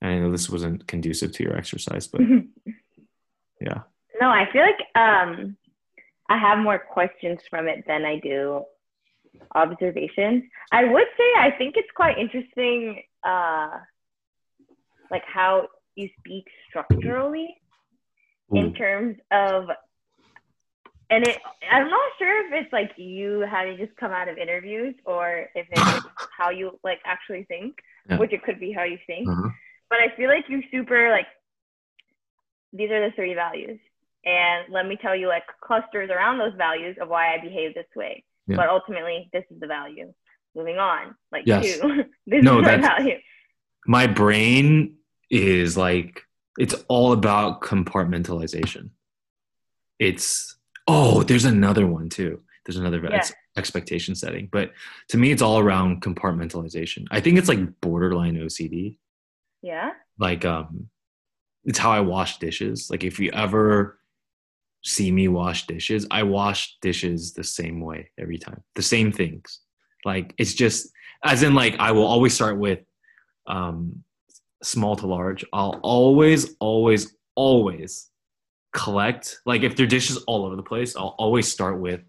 and 0.02 0.12
I 0.12 0.20
know 0.20 0.32
this 0.32 0.50
wasn't 0.50 0.88
conducive 0.88 1.32
to 1.34 1.44
your 1.44 1.56
exercise, 1.56 2.08
but 2.08 2.22
yeah. 3.62 3.82
No, 4.20 4.30
I 4.30 4.48
feel 4.52 4.62
like 4.62 4.80
um, 4.96 5.56
I 6.30 6.38
have 6.38 6.60
more 6.60 6.80
questions 6.80 7.40
from 7.50 7.68
it 7.68 7.86
than 7.88 8.04
I 8.04 8.20
do 8.20 8.64
observations. 9.56 10.44
I 10.72 10.84
would 10.84 11.08
say 11.18 11.24
I 11.40 11.52
think 11.58 11.76
it's 11.78 11.92
quite 11.96 12.18
interesting, 12.18 13.02
uh, 13.24 13.70
like 15.10 15.24
how 15.26 15.68
you 15.96 16.10
speak 16.20 16.46
structurally 16.70 17.56
Ooh. 18.54 18.58
in 18.58 18.74
terms 18.74 19.18
of, 19.32 19.66
and 21.10 21.28
it. 21.28 21.38
I'm 21.72 21.90
not 21.90 22.12
sure 22.20 22.48
if 22.48 22.64
it's 22.64 22.74
like 22.74 22.92
you 22.98 23.46
having 23.50 23.78
just 23.78 23.96
come 23.96 24.12
out 24.12 24.28
of 24.28 24.38
interviews 24.38 24.96
or 25.06 25.48
if 25.56 25.68
it's 25.72 26.06
how 26.38 26.50
you 26.50 26.80
like 26.84 27.00
actually 27.06 27.44
think, 27.46 27.76
yeah. 28.10 28.18
which 28.18 28.34
it 28.34 28.44
could 28.44 28.60
be 28.60 28.72
how 28.72 28.84
you 28.84 28.98
think. 29.08 29.30
Uh-huh. 29.30 29.50
But 29.90 30.00
I 30.00 30.16
feel 30.18 30.30
like 30.30 30.46
you 30.50 30.62
super 30.72 31.12
like 31.12 31.28
these 32.74 32.92
are 32.92 33.10
the 33.10 33.16
three 33.16 33.34
values. 33.34 33.80
And 34.26 34.74
let 34.74 34.86
me 34.86 34.98
tell 35.02 35.16
you 35.16 35.28
like 35.28 35.44
clusters 35.64 36.10
around 36.10 36.38
those 36.38 36.54
values 36.58 36.98
of 37.00 37.08
why 37.08 37.34
I 37.34 37.38
behave 37.40 37.74
this 37.74 37.86
way. 37.96 38.26
Yeah. 38.48 38.58
But 38.58 38.70
ultimately 38.70 39.30
this 39.32 39.46
is 39.50 39.60
the 39.60 39.68
value. 39.68 40.14
Moving 40.56 40.78
on. 40.78 41.16
Like 41.32 41.44
yes. 41.46 41.80
two. 41.80 42.04
this 42.28 42.44
no, 42.44 42.60
is 42.60 42.66
my 42.66 42.78
value. 42.78 43.16
My 43.86 44.08
brain 44.08 44.98
is 45.30 45.78
like 45.78 46.24
it's 46.58 46.76
all 46.90 47.14
about 47.14 47.62
compartmentalization. 47.62 48.90
It's 50.00 50.57
oh, 50.88 51.24
there's 51.24 51.46
another 51.46 51.86
one 51.86 52.10
too. 52.10 52.42
There's 52.66 52.78
another 52.78 53.02
yeah. 53.10 53.24
expectation 53.58 54.14
setting. 54.16 54.50
But 54.52 54.72
to 55.10 55.18
me 55.18 55.32
it's 55.32 55.42
all 55.42 55.60
around 55.60 56.02
compartmentalization. 56.02 57.06
I 57.12 57.22
think 57.22 57.38
it's 57.38 57.48
like 57.48 57.80
borderline 57.82 58.36
OCD 58.36 58.98
yeah. 59.62 59.92
Like 60.18 60.46
um 60.46 60.90
it's 61.66 61.80
how 61.80 61.92
I 61.92 62.00
wash 62.00 62.40
dishes. 62.40 62.90
Like 62.90 63.04
if 63.04 63.20
you 63.20 63.32
ever 63.32 64.00
see 64.84 65.12
me 65.12 65.28
wash 65.28 65.68
dishes, 65.68 66.08
I 66.10 66.24
wash 66.24 66.78
dishes 66.82 67.34
the 67.34 67.44
same 67.44 67.82
way 67.82 68.12
every 68.18 68.38
time. 68.38 68.64
The 68.76 68.82
same 68.82 69.12
things. 69.12 69.60
Like 70.06 70.34
it's 70.38 70.54
just 70.54 70.90
as 71.24 71.44
in 71.44 71.54
like 71.54 71.76
I 71.80 71.92
will 71.92 72.06
always 72.06 72.34
start 72.34 72.58
with 72.58 72.80
um 73.48 74.04
small 74.64 74.96
to 74.98 75.08
large. 75.08 75.44
I'll 75.52 75.80
always 75.84 76.56
always 76.60 77.16
always 77.36 78.10
collect 78.74 79.40
like 79.46 79.64
if 79.64 79.76
there 79.76 79.86
are 79.86 79.90
dishes 79.90 80.18
all 80.28 80.46
over 80.46 80.56
the 80.56 80.64
place, 80.64 80.96
I'll 80.96 81.16
always 81.18 81.52
start 81.52 81.80
with 81.80 82.02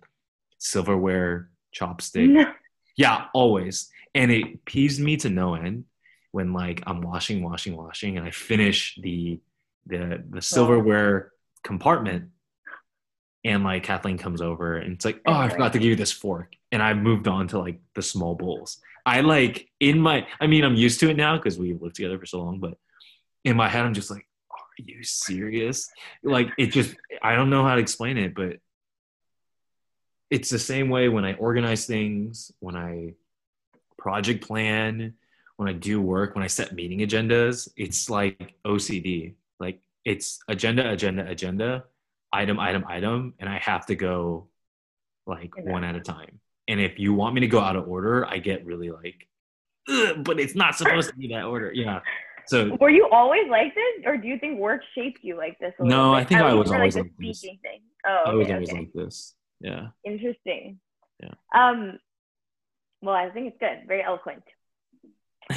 silverware, 0.58 1.50
chopstick. 1.74 2.28
No. 2.28 2.52
Yeah, 2.96 3.26
always. 3.32 3.92
And 4.12 4.32
it 4.32 4.64
peeves 4.64 4.98
me 4.98 5.16
to 5.18 5.28
no 5.30 5.54
end 5.54 5.84
when 6.32 6.52
like 6.52 6.82
I'm 6.84 7.00
washing, 7.00 7.44
washing, 7.44 7.76
washing, 7.76 8.16
and 8.16 8.26
I 8.26 8.32
finish 8.32 8.98
the 9.00 9.40
the 9.86 10.24
the 10.28 10.42
silverware 10.42 11.30
compartment, 11.62 12.30
and 13.44 13.62
like 13.62 13.84
Kathleen 13.84 14.18
comes 14.18 14.40
over 14.42 14.78
and 14.78 14.94
it's 14.94 15.04
like, 15.04 15.20
oh, 15.26 15.32
I 15.32 15.48
forgot 15.48 15.74
to 15.74 15.78
give 15.78 15.90
you 15.90 15.94
this 15.94 16.10
fork, 16.10 16.54
and 16.72 16.82
I 16.82 16.92
moved 16.92 17.28
on 17.28 17.46
to 17.48 17.60
like 17.60 17.80
the 17.94 18.02
small 18.02 18.34
bowls. 18.34 18.80
I 19.08 19.22
like 19.22 19.70
in 19.80 19.98
my, 20.00 20.26
I 20.38 20.46
mean, 20.46 20.64
I'm 20.64 20.74
used 20.74 21.00
to 21.00 21.08
it 21.08 21.16
now 21.16 21.36
because 21.36 21.58
we've 21.58 21.80
lived 21.80 21.94
together 21.94 22.18
for 22.18 22.26
so 22.26 22.42
long, 22.42 22.60
but 22.60 22.74
in 23.42 23.56
my 23.56 23.66
head, 23.66 23.86
I'm 23.86 23.94
just 23.94 24.10
like, 24.10 24.27
you 24.86 25.02
serious? 25.02 25.88
Like 26.22 26.48
it 26.58 26.72
just, 26.72 26.96
I 27.22 27.34
don't 27.34 27.50
know 27.50 27.64
how 27.64 27.74
to 27.74 27.80
explain 27.80 28.18
it, 28.18 28.34
but 28.34 28.56
it's 30.30 30.50
the 30.50 30.58
same 30.58 30.90
way 30.90 31.08
when 31.08 31.24
I 31.24 31.34
organize 31.34 31.86
things, 31.86 32.52
when 32.60 32.76
I 32.76 33.14
project 33.96 34.46
plan, 34.46 35.14
when 35.56 35.68
I 35.68 35.72
do 35.72 36.00
work, 36.00 36.34
when 36.34 36.44
I 36.44 36.48
set 36.48 36.72
meeting 36.72 37.00
agendas, 37.00 37.68
it's 37.76 38.08
like 38.08 38.54
OCD. 38.64 39.34
Like 39.58 39.80
it's 40.04 40.38
agenda, 40.48 40.90
agenda, 40.90 41.28
agenda, 41.28 41.84
item, 42.32 42.60
item, 42.60 42.84
item, 42.86 43.34
and 43.38 43.48
I 43.48 43.58
have 43.58 43.86
to 43.86 43.94
go 43.94 44.48
like 45.26 45.52
yeah. 45.56 45.72
one 45.72 45.84
at 45.84 45.96
a 45.96 46.00
time. 46.00 46.40
And 46.68 46.80
if 46.80 46.98
you 46.98 47.14
want 47.14 47.34
me 47.34 47.40
to 47.40 47.46
go 47.46 47.60
out 47.60 47.76
of 47.76 47.88
order, 47.88 48.26
I 48.26 48.38
get 48.38 48.64
really 48.66 48.90
like, 48.90 49.26
but 50.18 50.38
it's 50.38 50.54
not 50.54 50.76
supposed 50.76 51.10
to 51.10 51.16
be 51.16 51.28
that 51.28 51.44
order. 51.44 51.72
Yeah. 51.72 52.00
So 52.48 52.76
were 52.80 52.90
you 52.90 53.08
always 53.10 53.48
like 53.48 53.74
this, 53.74 54.06
or 54.06 54.16
do 54.16 54.26
you 54.26 54.38
think 54.38 54.58
work 54.58 54.82
shaped 54.94 55.20
you 55.22 55.36
like 55.36 55.58
this? 55.58 55.72
no, 55.78 56.12
bit? 56.12 56.18
I 56.18 56.24
think 56.24 56.40
I 56.40 56.54
was 56.54 56.72
always 56.72 56.96
like, 56.96 57.04
like 57.04 57.12
this. 57.18 57.40
Thing? 57.40 57.58
Oh, 58.06 58.22
okay, 58.26 58.30
I 58.30 58.34
was 58.34 58.50
always 58.50 58.72
like 58.72 58.92
this. 58.92 59.34
Yeah. 59.60 59.88
Interesting. 60.04 60.80
Yeah. 61.22 61.34
Um. 61.54 61.98
Well, 63.00 63.14
I 63.14 63.30
think 63.30 63.48
it's 63.48 63.58
good. 63.60 63.86
Very 63.86 64.02
eloquent 64.02 64.42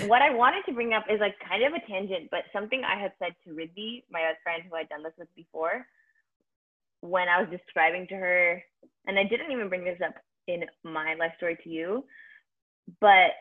what 0.05 0.21
I 0.21 0.33
wanted 0.33 0.63
to 0.65 0.73
bring 0.73 0.93
up 0.93 1.05
is 1.09 1.19
like 1.19 1.35
kind 1.47 1.63
of 1.63 1.73
a 1.73 1.85
tangent, 1.85 2.29
but 2.31 2.43
something 2.53 2.83
I 2.83 2.99
had 2.99 3.11
said 3.19 3.35
to 3.43 3.51
Riddhi, 3.51 4.03
my 4.09 4.21
best 4.21 4.41
friend 4.43 4.63
who 4.67 4.75
I'd 4.75 4.89
done 4.89 5.03
this 5.03 5.13
with 5.17 5.33
before, 5.35 5.85
when 7.01 7.27
I 7.27 7.41
was 7.41 7.49
describing 7.49 8.07
to 8.07 8.15
her, 8.15 8.63
and 9.07 9.19
I 9.19 9.23
didn't 9.23 9.51
even 9.51 9.69
bring 9.69 9.83
this 9.83 9.99
up 10.05 10.15
in 10.47 10.63
my 10.83 11.15
life 11.15 11.33
story 11.37 11.57
to 11.63 11.69
you, 11.69 12.05
but 12.99 13.31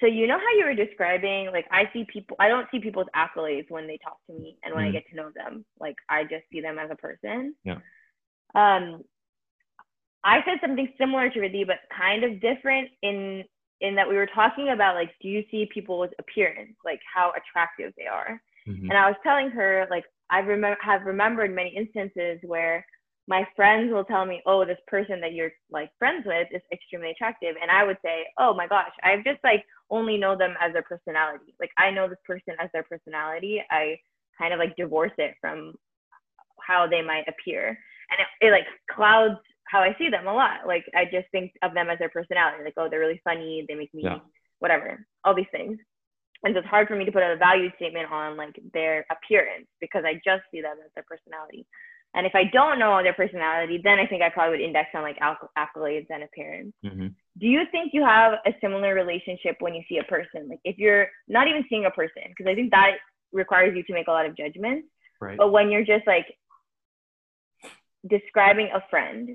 so 0.00 0.06
you 0.06 0.26
know 0.26 0.38
how 0.38 0.58
you 0.58 0.64
were 0.64 0.74
describing 0.74 1.46
like 1.52 1.66
I 1.70 1.84
see 1.92 2.06
people 2.12 2.36
I 2.40 2.48
don't 2.48 2.66
see 2.70 2.80
people's 2.80 3.06
accolades 3.14 3.70
when 3.70 3.86
they 3.86 3.98
talk 4.02 4.18
to 4.26 4.32
me 4.32 4.58
and 4.62 4.74
when 4.74 4.84
mm 4.84 4.88
I 4.88 4.92
get 4.92 5.04
to 5.10 5.16
know 5.16 5.30
them. 5.34 5.64
Like 5.78 5.96
I 6.08 6.22
just 6.24 6.44
see 6.52 6.60
them 6.60 6.78
as 6.78 6.90
a 6.90 6.96
person. 6.96 7.54
Yeah. 7.64 7.78
Um 8.54 9.02
I 10.24 10.38
said 10.44 10.58
something 10.60 10.88
similar 10.98 11.28
to 11.28 11.38
Riddhi, 11.38 11.66
but 11.66 11.76
kind 11.96 12.24
of 12.24 12.40
different 12.40 12.88
in 13.02 13.44
in 13.80 13.94
that 13.94 14.08
we 14.08 14.16
were 14.16 14.28
talking 14.34 14.70
about 14.70 14.94
like 14.94 15.10
do 15.20 15.28
you 15.28 15.44
see 15.50 15.68
people's 15.72 16.10
appearance 16.18 16.74
like 16.84 17.00
how 17.12 17.32
attractive 17.36 17.92
they 17.98 18.06
are 18.06 18.40
mm-hmm. 18.66 18.88
and 18.88 18.98
i 18.98 19.06
was 19.06 19.16
telling 19.22 19.50
her 19.50 19.86
like 19.90 20.04
i 20.30 20.38
remember 20.38 20.78
have 20.80 21.02
remembered 21.02 21.54
many 21.54 21.74
instances 21.76 22.38
where 22.42 22.84
my 23.26 23.46
friends 23.56 23.92
will 23.92 24.04
tell 24.04 24.26
me 24.26 24.42
oh 24.46 24.64
this 24.64 24.78
person 24.86 25.20
that 25.20 25.32
you're 25.32 25.52
like 25.70 25.90
friends 25.98 26.24
with 26.26 26.46
is 26.52 26.62
extremely 26.72 27.10
attractive 27.10 27.56
and 27.60 27.70
i 27.70 27.84
would 27.84 27.98
say 28.04 28.24
oh 28.38 28.54
my 28.54 28.66
gosh 28.66 28.92
i've 29.02 29.24
just 29.24 29.38
like 29.44 29.64
only 29.90 30.16
know 30.16 30.36
them 30.36 30.54
as 30.60 30.72
their 30.72 30.82
personality 30.82 31.54
like 31.60 31.70
i 31.78 31.90
know 31.90 32.08
this 32.08 32.18
person 32.26 32.54
as 32.60 32.68
their 32.72 32.84
personality 32.84 33.62
i 33.70 33.96
kind 34.38 34.52
of 34.52 34.58
like 34.58 34.76
divorce 34.76 35.12
it 35.18 35.34
from 35.40 35.74
how 36.66 36.86
they 36.86 37.02
might 37.02 37.24
appear 37.28 37.68
and 38.10 38.20
it, 38.20 38.46
it 38.46 38.50
like 38.50 38.66
clouds 38.90 39.38
how 39.66 39.80
I 39.80 39.94
see 39.98 40.08
them 40.08 40.26
a 40.26 40.32
lot. 40.32 40.66
Like 40.66 40.84
I 40.94 41.04
just 41.04 41.30
think 41.32 41.52
of 41.62 41.74
them 41.74 41.88
as 41.88 41.98
their 41.98 42.08
personality. 42.08 42.64
Like, 42.64 42.74
oh, 42.76 42.88
they're 42.88 43.00
really 43.00 43.20
funny. 43.24 43.64
They 43.66 43.74
make 43.74 43.92
me 43.94 44.02
yeah. 44.04 44.18
whatever, 44.58 45.04
all 45.24 45.34
these 45.34 45.50
things. 45.50 45.78
And 46.44 46.54
so 46.54 46.58
it's 46.58 46.68
hard 46.68 46.88
for 46.88 46.96
me 46.96 47.04
to 47.06 47.12
put 47.12 47.22
a 47.22 47.36
value 47.36 47.70
statement 47.76 48.12
on 48.12 48.36
like 48.36 48.54
their 48.72 49.06
appearance 49.10 49.66
because 49.80 50.04
I 50.04 50.14
just 50.24 50.42
see 50.50 50.60
them 50.60 50.76
as 50.84 50.90
their 50.94 51.04
personality. 51.08 51.66
And 52.14 52.26
if 52.26 52.34
I 52.34 52.44
don't 52.44 52.78
know 52.78 53.02
their 53.02 53.12
personality, 53.12 53.80
then 53.82 53.98
I 53.98 54.06
think 54.06 54.22
I 54.22 54.28
probably 54.28 54.58
would 54.58 54.64
index 54.64 54.90
on 54.94 55.02
like 55.02 55.18
accolades 55.18 56.06
and 56.10 56.22
appearance. 56.22 56.72
Mm-hmm. 56.84 57.08
Do 57.38 57.46
you 57.46 57.62
think 57.72 57.92
you 57.92 58.04
have 58.04 58.34
a 58.46 58.54
similar 58.60 58.94
relationship 58.94 59.56
when 59.58 59.74
you 59.74 59.82
see 59.88 59.98
a 59.98 60.04
person? 60.04 60.48
Like 60.48 60.60
if 60.64 60.78
you're 60.78 61.08
not 61.26 61.48
even 61.48 61.64
seeing 61.68 61.86
a 61.86 61.90
person, 61.90 62.22
because 62.28 62.46
I 62.48 62.54
think 62.54 62.70
that 62.70 62.92
requires 63.32 63.76
you 63.76 63.82
to 63.82 63.92
make 63.92 64.06
a 64.06 64.12
lot 64.12 64.26
of 64.26 64.36
judgments. 64.36 64.86
Right. 65.20 65.36
But 65.36 65.50
when 65.50 65.70
you're 65.70 65.84
just 65.84 66.06
like 66.06 66.26
describing 68.08 68.68
a 68.74 68.82
friend 68.90 69.28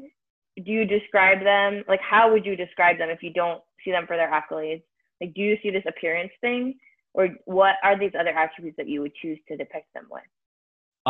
do 0.65 0.71
you 0.71 0.85
describe 0.85 1.43
them 1.43 1.83
like 1.87 2.01
how 2.01 2.31
would 2.31 2.45
you 2.45 2.55
describe 2.55 2.97
them 2.97 3.09
if 3.09 3.23
you 3.23 3.31
don't 3.31 3.61
see 3.83 3.91
them 3.91 4.05
for 4.05 4.17
their 4.17 4.31
accolades 4.31 4.83
like 5.21 5.33
do 5.33 5.41
you 5.41 5.57
see 5.63 5.69
this 5.69 5.83
appearance 5.87 6.31
thing 6.41 6.75
or 7.13 7.29
what 7.45 7.75
are 7.83 7.97
these 7.97 8.11
other 8.19 8.29
attributes 8.29 8.77
that 8.77 8.87
you 8.87 9.01
would 9.01 9.13
choose 9.15 9.39
to 9.47 9.57
depict 9.57 9.91
them 9.93 10.05
with 10.11 10.23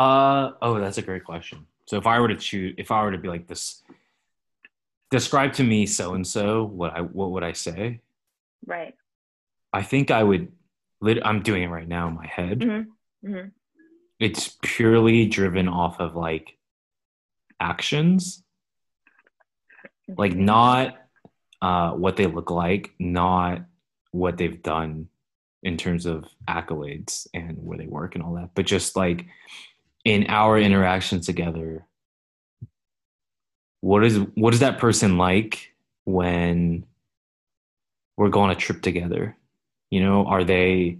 uh 0.00 0.52
oh 0.62 0.78
that's 0.78 0.98
a 0.98 1.02
great 1.02 1.24
question 1.24 1.66
so 1.86 1.96
if 1.96 2.06
i 2.06 2.18
were 2.18 2.28
to 2.28 2.36
choose 2.36 2.74
if 2.78 2.90
i 2.90 3.02
were 3.02 3.12
to 3.12 3.18
be 3.18 3.28
like 3.28 3.46
this 3.46 3.82
describe 5.10 5.52
to 5.54 5.64
me 5.64 5.86
so 5.86 6.14
and 6.14 6.26
so, 6.26 6.64
what 6.64 6.96
I 6.96 7.00
what 7.00 7.32
would 7.32 7.42
I 7.42 7.52
say? 7.52 8.00
Right. 8.66 8.94
I 9.72 9.82
think 9.82 10.10
I 10.10 10.22
would. 10.22 10.52
I'm 11.02 11.42
doing 11.42 11.62
it 11.64 11.68
right 11.68 11.88
now 11.88 12.08
in 12.08 12.14
my 12.14 12.26
head. 12.26 12.60
Mm-hmm. 12.60 13.28
Mm-hmm. 13.28 13.48
It's 14.18 14.56
purely 14.62 15.26
driven 15.26 15.68
off 15.68 15.98
of 15.98 16.14
like 16.14 16.56
actions, 17.58 18.42
like 20.08 20.34
not 20.34 20.96
uh, 21.62 21.92
what 21.92 22.16
they 22.16 22.26
look 22.26 22.50
like, 22.50 22.94
not 22.98 23.62
what 24.12 24.36
they've 24.36 24.62
done 24.62 25.08
in 25.62 25.76
terms 25.76 26.06
of 26.06 26.24
accolades 26.48 27.26
and 27.34 27.56
where 27.58 27.78
they 27.78 27.86
work 27.86 28.14
and 28.14 28.24
all 28.24 28.34
that, 28.34 28.50
but 28.54 28.66
just 28.66 28.96
like 28.96 29.26
in 30.04 30.26
our 30.28 30.58
interactions 30.58 31.26
together, 31.26 31.86
what 33.80 34.04
is 34.04 34.18
what 34.34 34.54
is 34.54 34.60
that 34.60 34.78
person 34.78 35.18
like 35.18 35.74
when 36.04 36.84
we're 38.16 38.28
going 38.28 38.50
on 38.50 38.56
a 38.56 38.58
trip 38.58 38.82
together? 38.82 39.36
You 39.90 40.02
know, 40.02 40.26
are 40.26 40.44
they 40.44 40.98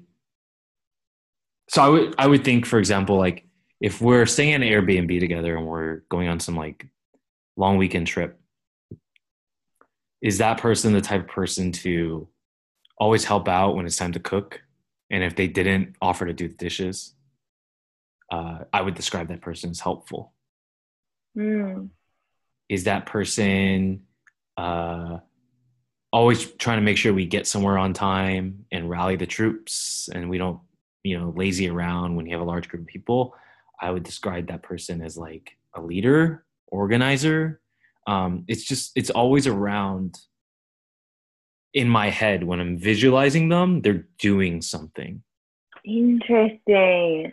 so 1.71 1.83
I 1.83 1.89
would 1.89 2.15
I 2.19 2.27
would 2.27 2.45
think, 2.45 2.67
for 2.67 2.79
example, 2.79 3.17
like 3.17 3.47
if 3.81 4.01
we're 4.01 4.27
staying 4.27 4.55
in 4.55 4.63
an 4.63 4.69
Airbnb 4.69 5.21
together 5.21 5.57
and 5.57 5.67
we're 5.67 5.99
going 6.09 6.29
on 6.29 6.41
some 6.41 6.57
like 6.57 6.87
long 7.57 7.77
weekend 7.77 8.09
trip, 8.09 8.41
is 10.21 10.39
that 10.39 10.59
person 10.59 10.93
the 10.93 11.01
type 11.01 11.23
of 11.23 11.29
person 11.29 11.71
to 11.73 12.29
always 12.99 13.25
help 13.25 13.49
out 13.49 13.77
when 13.77 13.87
it's 13.87 13.97
time 13.97 14.13
to 14.13 14.21
cook? 14.21 14.61
And 15.11 15.23
if 15.23 15.37
they 15.37 15.47
didn't 15.47 15.97
offer 16.03 16.27
to 16.27 16.33
do 16.33 16.49
the 16.49 16.55
dishes, 16.55 17.15
uh, 18.31 18.61
I 18.73 18.81
would 18.83 18.95
describe 18.95 19.29
that 19.29 19.41
person 19.41 19.71
as 19.71 19.81
helpful. 19.81 20.33
Mm. 21.37 21.91
Is 22.69 22.85
that 22.85 23.07
person 23.07 24.03
uh, 24.57 25.19
always 26.13 26.51
trying 26.53 26.79
to 26.79 26.83
make 26.83 26.97
sure 26.97 27.13
we 27.13 27.27
get 27.27 27.47
somewhere 27.47 27.79
on 27.79 27.93
time 27.93 28.67
and 28.73 28.91
rally 28.91 29.17
the 29.17 29.27
troops 29.27 30.09
and 30.13 30.29
we 30.29 30.39
don't 30.39 30.61
you 31.03 31.19
know 31.19 31.33
lazy 31.37 31.69
around 31.69 32.15
when 32.15 32.27
you 32.27 32.33
have 32.33 32.43
a 32.43 32.51
large 32.51 32.69
group 32.69 32.83
of 32.83 32.87
people 32.87 33.35
i 33.81 33.91
would 33.91 34.03
describe 34.03 34.49
that 34.49 34.63
person 34.63 35.01
as 35.01 35.17
like 35.17 35.57
a 35.75 35.81
leader 35.81 36.45
organizer 36.67 37.61
um, 38.07 38.45
it's 38.49 38.65
just 38.65 38.93
it's 38.97 39.11
always 39.11 39.47
around 39.47 40.19
in 41.73 41.89
my 41.89 42.11
head 42.11 42.43
when 42.43 42.61
i'm 42.61 42.77
visualizing 42.77 43.49
them 43.49 43.81
they're 43.81 44.07
doing 44.19 44.61
something 44.61 45.23
Interesting. 45.85 47.33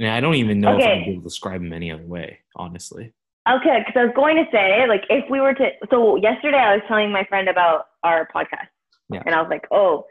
And 0.00 0.08
i 0.08 0.18
don't 0.20 0.34
even 0.34 0.60
know 0.60 0.70
if 0.76 0.82
Okay. 0.82 0.92
i'm 0.92 1.02
able 1.10 1.20
to 1.20 1.24
describe 1.24 1.60
them 1.62 1.72
any 1.72 1.92
other 1.92 2.02
way 2.02 2.38
honestly 2.56 3.12
Okay, 3.48 3.78
because 3.84 3.98
I 3.98 4.04
was 4.04 4.12
going 4.14 4.36
to 4.36 4.44
say, 4.52 4.86
like, 4.86 5.04
if 5.08 5.28
we 5.30 5.40
were 5.40 5.54
to, 5.54 5.70
so 5.88 6.16
yesterday 6.16 6.58
I 6.58 6.74
was 6.74 6.82
telling 6.86 7.10
my 7.10 7.24
friend 7.24 7.48
about 7.48 7.86
our 8.04 8.28
podcast, 8.32 8.68
Yeah. 9.08 9.22
and 9.24 9.34
I 9.34 9.40
was 9.40 9.48
like, 9.50 9.66
oh, 9.70 10.04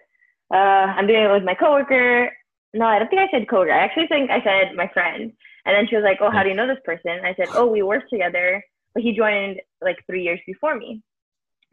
uh, 0.51 0.57
I'm 0.97 1.05
doing 1.05 1.23
it 1.23 1.31
with 1.31 1.43
my 1.43 1.53
coworker. 1.53 2.31
No, 2.73 2.85
I 2.87 2.97
don't 2.97 3.07
think 3.07 3.21
I 3.21 3.29
said 3.31 3.47
coworker. 3.47 3.71
I 3.71 3.77
actually 3.85 4.07
think 4.07 4.31
I 4.31 4.41
said 4.43 4.75
my 4.75 4.87
friend. 4.87 5.31
And 5.65 5.75
then 5.75 5.87
she 5.87 5.95
was 5.95 6.03
like, 6.03 6.17
oh, 6.21 6.31
how 6.31 6.41
do 6.41 6.49
you 6.49 6.55
know 6.55 6.65
this 6.67 6.81
person? 6.83 7.11
And 7.11 7.25
I 7.27 7.35
said, 7.35 7.49
oh, 7.53 7.67
we 7.67 7.83
worked 7.83 8.09
together, 8.09 8.65
but 8.95 9.03
he 9.03 9.13
joined 9.13 9.61
like 9.79 9.97
three 10.07 10.23
years 10.23 10.39
before 10.47 10.75
me, 10.75 11.01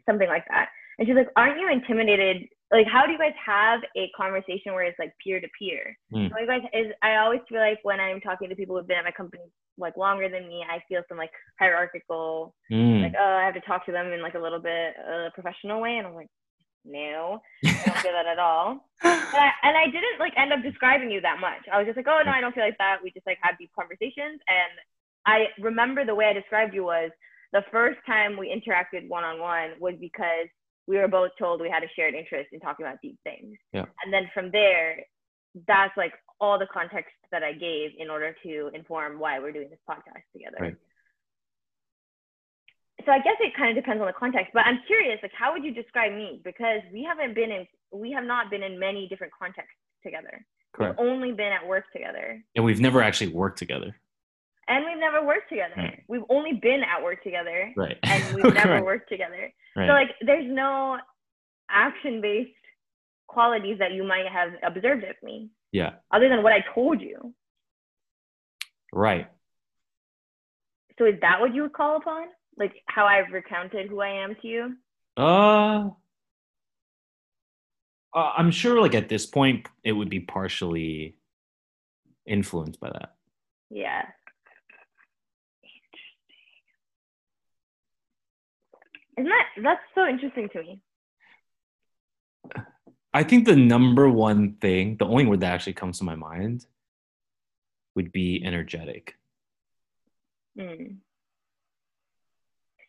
something 0.05 0.29
like 0.29 0.45
that. 0.49 0.69
And 0.99 1.07
she's 1.07 1.17
like, 1.17 1.29
aren't 1.35 1.59
you 1.59 1.69
intimidated? 1.71 2.47
Like, 2.71 2.87
how 2.91 3.05
do 3.05 3.13
you 3.13 3.17
guys 3.17 3.33
have 3.45 3.79
a 3.95 4.09
conversation 4.15 4.73
where 4.73 4.83
it's 4.83 4.99
like 4.99 5.13
peer 5.23 5.39
to 5.39 5.47
peer? 5.57 5.97
Hmm. 6.11 6.27
You 6.37 6.47
guys 6.47 6.61
is 6.73 6.87
I 7.01 7.17
always 7.17 7.39
feel 7.47 7.59
like 7.59 7.79
when 7.83 7.99
I'm 7.99 8.19
talking 8.21 8.49
to 8.49 8.55
people 8.55 8.75
who've 8.77 8.87
been 8.87 8.97
at 8.97 9.05
my 9.05 9.11
company 9.11 9.43
like 9.77 9.95
longer 9.95 10.27
than 10.27 10.47
me, 10.47 10.65
I 10.69 10.79
feel 10.89 11.01
some 11.07 11.17
like 11.17 11.31
hierarchical, 11.59 12.53
Mm. 12.71 13.03
like 13.03 13.13
oh 13.17 13.23
I 13.39 13.45
have 13.45 13.53
to 13.53 13.61
talk 13.61 13.85
to 13.85 13.91
them 13.91 14.11
in 14.11 14.21
like 14.21 14.33
a 14.35 14.39
little 14.39 14.59
bit 14.59 14.95
uh, 14.99 15.29
professional 15.33 15.81
way, 15.81 15.97
and 15.97 16.07
I'm 16.07 16.15
like, 16.15 16.27
no, 16.83 17.39
I 17.65 17.69
don't 17.85 17.97
feel 17.99 18.11
that 18.13 18.25
at 18.25 18.39
all. 18.39 18.85
And 19.03 19.11
I, 19.13 19.51
and 19.63 19.77
I 19.77 19.85
didn't 19.85 20.19
like 20.19 20.33
end 20.37 20.51
up 20.51 20.63
describing 20.63 21.11
you 21.11 21.21
that 21.21 21.39
much. 21.39 21.63
I 21.71 21.77
was 21.77 21.85
just 21.85 21.97
like, 21.97 22.07
oh 22.09 22.21
no, 22.25 22.31
I 22.31 22.41
don't 22.41 22.55
feel 22.55 22.63
like 22.65 22.77
that. 22.79 22.97
We 23.03 23.11
just 23.11 23.27
like 23.27 23.37
had 23.41 23.55
deep 23.59 23.71
conversations, 23.77 24.41
and 24.49 24.73
I 25.25 25.45
remember 25.61 26.03
the 26.05 26.15
way 26.15 26.25
I 26.25 26.33
described 26.33 26.73
you 26.73 26.83
was 26.85 27.11
the 27.53 27.63
first 27.71 27.99
time 28.05 28.35
we 28.37 28.47
interacted 28.51 29.07
one 29.07 29.23
on 29.23 29.39
one 29.39 29.71
was 29.79 29.93
because 30.01 30.47
we 30.87 30.97
were 30.97 31.07
both 31.07 31.31
told 31.37 31.61
we 31.61 31.69
had 31.69 31.83
a 31.83 31.87
shared 31.95 32.13
interest 32.15 32.49
in 32.53 32.59
talking 32.59 32.85
about 32.85 32.97
deep 33.01 33.17
things. 33.23 33.57
Yeah. 33.73 33.85
And 34.03 34.11
then 34.11 34.29
from 34.33 34.51
there, 34.51 34.97
that's 35.67 35.95
like 35.97 36.13
all 36.39 36.57
the 36.57 36.67
context 36.71 37.13
that 37.31 37.43
I 37.43 37.51
gave 37.53 37.91
in 37.97 38.09
order 38.09 38.35
to 38.43 38.69
inform 38.73 39.19
why 39.19 39.39
we're 39.39 39.51
doing 39.51 39.69
this 39.69 39.79
podcast 39.89 40.23
together. 40.33 40.57
Right. 40.59 40.75
So 43.05 43.11
I 43.11 43.19
guess 43.19 43.35
it 43.39 43.53
kind 43.55 43.77
of 43.77 43.83
depends 43.83 44.01
on 44.01 44.07
the 44.07 44.13
context, 44.13 44.51
but 44.53 44.65
I'm 44.65 44.79
curious, 44.87 45.19
like, 45.21 45.31
how 45.37 45.53
would 45.53 45.63
you 45.63 45.73
describe 45.73 46.11
me? 46.13 46.41
Because 46.43 46.81
we 46.91 47.03
haven't 47.03 47.35
been 47.35 47.51
in, 47.51 47.67
we 47.91 48.11
have 48.11 48.25
not 48.25 48.49
been 48.49 48.63
in 48.63 48.79
many 48.79 49.07
different 49.07 49.33
contexts 49.37 49.75
together. 50.03 50.45
correct 50.73 50.99
We've 50.99 51.07
only 51.07 51.31
been 51.31 51.51
at 51.53 51.65
work 51.65 51.85
together, 51.93 52.43
and 52.55 52.65
we've 52.65 52.81
never 52.81 53.01
actually 53.01 53.31
worked 53.31 53.59
together 53.59 53.95
and 54.67 54.85
we've 54.85 54.99
never 54.99 55.25
worked 55.25 55.49
together. 55.49 55.73
Right. 55.77 56.03
We've 56.07 56.23
only 56.29 56.53
been 56.53 56.81
at 56.83 57.01
work 57.03 57.23
together, 57.23 57.71
right 57.75 57.97
and 58.03 58.35
we've 58.35 58.53
never 58.53 58.83
worked 58.83 59.09
together. 59.09 59.53
Right 59.77 59.87
So 59.87 59.93
like, 59.93 60.11
there's 60.21 60.49
no 60.49 60.97
action-based 61.69 62.51
qualities 63.27 63.77
that 63.79 63.93
you 63.93 64.03
might 64.03 64.27
have 64.27 64.51
observed 64.63 65.03
of 65.05 65.15
me, 65.23 65.49
yeah 65.71 65.91
other 66.11 66.27
than 66.27 66.43
what 66.43 66.51
I 66.51 66.65
told 66.75 66.99
you. 66.99 67.33
right 68.91 69.29
So 70.97 71.05
is 71.05 71.19
that 71.21 71.39
what 71.39 71.53
you 71.53 71.61
would 71.61 71.73
call 71.73 71.97
upon? 71.97 72.25
Like 72.57 72.73
how 72.87 73.05
I've 73.05 73.31
recounted 73.31 73.87
who 73.87 74.01
I 74.01 74.09
am 74.23 74.35
to 74.41 74.47
you? 74.47 74.75
Uh, 75.15 75.89
uh, 78.15 78.31
I'm 78.37 78.51
sure, 78.51 78.81
like 78.81 78.95
at 78.95 79.09
this 79.09 79.25
point, 79.25 79.67
it 79.83 79.91
would 79.91 80.09
be 80.09 80.21
partially 80.21 81.17
influenced 82.25 82.79
by 82.79 82.89
that. 82.89 83.15
Yeah. 83.69 84.05
Isn't 89.17 89.29
that 89.29 89.47
that's 89.63 89.81
so 89.95 90.05
interesting 90.07 90.49
to 90.49 90.61
me? 90.61 90.81
I 93.13 93.23
think 93.23 93.45
the 93.45 93.55
number 93.55 94.09
one 94.09 94.57
thing, 94.61 94.97
the 94.97 95.05
only 95.05 95.25
word 95.25 95.39
that 95.39 95.53
actually 95.53 95.73
comes 95.73 95.97
to 95.97 96.03
my 96.03 96.15
mind, 96.15 96.65
would 97.95 98.11
be 98.11 98.41
energetic. 98.45 99.15
Mm. 100.57 100.97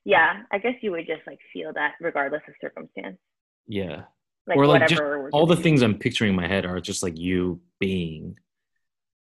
Yeah, 0.04 0.42
I 0.50 0.58
guess 0.58 0.74
you 0.82 0.90
would 0.90 1.06
just 1.06 1.26
like 1.26 1.38
feel 1.52 1.72
that 1.74 1.94
regardless 2.00 2.42
of 2.46 2.54
circumstance. 2.60 3.18
Yeah, 3.66 4.02
Like 4.46 4.58
or 4.58 4.66
like 4.66 4.82
whatever 4.82 5.24
just 5.24 5.34
all 5.34 5.46
the 5.46 5.56
things 5.56 5.82
I'm 5.82 5.98
picturing 5.98 6.30
in 6.30 6.36
my 6.36 6.46
head 6.46 6.66
are 6.66 6.80
just 6.80 7.02
like 7.02 7.18
you 7.18 7.60
being 7.78 8.38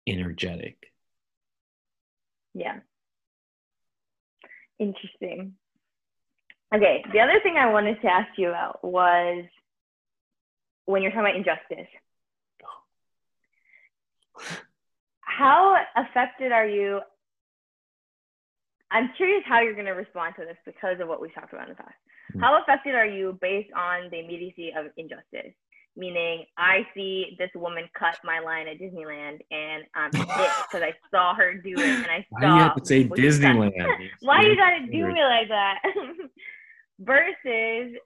energetic. 0.07 0.93
Yeah. 2.55 2.81
Interesting. 4.79 5.55
Okay, 6.75 7.05
the 7.13 7.21
other 7.21 7.39
thing 7.43 7.57
I 7.57 7.71
wanted 7.71 8.01
to 8.01 8.09
ask 8.09 8.29
you 8.37 8.49
about 8.49 8.83
was 8.83 9.45
when 10.87 11.03
you're 11.03 11.13
talking 11.13 11.27
about 11.27 11.37
injustice. 11.37 11.89
How 15.21 15.77
affected 15.97 16.51
are 16.51 16.67
you? 16.67 17.01
I'm 18.91 19.11
curious 19.17 19.45
how 19.47 19.61
you're 19.61 19.75
going 19.75 19.87
to 19.87 19.93
respond 19.93 20.35
to 20.39 20.45
this 20.45 20.57
because 20.65 20.99
of 21.01 21.07
what 21.07 21.21
we've 21.21 21.35
talked 21.35 21.53
about 21.53 21.69
in 21.69 21.71
the 21.71 21.77
past. 21.77 21.95
Hmm. 22.33 22.41
How 22.41 22.61
affected 22.61 22.95
are 22.95 23.07
you 23.07 23.39
based 23.41 23.71
on 23.77 24.11
the 24.11 24.19
immediacy 24.19 24.73
of 24.77 24.87
injustice? 24.97 25.55
Meaning, 25.97 26.45
I 26.59 26.85
see 26.93 27.37
this 27.39 27.51
woman 27.55 27.85
cut 27.97 28.19
my 28.25 28.41
line 28.41 28.67
at 28.67 28.81
Disneyland, 28.81 29.39
and 29.53 29.85
I'm 29.95 30.11
pissed 30.13 30.63
because 30.69 30.83
I 30.83 30.93
saw 31.13 31.37
her 31.37 31.55
do 31.55 31.75
it, 31.75 31.79
and 31.79 32.07
I 32.07 32.27
Why 32.31 32.41
saw. 32.41 32.49
do 32.49 32.55
you 32.55 32.61
have 32.63 32.77
to 32.77 32.85
say 32.85 33.05
what 33.05 33.19
she 33.21 33.27
cut. 33.27 33.33
Disneyland? 33.33 34.11
Why 34.23 34.43
you 34.43 34.57
gotta 34.57 34.87
do 34.87 35.07
me 35.07 35.23
like 35.23 35.49
that? 35.49 35.79
Versus, 37.01 37.97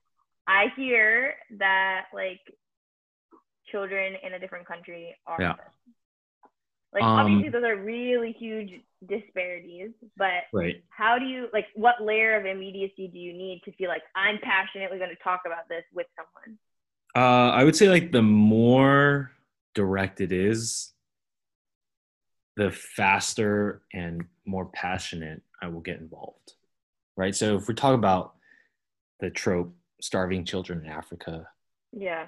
I 0.47 0.67
hear 0.77 1.35
that 1.59 2.07
like 2.15 2.41
children 3.71 4.15
in 4.23 4.35
a 4.35 4.39
different 4.39 4.67
country 4.67 5.15
are. 5.27 5.41
Yeah. 5.41 5.55
Like 6.93 7.05
Um, 7.05 7.19
obviously, 7.19 7.51
those 7.51 7.65
are 7.65 7.77
really 7.77 8.33
huge 8.33 8.81
disparities. 9.07 9.91
But 10.17 10.45
Right. 10.55 10.83
how 10.89 11.19
do 11.19 11.27
you 11.27 11.49
like? 11.53 11.67
What 11.75 12.03
layer 12.03 12.39
of 12.41 12.47
immediacy 12.47 13.09
do 13.09 13.19
you 13.19 13.35
need 13.35 13.63
to 13.65 13.73
feel 13.73 13.89
like 13.89 14.03
I'm 14.15 14.39
passionately 14.39 14.99
going 14.99 15.11
to 15.11 15.23
talk 15.23 15.43
about 15.45 15.69
this 15.69 15.85
with 15.93 16.07
someone? 16.17 16.59
Uh, 17.15 17.51
I 17.51 17.65
would 17.65 17.77
say 17.77 17.89
like 17.91 18.11
the 18.11 18.23
more 18.23 19.33
direct 19.75 20.21
it 20.23 20.33
is, 20.33 20.95
the 22.57 22.71
faster 22.71 23.83
and 23.93 24.25
more 24.47 24.67
passionate 24.67 25.43
I 25.61 25.69
will 25.69 25.81
get 25.81 26.01
involved. 26.01 26.55
Right. 27.17 27.35
So 27.35 27.57
if 27.57 27.69
we 27.69 27.75
talk 27.75 27.95
about 27.95 28.35
the 29.21 29.31
trope 29.31 29.75
starving 30.01 30.45
children 30.45 30.85
in 30.85 30.91
Africa, 30.91 31.49
Yeah. 31.93 32.27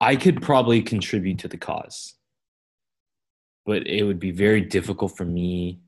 I 0.00 0.16
could 0.16 0.42
probably 0.42 0.82
contribute 0.82 1.38
to 1.38 1.48
the 1.48 1.56
cause, 1.56 2.14
but 3.64 3.86
it 3.86 4.02
would 4.02 4.20
be 4.20 4.32
very 4.32 4.60
difficult 4.60 5.16
for 5.16 5.24
me 5.24 5.80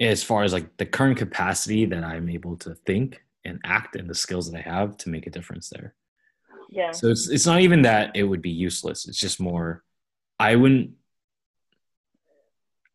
as 0.00 0.22
far 0.22 0.42
as 0.42 0.52
like 0.52 0.76
the 0.76 0.84
current 0.84 1.16
capacity 1.16 1.86
that 1.86 2.04
I'm 2.04 2.28
able 2.28 2.56
to 2.58 2.74
think 2.74 3.22
and 3.44 3.60
act 3.64 3.96
and 3.96 4.10
the 4.10 4.14
skills 4.14 4.50
that 4.50 4.58
I 4.58 4.62
have 4.68 4.96
to 4.98 5.08
make 5.08 5.26
a 5.26 5.30
difference 5.30 5.70
there. 5.70 5.94
Yeah. 6.68 6.90
So 6.90 7.08
it's 7.08 7.28
it's 7.28 7.46
not 7.46 7.60
even 7.60 7.82
that 7.82 8.16
it 8.16 8.24
would 8.24 8.42
be 8.42 8.50
useless. 8.50 9.06
It's 9.06 9.18
just 9.20 9.40
more 9.40 9.82
I 10.38 10.56
wouldn't 10.56 10.92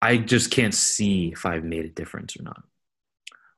I 0.01 0.17
just 0.17 0.51
can't 0.51 0.73
see 0.73 1.29
if 1.29 1.45
I've 1.45 1.63
made 1.63 1.85
a 1.85 1.89
difference 1.89 2.37
or 2.37 2.43
not. 2.43 2.63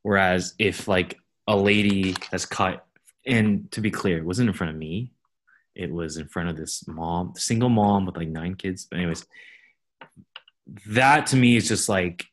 Whereas 0.10 0.55
if 0.57 0.88
like 0.88 1.20
a 1.47 1.55
lady 1.55 2.16
has 2.32 2.43
cut 2.43 2.84
and 3.28 3.72
to 3.74 3.80
be 3.80 3.91
clear, 3.91 4.18
it 4.18 4.26
wasn't 4.26 4.49
in 4.49 4.55
front 4.55 4.72
of 4.74 4.76
me. 4.76 5.12
It 5.76 5.91
was 5.91 6.18
in 6.18 6.28
front 6.28 6.49
of 6.49 6.57
this 6.57 6.88
mom, 6.88 7.34
single 7.36 7.70
mom 7.70 8.07
with 8.07 8.18
like 8.18 8.28
nine 8.28 8.55
kids. 8.55 8.88
But 8.89 8.97
anyways, 8.97 9.24
that 10.88 11.28
to 11.28 11.36
me 11.36 11.57
is 11.57 11.68
just 11.68 11.89
like 11.89 12.26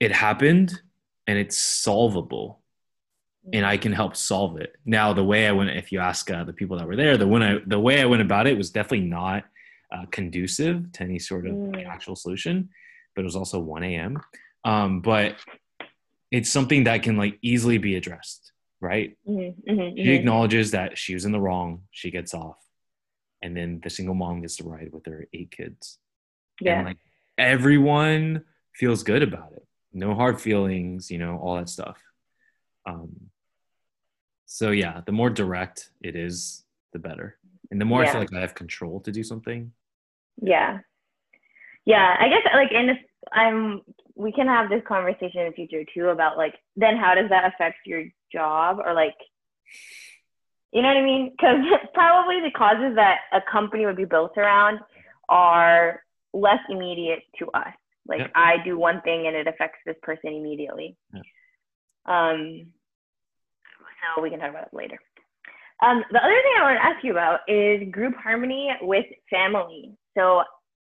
it 0.00 0.12
happened 0.12 0.80
and 1.26 1.36
it's 1.38 1.58
solvable 1.58 2.62
and 3.52 3.66
I 3.66 3.76
can 3.76 3.92
help 3.92 4.16
solve 4.16 4.58
it. 4.58 4.74
Now, 4.86 5.12
the 5.12 5.24
way 5.24 5.46
I 5.46 5.52
went, 5.52 5.68
if 5.76 5.92
you 5.92 5.98
ask 6.00 6.30
uh, 6.30 6.44
the 6.44 6.54
people 6.54 6.78
that 6.78 6.86
were 6.86 6.96
there, 6.96 7.18
the 7.18 7.26
when 7.26 7.42
I, 7.42 7.58
the 7.66 7.78
way 7.78 8.00
I 8.00 8.06
went 8.06 8.22
about 8.22 8.46
it 8.46 8.56
was 8.56 8.70
definitely 8.70 9.08
not 9.08 9.44
uh, 9.92 10.06
conducive 10.10 10.90
to 10.92 11.02
any 11.02 11.18
sort 11.18 11.46
of 11.46 11.52
Mm. 11.52 11.86
actual 11.86 12.16
solution, 12.16 12.70
but 13.14 13.20
it 13.20 13.24
was 13.24 13.36
also 13.36 13.58
1 13.58 13.82
a.m. 13.82 14.18
Um, 14.64 15.00
but 15.00 15.36
it's 16.30 16.50
something 16.50 16.84
that 16.84 17.02
can 17.02 17.16
like 17.16 17.38
easily 17.42 17.78
be 17.78 17.96
addressed, 17.96 18.52
right? 18.80 19.16
Mhm, 19.26 19.54
mhm, 19.68 19.96
She 19.96 20.04
mhm. 20.04 20.18
acknowledges 20.18 20.70
that 20.72 20.98
she 20.98 21.14
was 21.14 21.24
in 21.24 21.32
the 21.32 21.40
wrong. 21.40 21.82
She 21.90 22.10
gets 22.10 22.34
off, 22.34 22.58
and 23.42 23.56
then 23.56 23.80
the 23.82 23.90
single 23.90 24.14
mom 24.14 24.40
gets 24.42 24.56
to 24.56 24.64
ride 24.64 24.92
with 24.92 25.06
her 25.06 25.26
eight 25.32 25.50
kids. 25.50 25.98
Yeah. 26.60 26.78
And 26.78 26.86
like 26.86 26.98
everyone 27.38 28.44
feels 28.74 29.02
good 29.02 29.22
about 29.22 29.52
it. 29.52 29.66
No 29.92 30.14
hard 30.14 30.40
feelings, 30.40 31.10
you 31.10 31.18
know, 31.18 31.38
all 31.38 31.56
that 31.56 31.68
stuff. 31.68 31.98
Um, 32.86 33.30
so 34.46 34.70
yeah, 34.70 35.00
the 35.06 35.12
more 35.12 35.30
direct 35.30 35.90
it 36.02 36.14
is, 36.16 36.64
the 36.92 36.98
better. 36.98 37.38
And 37.70 37.80
the 37.80 37.84
more 37.84 38.02
I 38.04 38.10
feel 38.10 38.20
like 38.20 38.32
I 38.32 38.40
have 38.40 38.54
control 38.54 39.00
to 39.00 39.12
do 39.12 39.22
something. 39.22 39.72
Yeah. 40.42 40.80
Yeah. 41.84 42.16
I 42.18 42.28
guess 42.28 42.42
like 42.52 42.72
in 42.72 42.98
I'm 43.32 43.82
we 44.14 44.32
can 44.32 44.46
have 44.46 44.68
this 44.68 44.82
conversation 44.86 45.40
in 45.40 45.46
the 45.48 45.52
future 45.52 45.84
too 45.94 46.08
about 46.08 46.36
like 46.36 46.54
then 46.76 46.96
how 46.96 47.14
does 47.14 47.28
that 47.30 47.52
affect 47.52 47.86
your 47.86 48.04
job 48.32 48.78
or 48.84 48.94
like 48.94 49.16
you 50.72 50.82
know 50.82 50.88
what 50.88 50.96
I 50.98 51.02
mean? 51.02 51.30
Because 51.30 51.64
probably 51.94 52.40
the 52.40 52.50
causes 52.56 52.94
that 52.96 53.18
a 53.32 53.40
company 53.50 53.86
would 53.86 53.96
be 53.96 54.04
built 54.04 54.36
around 54.36 54.78
are 55.28 56.02
less 56.32 56.60
immediate 56.68 57.22
to 57.38 57.48
us. 57.52 57.74
Like 58.06 58.20
Yep. 58.20 58.32
I 58.34 58.56
do 58.64 58.78
one 58.78 59.00
thing 59.02 59.26
and 59.26 59.36
it 59.36 59.46
affects 59.46 59.78
this 59.84 59.96
person 60.02 60.32
immediately. 60.32 60.96
Yep. 61.12 61.22
Um, 62.06 62.66
so 64.16 64.22
we 64.22 64.30
can 64.30 64.38
talk 64.38 64.50
about 64.50 64.68
it 64.72 64.74
later. 64.74 64.98
Um, 65.82 66.04
the 66.10 66.18
other 66.18 66.40
thing 66.42 66.52
I 66.58 66.62
want 66.62 66.78
to 66.78 66.84
ask 66.84 67.04
you 67.04 67.12
about 67.12 67.40
is 67.48 67.90
group 67.90 68.14
harmony 68.16 68.70
with 68.82 69.06
family. 69.30 69.92
So, 70.16 70.42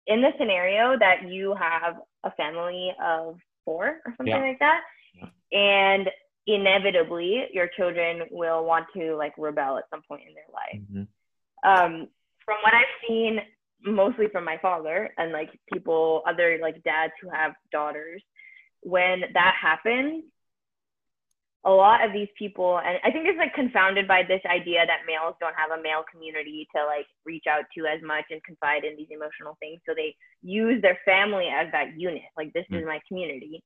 in 0.07 0.21
the 0.21 0.31
scenario 0.37 0.97
that 0.99 1.29
you 1.29 1.55
have 1.55 1.95
a 2.23 2.31
family 2.31 2.93
of 3.03 3.39
four 3.65 4.01
or 4.05 4.13
something 4.17 4.27
Yeah. 4.27 4.39
like 4.39 4.59
that, 4.59 4.81
Yeah. 5.13 5.29
and 5.51 6.11
inevitably 6.47 7.47
your 7.53 7.67
children 7.67 8.27
will 8.31 8.65
want 8.65 8.87
to 8.93 9.15
like 9.15 9.33
rebel 9.37 9.77
at 9.77 9.89
some 9.89 10.01
point 10.07 10.23
in 10.27 10.33
their 10.33 10.49
life. 10.51 10.81
Mhm. 10.81 11.07
Um, 11.63 12.09
from 12.43 12.57
what 12.63 12.73
I've 12.73 12.85
seen, 13.07 13.41
mostly 13.83 14.27
from 14.27 14.43
my 14.43 14.57
father 14.57 15.13
and 15.17 15.31
like 15.31 15.49
people, 15.71 16.23
other 16.25 16.57
like 16.59 16.81
dads 16.83 17.13
who 17.21 17.29
have 17.29 17.55
daughters, 17.71 18.23
when 18.81 19.21
that 19.33 19.55
happens, 19.55 20.23
a 21.63 21.69
lot 21.69 22.03
of 22.03 22.11
these 22.11 22.29
people, 22.37 22.79
and 22.79 22.97
I 23.03 23.11
think 23.11 23.27
it's 23.27 23.37
like 23.37 23.53
confounded 23.53 24.07
by 24.07 24.23
this 24.23 24.41
idea 24.45 24.83
that 24.85 25.05
males 25.05 25.35
don't 25.39 25.53
have 25.55 25.77
a 25.77 25.81
male 25.81 26.03
community 26.11 26.67
to 26.75 26.85
like 26.85 27.05
reach 27.23 27.45
out 27.47 27.65
to 27.77 27.85
as 27.85 28.01
much 28.01 28.25
and 28.31 28.43
confide 28.43 28.83
in 28.83 28.97
these 28.97 29.09
emotional 29.11 29.57
things. 29.59 29.79
So 29.87 29.93
they 29.95 30.15
use 30.41 30.81
their 30.81 30.97
family 31.05 31.49
as 31.53 31.67
that 31.71 31.97
unit, 31.97 32.23
like 32.35 32.51
this 32.53 32.65
is 32.71 32.83
Mm. 32.83 32.87
my 32.87 32.99
community. 33.07 33.63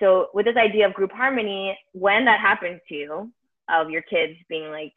So 0.00 0.30
with 0.32 0.46
this 0.46 0.56
idea 0.56 0.86
of 0.86 0.94
group 0.94 1.12
harmony, 1.12 1.78
when 1.92 2.24
that 2.24 2.40
happens 2.40 2.80
to 2.88 2.94
you, 2.94 3.32
of 3.68 3.90
your 3.90 4.02
kids 4.02 4.38
being 4.48 4.70
like, 4.70 4.92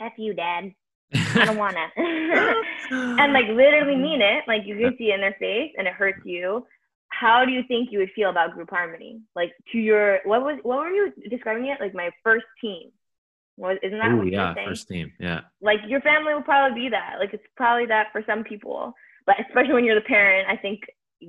F 0.00 0.12
you, 0.16 0.34
dad, 0.34 0.72
I 1.14 1.44
don't 1.44 1.56
wanna. 1.58 1.86
and 2.90 3.32
like 3.32 3.46
literally 3.48 3.96
mean 4.06 4.22
it, 4.22 4.44
like 4.48 4.62
you 4.64 4.76
can 4.76 4.96
see 4.98 5.10
it 5.10 5.14
in 5.14 5.20
their 5.20 5.36
face 5.38 5.72
and 5.76 5.86
it 5.86 5.92
hurts 5.94 6.20
you. 6.24 6.66
How 7.20 7.44
do 7.44 7.52
you 7.52 7.62
think 7.68 7.90
you 7.92 7.98
would 8.00 8.10
feel 8.14 8.30
about 8.30 8.52
group 8.52 8.70
harmony? 8.70 9.20
Like 9.36 9.52
to 9.72 9.78
your 9.78 10.20
what 10.24 10.42
was 10.42 10.58
what 10.62 10.78
were 10.78 10.90
you 10.90 11.12
describing 11.30 11.66
it? 11.66 11.80
Like 11.80 11.94
my 11.94 12.10
first 12.22 12.46
team. 12.60 12.90
Was 13.56 13.78
isn't 13.82 13.98
that 13.98 14.10
Ooh, 14.10 14.18
what 14.18 14.26
yeah, 14.32 14.54
first 14.54 14.88
team. 14.88 15.12
Yeah. 15.20 15.40
Like 15.60 15.78
your 15.86 16.00
family 16.00 16.34
will 16.34 16.42
probably 16.42 16.80
be 16.82 16.88
that. 16.90 17.16
Like 17.20 17.32
it's 17.34 17.44
probably 17.56 17.86
that 17.86 18.08
for 18.12 18.22
some 18.26 18.42
people. 18.42 18.94
But 19.26 19.36
especially 19.46 19.74
when 19.74 19.84
you're 19.84 19.94
the 19.94 20.00
parent, 20.16 20.48
I 20.48 20.56
think 20.56 20.80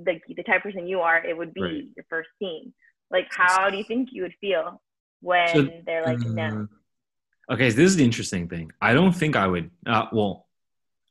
like 0.05 0.23
the 0.27 0.43
type 0.43 0.57
of 0.57 0.63
person 0.63 0.87
you 0.87 1.01
are, 1.01 1.23
it 1.23 1.37
would 1.37 1.53
be 1.53 1.61
Right. 1.61 1.83
your 1.95 2.05
first 2.09 2.29
team. 2.39 2.73
Like 3.11 3.27
how 3.29 3.69
do 3.69 3.77
you 3.77 3.83
think 3.83 4.09
you 4.11 4.23
would 4.23 4.33
feel 4.41 4.81
when 5.21 5.47
So, 5.53 5.69
they're 5.85 6.03
like 6.05 6.19
no? 6.19 6.43
Uh, 6.61 7.53
Okay, 7.53 7.69
so 7.69 7.75
this 7.75 7.91
is 7.91 7.95
the 7.95 8.03
interesting 8.03 8.47
thing. 8.49 8.71
I 8.81 8.93
don't 8.93 9.13
think 9.13 9.35
I 9.35 9.45
would. 9.45 9.69
Uh, 9.85 10.07
well, 10.11 10.47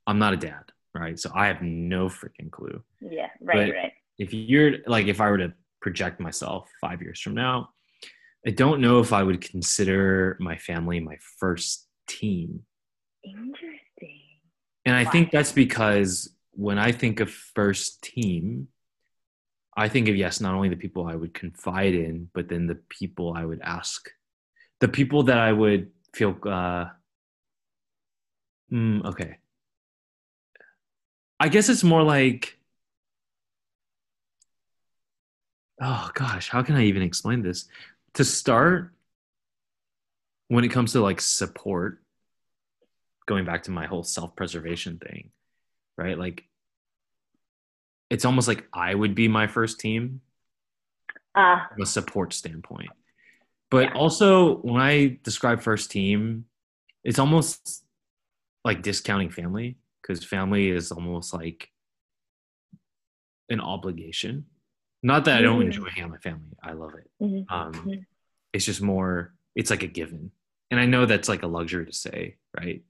I'm 0.04 0.18
not 0.18 0.32
a 0.32 0.36
dad, 0.36 0.64
right? 0.92 1.16
So 1.16 1.30
I 1.32 1.46
have 1.46 1.62
no 1.62 2.08
freaking 2.08 2.50
clue. 2.50 2.82
Yeah, 3.00 3.28
right, 3.40 3.68
but- 3.68 3.74
right. 3.76 3.92
If 4.18 4.32
you're 4.32 4.78
like, 4.86 5.06
if 5.06 5.20
I 5.20 5.30
were 5.30 5.38
to 5.38 5.52
project 5.80 6.20
myself 6.20 6.70
five 6.80 7.02
years 7.02 7.20
from 7.20 7.34
now, 7.34 7.70
I 8.46 8.50
don't 8.50 8.80
know 8.80 9.00
if 9.00 9.12
I 9.12 9.22
would 9.22 9.40
consider 9.40 10.36
my 10.40 10.56
family 10.56 11.00
my 11.00 11.16
first 11.38 11.88
team. 12.06 12.60
Interesting. 13.24 14.20
And 14.84 14.94
I 14.94 15.04
think 15.04 15.30
that's 15.30 15.52
because 15.52 16.34
when 16.52 16.78
I 16.78 16.92
think 16.92 17.20
of 17.20 17.30
first 17.30 18.02
team, 18.02 18.68
I 19.76 19.88
think 19.88 20.08
of 20.08 20.16
yes, 20.16 20.40
not 20.40 20.54
only 20.54 20.68
the 20.68 20.76
people 20.76 21.06
I 21.06 21.14
would 21.14 21.34
confide 21.34 21.94
in, 21.94 22.28
but 22.34 22.48
then 22.48 22.66
the 22.66 22.78
people 22.88 23.34
I 23.34 23.44
would 23.44 23.60
ask, 23.62 24.08
the 24.80 24.88
people 24.88 25.24
that 25.24 25.38
I 25.38 25.52
would 25.52 25.90
feel. 26.12 26.36
Uh, 26.44 26.86
mm, 28.72 29.04
okay, 29.06 29.38
I 31.40 31.48
guess 31.48 31.68
it's 31.68 31.84
more 31.84 32.02
like. 32.02 32.58
Oh 35.80 36.10
gosh, 36.14 36.48
how 36.48 36.62
can 36.62 36.76
I 36.76 36.84
even 36.84 37.02
explain 37.02 37.42
this? 37.42 37.68
To 38.14 38.24
start, 38.24 38.92
when 40.48 40.64
it 40.64 40.68
comes 40.68 40.92
to 40.92 41.00
like 41.00 41.20
support, 41.20 42.00
going 43.26 43.44
back 43.44 43.62
to 43.64 43.70
my 43.70 43.86
whole 43.86 44.02
self-preservation 44.02 44.98
thing 44.98 45.30
right 45.96 46.18
like 46.18 46.44
it's 48.10 48.26
almost 48.26 48.46
like 48.48 48.66
i 48.74 48.94
would 48.94 49.14
be 49.14 49.28
my 49.28 49.46
first 49.46 49.80
team 49.80 50.20
Uh 51.34 51.60
from 51.72 51.82
a 51.82 51.86
support 51.86 52.34
standpoint 52.34 52.90
but 53.70 53.84
Yeah. 53.84 53.94
also 53.94 54.56
when 54.56 54.82
i 54.82 55.18
describe 55.22 55.62
first 55.62 55.90
team 55.90 56.44
it's 57.02 57.18
almost 57.18 57.84
like 58.62 58.82
discounting 58.82 59.30
family 59.30 59.78
because 60.02 60.22
family 60.22 60.68
is 60.68 60.92
almost 60.92 61.32
like 61.32 61.70
an 63.48 63.60
obligation 63.60 64.44
not 65.04 65.24
that 65.26 65.38
i 65.38 65.42
don't 65.42 65.60
Mhm. 65.60 65.66
enjoy 65.66 65.84
hanging 65.90 66.04
out 66.04 66.10
with 66.12 66.24
my 66.24 66.30
family. 66.30 66.56
I 66.62 66.72
love 66.72 66.94
it. 66.94 67.08
Mhm. 67.22 67.44
um, 67.50 67.72
Mhm. 67.74 68.06
it's 68.52 68.64
just 68.64 68.82
more 68.82 69.32
it's 69.54 69.70
like 69.70 69.82
a 69.84 69.86
given. 69.86 70.32
And 70.70 70.80
i 70.80 70.86
know 70.86 71.06
that's 71.06 71.28
like 71.28 71.42
a 71.44 71.46
luxury 71.46 71.86
to 71.86 71.92
say 71.92 72.36
right? 72.58 72.82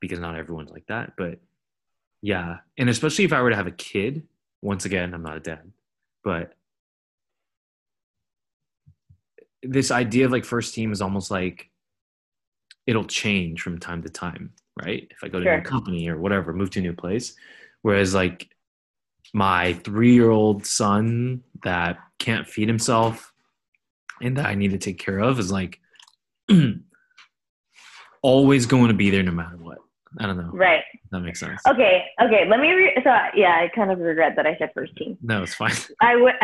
Because 0.00 0.20
not 0.20 0.36
everyone's 0.36 0.70
like 0.70 0.86
that 0.86 1.14
but 1.16 1.40
yeah. 2.20 2.58
And 2.78 2.88
especially 2.88 3.24
if 3.24 3.32
i 3.32 3.40
were 3.42 3.50
to 3.50 3.56
have 3.56 3.66
a 3.66 3.72
kid 3.72 4.26
once 4.60 4.84
again 4.84 5.12
i'm 5.14 5.22
not 5.22 5.36
a 5.36 5.40
dad 5.40 5.72
but 6.22 6.54
this 9.62 9.90
idea 9.90 10.24
of 10.26 10.32
like 10.32 10.44
first 10.44 10.74
team 10.74 10.92
is 10.92 11.00
almost 11.00 11.30
like 11.30 11.70
it'll 12.86 13.04
change 13.04 13.62
from 13.62 13.78
time 13.78 14.02
to 14.02 14.08
time 14.10 14.52
right? 14.84 15.06
If 15.10 15.22
i 15.22 15.28
go 15.28 15.38
to 15.40 15.48
a 15.50 15.56
new 15.58 15.62
company 15.64 16.08
or 16.08 16.18
whatever 16.18 16.52
move 16.52 16.70
to 16.70 16.78
a 16.80 16.82
new 16.82 16.94
place. 16.94 17.34
Whereas 17.82 18.14
like 18.14 18.48
my 19.32 19.72
three 19.74 20.14
year 20.14 20.30
old 20.30 20.66
son 20.66 21.42
that 21.62 21.98
can't 22.18 22.46
feed 22.46 22.68
himself 22.68 23.32
and 24.20 24.36
that 24.36 24.46
I 24.46 24.54
need 24.54 24.72
to 24.72 24.78
take 24.78 24.98
care 24.98 25.18
of 25.18 25.38
is 25.38 25.50
like 25.50 25.80
always 28.22 28.66
going 28.66 28.88
to 28.88 28.94
be 28.94 29.10
there 29.10 29.22
no 29.22 29.32
matter 29.32 29.56
what. 29.56 29.78
I 30.18 30.26
don't 30.26 30.36
know. 30.36 30.50
Right. 30.52 30.82
That 31.10 31.20
makes 31.20 31.40
sense. 31.40 31.60
Okay. 31.66 32.04
Okay. 32.20 32.46
Let 32.46 32.60
me. 32.60 32.70
Re- 32.72 33.00
so 33.02 33.10
yeah, 33.34 33.56
I 33.56 33.70
kind 33.74 33.90
of 33.90 33.98
regret 33.98 34.36
that 34.36 34.46
I 34.46 34.56
said 34.58 34.70
first 34.74 34.94
team. 34.96 35.16
No, 35.22 35.42
it's 35.42 35.54
fine. 35.54 35.72
I 36.00 36.16
would. 36.16 36.34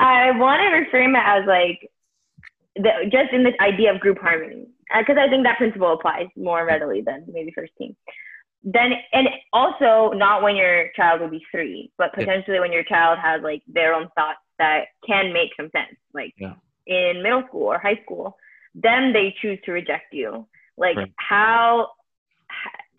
I 0.00 0.30
want 0.32 0.60
to 0.60 0.96
reframe 0.96 1.16
it 1.16 1.22
as 1.24 1.46
like, 1.46 1.90
the, 2.76 3.10
just 3.10 3.32
in 3.32 3.44
this 3.44 3.54
idea 3.60 3.92
of 3.92 4.00
group 4.00 4.18
harmony, 4.18 4.66
because 4.98 5.16
I 5.18 5.28
think 5.28 5.44
that 5.44 5.58
principle 5.58 5.92
applies 5.92 6.28
more 6.36 6.64
readily 6.64 7.02
than 7.02 7.24
maybe 7.28 7.52
first 7.54 7.72
team. 7.76 7.96
Then 8.62 8.92
and 9.12 9.28
also 9.52 10.12
not 10.14 10.42
when 10.42 10.54
your 10.56 10.90
child 10.94 11.20
will 11.20 11.28
be 11.30 11.44
three, 11.50 11.90
but 11.96 12.10
Yeah. 12.12 12.20
potentially 12.24 12.60
when 12.60 12.72
your 12.72 12.84
child 12.84 13.18
has 13.18 13.42
like 13.42 13.62
their 13.66 13.94
own 13.94 14.08
thoughts 14.16 14.40
that 14.58 14.88
can 15.06 15.32
make 15.32 15.50
some 15.56 15.70
sense, 15.70 15.96
like 16.12 16.34
Yeah. 16.36 16.54
in 16.86 17.22
middle 17.22 17.42
school 17.48 17.72
or 17.72 17.78
high 17.78 17.96
school, 18.02 18.36
then 18.74 19.12
they 19.12 19.34
choose 19.40 19.58
to 19.64 19.72
reject 19.72 20.12
you. 20.12 20.46
Like 20.76 20.96
Right. 20.96 21.12
how, 21.16 21.90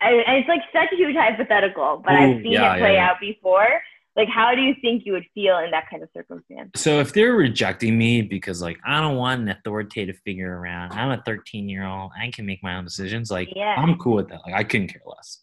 and 0.00 0.16
and 0.26 0.36
it's 0.38 0.48
like 0.48 0.62
such 0.72 0.92
a 0.92 0.96
huge 0.96 1.14
hypothetical, 1.16 2.02
but 2.04 2.14
Ooh, 2.14 2.16
I've 2.16 2.42
seen 2.42 2.52
yeah, 2.52 2.74
it 2.74 2.78
play 2.78 2.94
yeah, 2.94 3.04
yeah. 3.04 3.10
out 3.10 3.20
before. 3.20 3.68
Like, 4.14 4.28
how 4.28 4.54
do 4.54 4.60
you 4.60 4.74
think 4.82 5.06
you 5.06 5.12
would 5.14 5.24
feel 5.32 5.56
in 5.58 5.70
that 5.70 5.88
kind 5.88 6.02
of 6.02 6.10
circumstance? 6.12 6.70
So 6.76 7.00
if 7.00 7.14
they're 7.14 7.32
rejecting 7.34 7.96
me 7.96 8.20
because 8.20 8.60
like 8.60 8.78
I 8.84 9.00
don't 9.00 9.16
want 9.16 9.40
an 9.40 9.48
authoritative 9.48 10.18
figure 10.24 10.58
around, 10.58 10.92
I'm 10.92 11.10
a 11.12 11.22
13 11.24 11.68
year 11.68 11.86
old, 11.86 12.10
I 12.20 12.30
can 12.30 12.44
make 12.44 12.62
my 12.62 12.76
own 12.76 12.84
decisions. 12.84 13.30
Like 13.30 13.48
Yeah. 13.56 13.74
I'm 13.78 13.96
cool 13.96 14.16
with 14.16 14.28
that. 14.28 14.40
Like 14.44 14.54
I 14.54 14.64
couldn't 14.64 14.88
care 14.88 15.00
less. 15.06 15.42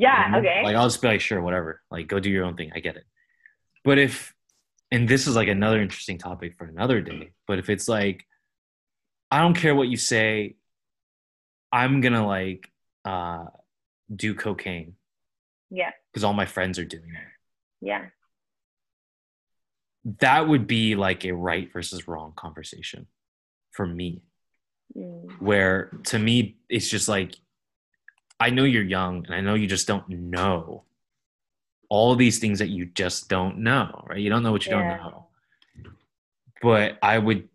Yeah. 0.00 0.26
you 0.26 0.32
know? 0.32 0.38
Okay. 0.38 0.62
Like 0.64 0.76
I'll 0.76 0.88
just 0.88 1.00
be 1.00 1.08
like, 1.08 1.20
sure, 1.20 1.40
whatever. 1.40 1.80
Like 1.90 2.06
go 2.06 2.20
do 2.20 2.30
your 2.30 2.44
own 2.44 2.56
thing. 2.56 2.72
I 2.74 2.80
get 2.80 2.96
it. 2.96 3.04
But 3.84 3.98
if, 3.98 4.34
and 4.90 5.08
this 5.08 5.26
is 5.26 5.36
like 5.36 5.48
another 5.48 5.80
interesting 5.80 6.18
topic 6.18 6.54
for 6.56 6.64
another 6.64 7.00
day. 7.00 7.32
But 7.46 7.58
if 7.58 7.68
it's 7.68 7.88
like, 7.88 8.24
I 9.30 9.40
don't 9.40 9.54
care 9.54 9.74
what 9.74 9.88
you 9.88 9.96
say, 9.96 10.56
I'm 11.72 12.00
gonna 12.00 12.26
like 12.26 12.70
uh, 13.04 13.46
do 14.14 14.34
cocaine 14.34 14.94
yeah. 15.70 15.90
because 16.12 16.22
all 16.22 16.32
my 16.32 16.46
friends 16.46 16.78
are 16.78 16.84
doing 16.84 17.10
it. 17.14 17.86
Yeah. 17.86 18.06
That 20.20 20.46
would 20.46 20.66
be 20.66 20.94
like 20.94 21.24
a 21.24 21.32
right 21.32 21.72
versus 21.72 22.06
wrong 22.06 22.32
conversation 22.36 23.06
for 23.72 23.86
me. 23.86 24.22
Mm. 24.96 25.40
where 25.40 25.90
to 26.04 26.18
me 26.18 26.56
it's 26.68 26.88
just 26.88 27.08
like 27.08 27.34
I 28.40 28.50
know 28.50 28.64
you're 28.64 28.82
young 28.82 29.24
and 29.26 29.34
I 29.34 29.40
know 29.40 29.54
you 29.54 29.66
just 29.66 29.86
don't 29.86 30.08
know 30.08 30.84
all 31.88 32.16
these 32.16 32.38
things 32.38 32.58
that 32.58 32.68
you 32.68 32.86
just 32.86 33.28
don't 33.28 33.58
know, 33.58 34.04
right? 34.08 34.18
You 34.18 34.30
don't 34.30 34.42
know 34.42 34.52
what 34.52 34.66
you 34.66 34.72
Yeah. 34.72 34.78
don't 34.82 34.96
know. 35.12 35.26
But 36.62 36.98
I 37.02 37.18
would 37.18 37.48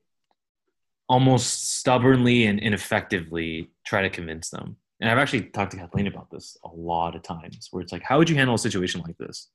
almost 1.07 1.77
stubbornly 1.77 2.45
and 2.45 2.59
ineffectively 2.59 3.71
try 3.85 4.01
to 4.03 4.09
convince 4.09 4.49
them. 4.49 4.77
And 5.01 5.09
I've 5.09 5.17
actually 5.17 5.43
talked 5.43 5.71
to 5.71 5.77
Kathleen 5.77 6.07
about 6.07 6.29
this 6.29 6.57
a 6.63 6.69
lot 6.69 7.15
of 7.15 7.23
times 7.23 7.69
where 7.71 7.81
it's 7.81 7.91
like, 7.91 8.03
how 8.03 8.17
would 8.17 8.29
you 8.29 8.35
handle 8.35 8.55
a 8.55 8.59
situation 8.59 9.01
like 9.01 9.17
this? 9.17 9.49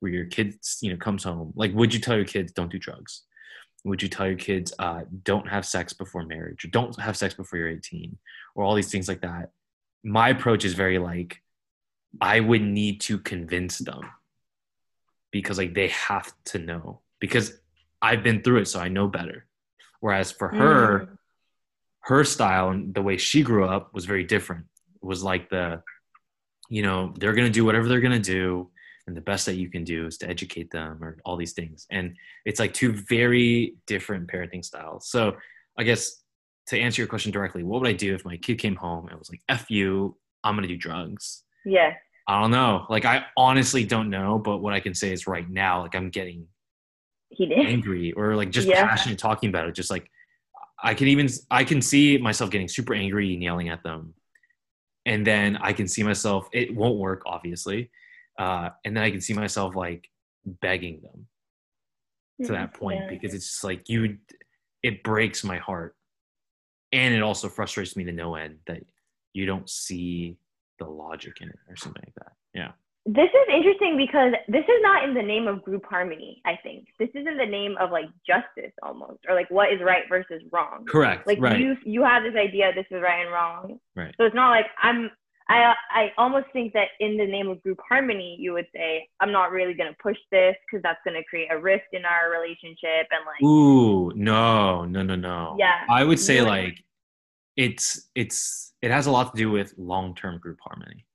Where 0.00 0.10
your 0.10 0.24
kid, 0.26 0.54
you 0.80 0.90
know, 0.90 0.96
comes 0.96 1.24
home. 1.24 1.52
Like, 1.56 1.72
would 1.74 1.92
you 1.92 2.00
tell 2.00 2.16
your 2.16 2.24
kids 2.24 2.52
don't 2.52 2.70
do 2.72 2.78
drugs? 2.78 3.22
Would 3.84 4.02
you 4.02 4.08
tell 4.08 4.26
your 4.26 4.38
kids 4.38 4.72
uh, 4.78 5.02
don't 5.24 5.46
have 5.48 5.66
sex 5.66 5.92
before 5.92 6.24
marriage 6.24 6.64
or 6.64 6.68
don't 6.68 6.98
have 7.00 7.16
sex 7.16 7.34
before 7.34 7.58
you're 7.58 7.68
18 7.68 8.16
or 8.54 8.64
all 8.64 8.74
these 8.74 8.90
things 8.90 9.08
like 9.08 9.20
that? 9.20 9.50
My 10.04 10.28
approach 10.28 10.64
is 10.64 10.74
very 10.74 10.98
like, 10.98 11.42
I 12.20 12.38
would 12.40 12.62
need 12.62 13.00
to 13.02 13.18
convince 13.18 13.78
them 13.78 14.02
because 15.32 15.58
like 15.58 15.74
they 15.74 15.88
have 15.88 16.32
to 16.46 16.58
know 16.58 17.00
because 17.18 17.58
I've 18.00 18.22
been 18.22 18.42
through 18.42 18.58
it, 18.58 18.68
so 18.68 18.78
I 18.80 18.88
know 18.88 19.08
better. 19.08 19.46
Whereas 20.00 20.30
for 20.30 20.48
her, 20.48 21.06
Mm. 21.06 21.18
her 22.00 22.24
style 22.24 22.68
and 22.68 22.94
the 22.94 23.02
way 23.02 23.16
she 23.16 23.42
grew 23.42 23.64
up 23.64 23.94
was 23.94 24.04
very 24.04 24.24
different. 24.24 24.66
It 25.02 25.06
was 25.06 25.22
like 25.22 25.48
the, 25.48 25.82
you 26.68 26.82
know, 26.82 27.14
they're 27.18 27.32
gonna 27.32 27.48
do 27.50 27.64
whatever 27.64 27.88
they're 27.88 28.00
gonna 28.02 28.18
do, 28.18 28.70
and 29.06 29.16
the 29.16 29.22
best 29.22 29.46
that 29.46 29.54
you 29.56 29.70
can 29.70 29.84
do 29.84 30.06
is 30.06 30.18
to 30.18 30.28
educate 30.28 30.70
them 30.70 31.02
or 31.02 31.18
all 31.24 31.36
these 31.36 31.52
things. 31.54 31.86
And 31.90 32.16
it's 32.44 32.60
like 32.60 32.74
two 32.74 32.92
very 32.92 33.76
different 33.86 34.28
parenting 34.28 34.64
styles. 34.64 35.08
So 35.08 35.36
I 35.78 35.82
guess 35.84 36.23
to 36.68 36.78
answer 36.78 37.02
your 37.02 37.08
question 37.08 37.30
directly, 37.32 37.62
what 37.62 37.80
would 37.80 37.88
I 37.88 37.92
do 37.92 38.14
if 38.14 38.24
my 38.24 38.36
kid 38.36 38.58
came 38.58 38.76
home 38.76 39.08
and 39.08 39.18
was 39.18 39.30
like, 39.30 39.42
"F 39.48 39.70
you, 39.70 40.16
I'm 40.42 40.54
gonna 40.56 40.68
do 40.68 40.76
drugs." 40.76 41.44
Yeah. 41.64 41.94
I 42.26 42.40
don't 42.40 42.50
know. 42.50 42.86
Like 42.88 43.04
I 43.04 43.26
honestly 43.36 43.84
don't 43.84 44.08
know, 44.08 44.38
but 44.38 44.58
what 44.58 44.72
I 44.72 44.80
can 44.80 44.94
say 44.94 45.12
is 45.12 45.26
right 45.26 45.48
now, 45.48 45.82
like 45.82 45.94
I'm 45.94 46.08
getting 46.10 46.48
He 47.30 47.46
did. 47.46 47.58
angry 47.66 48.12
or 48.12 48.34
like 48.34 48.50
just 48.50 48.66
Yeah. 48.68 48.86
passionate 48.86 49.18
talking 49.18 49.50
about 49.50 49.68
it. 49.68 49.74
Just 49.74 49.90
like 49.90 50.10
I 50.82 50.94
can 50.94 51.08
even 51.08 51.28
I 51.50 51.64
can 51.64 51.82
see 51.82 52.16
myself 52.18 52.50
getting 52.50 52.68
super 52.68 52.94
angry 52.94 53.34
and 53.34 53.42
yelling 53.42 53.68
at 53.68 53.82
them, 53.82 54.14
and 55.04 55.26
then 55.26 55.56
I 55.58 55.72
can 55.74 55.86
see 55.86 56.02
myself. 56.02 56.48
It 56.52 56.74
won't 56.74 56.98
work, 56.98 57.22
obviously, 57.26 57.90
uh, 58.38 58.70
and 58.84 58.96
then 58.96 59.04
I 59.04 59.10
can 59.10 59.20
see 59.20 59.34
myself 59.34 59.74
like 59.76 60.08
begging 60.46 61.00
them 61.02 61.26
to 62.46 62.52
that 62.52 62.74
point 62.74 63.00
Yeah. 63.02 63.10
because 63.10 63.34
it's 63.34 63.46
just 63.48 63.64
like 63.64 63.88
you. 63.90 64.18
It 64.82 65.02
breaks 65.02 65.44
my 65.44 65.58
heart, 65.58 65.94
and 66.94 67.12
it 67.12 67.22
also 67.22 67.48
frustrates 67.48 67.96
me 67.96 68.04
to 68.04 68.12
no 68.12 68.36
end 68.36 68.58
that 68.66 68.82
you 69.32 69.46
don't 69.46 69.68
see 69.68 70.36
the 70.78 70.86
logic 70.86 71.38
in 71.40 71.48
it 71.48 71.58
or 71.68 71.76
something 71.76 72.02
like 72.06 72.14
that. 72.14 72.32
Yeah. 72.54 72.72
This 73.06 73.28
is 73.28 73.54
interesting 73.54 73.98
because 73.98 74.32
this 74.48 74.64
is 74.64 74.80
not 74.80 75.04
in 75.04 75.12
the 75.12 75.22
name 75.22 75.46
of 75.46 75.62
group 75.62 75.84
harmony, 75.84 76.40
I 76.46 76.58
think. 76.62 76.86
This 76.98 77.10
is 77.10 77.26
in 77.26 77.36
the 77.36 77.44
name 77.44 77.76
of 77.78 77.90
like 77.90 78.06
justice 78.26 78.72
almost, 78.82 79.18
or 79.28 79.34
like 79.34 79.50
what 79.50 79.72
is 79.72 79.80
right 79.82 80.04
versus 80.08 80.40
wrong. 80.50 80.86
Correct. 80.88 81.26
Like 81.26 81.38
right. 81.38 81.58
you 81.58 81.76
you 81.84 82.02
have 82.02 82.22
this 82.22 82.34
idea 82.34 82.72
this 82.74 82.86
is 82.90 83.02
right 83.02 83.20
and 83.20 83.30
wrong. 83.30 83.78
Right. 83.94 84.14
So 84.16 84.24
it's 84.24 84.34
not 84.34 84.50
like 84.50 84.66
I'm 84.82 85.10
I 85.48 85.74
I 85.90 86.12
almost 86.16 86.46
think 86.52 86.72
that 86.72 86.88
in 87.00 87.16
the 87.18 87.26
name 87.26 87.48
of 87.48 87.62
group 87.62 87.78
harmony 87.88 88.36
you 88.40 88.52
would 88.54 88.66
say 88.74 89.08
I'm 89.20 89.30
not 89.32 89.50
really 89.50 89.74
gonna 89.74 89.96
push 90.02 90.16
this 90.32 90.56
because 90.66 90.82
that's 90.82 91.00
gonna 91.04 91.22
create 91.28 91.48
a 91.50 91.58
rift 91.58 91.88
in 91.92 92.04
our 92.04 92.30
relationship 92.30 93.06
and 93.10 93.24
like 93.26 93.42
Ooh, 93.42 94.10
no, 94.14 94.84
no, 94.86 95.02
no, 95.02 95.14
no. 95.16 95.56
Yeah. 95.58 95.84
I 95.90 96.02
would 96.04 96.18
say 96.18 96.36
Yeah. 96.36 96.42
like 96.42 96.78
it's 97.56 98.08
it's 98.14 98.72
it 98.82 98.90
has 98.90 99.06
a 99.06 99.10
lot 99.10 99.34
to 99.34 99.38
do 99.38 99.50
with 99.50 99.74
long 99.76 100.14
term 100.14 100.38
group 100.38 100.58
harmony. 100.62 101.06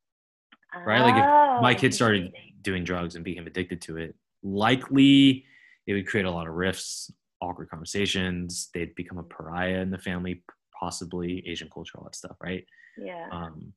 right? 0.85 1.01
Like, 1.01 1.15
if 1.15 1.25
Oh, 1.25 1.57
My 1.61 1.73
kid 1.75 1.93
started 1.93 2.31
doing 2.61 2.83
drugs 2.83 3.15
and 3.15 3.25
became 3.25 3.47
addicted 3.47 3.81
to 3.83 3.97
it. 3.97 4.15
Likely 4.43 5.45
it 5.87 5.93
would 5.93 6.07
create 6.07 6.25
a 6.25 6.31
lot 6.31 6.47
of 6.47 6.53
rifts, 6.53 7.11
awkward 7.41 7.69
conversations. 7.69 8.69
They'd 8.73 8.93
become 8.95 9.17
a 9.17 9.23
pariah 9.23 9.79
in 9.79 9.89
the 9.89 9.97
family, 9.97 10.43
possibly 10.79 11.43
Asian 11.47 11.69
culture, 11.73 11.97
all 11.97 12.03
that 12.03 12.15
stuff, 12.15 12.37
right? 12.41 12.63
Yeah. 12.97 13.27
um 13.31 13.73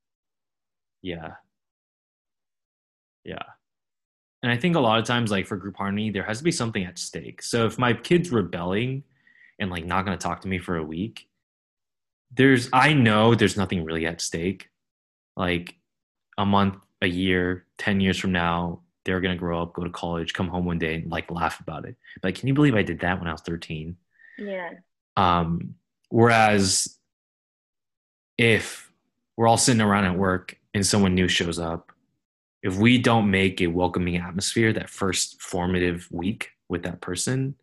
yeah. 1.03 1.32
Yeah. 3.24 3.42
And 4.42 4.50
i 4.50 4.57
think 4.57 4.74
a 4.74 4.80
lot 4.80 4.98
of 4.98 5.05
times 5.05 5.30
like 5.30 5.46
for 5.46 5.57
group 5.57 5.76
harmony 5.76 6.11
there 6.11 6.24
has 6.24 6.38
to 6.38 6.44
be 6.44 6.53
something 6.53 6.84
at 6.84 6.98
stake. 6.98 7.42
So 7.42 7.66
if 7.66 7.78
my 7.78 7.92
kid's 7.92 8.30
rebelling 8.30 9.05
and 9.59 9.70
like 9.70 9.84
not 9.84 10.05
going 10.05 10.16
to 10.16 10.22
talk 10.22 10.40
to 10.40 10.48
me 10.48 10.59
for 10.59 10.76
a 10.76 10.82
week 10.82 11.28
there's 12.34 12.68
i 12.72 12.92
know 12.92 13.34
there's 13.34 13.57
nothing 13.57 13.84
really 13.84 14.07
at 14.07 14.20
stake. 14.20 14.68
Like 15.36 15.74
a 16.38 16.46
month 16.46 16.76
a 17.00 17.07
year 17.07 17.66
10 17.78 18.00
years 18.00 18.18
from 18.18 18.32
now 18.32 18.80
they're 19.05 19.20
going 19.20 19.34
to 19.34 19.38
grow 19.38 19.62
up 19.62 19.74
go 19.74 19.84
to 19.84 19.90
college 19.90 20.32
come 20.32 20.48
home 20.48 20.64
one 20.64 20.78
day 20.78 20.94
and 20.94 21.11
like 21.11 21.30
laugh 21.30 21.61
about 21.61 21.84
it. 21.84 21.96
Like 22.22 22.36
can 22.36 22.48
you 22.48 22.55
believe 22.55 22.74
i 22.74 22.82
did 22.82 23.00
that 23.00 23.18
when 23.18 23.28
i 23.28 23.32
was 23.32 23.42
13 23.42 23.96
yeah. 24.38 24.70
um, 25.16 25.74
whereas 26.09 26.98
if 28.38 28.90
we're 29.36 29.46
all 29.46 29.57
sitting 29.57 29.80
around 29.80 30.05
at 30.05 30.16
work 30.16 30.57
and 30.74 30.86
someone 30.86 31.14
new 31.14 31.28
shows 31.28 31.58
up, 31.58 31.92
if 32.62 32.76
we 32.76 32.98
don't 32.98 33.30
make 33.30 33.60
a 33.60 33.66
welcoming 33.66 34.16
atmosphere 34.16 34.72
that 34.72 34.88
first 34.88 35.42
formative 35.42 36.08
week 36.10 36.50
with 36.68 36.84
that 36.84 37.00
person, 37.00 37.56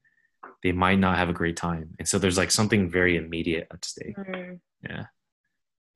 they 0.62 0.72
might 0.72 1.00
not 1.00 1.18
have 1.18 1.30
a 1.30 1.34
great 1.34 1.56
time. 1.56 1.96
And 2.00 2.08
so 2.08 2.20
there's 2.20 2.38
like 2.38 2.52
something 2.52 2.90
very 2.90 3.16
immediate 3.16 3.68
at 3.72 3.86
stake. 3.86 4.18
Mm. 4.18 4.60
Yeah. 4.84 5.06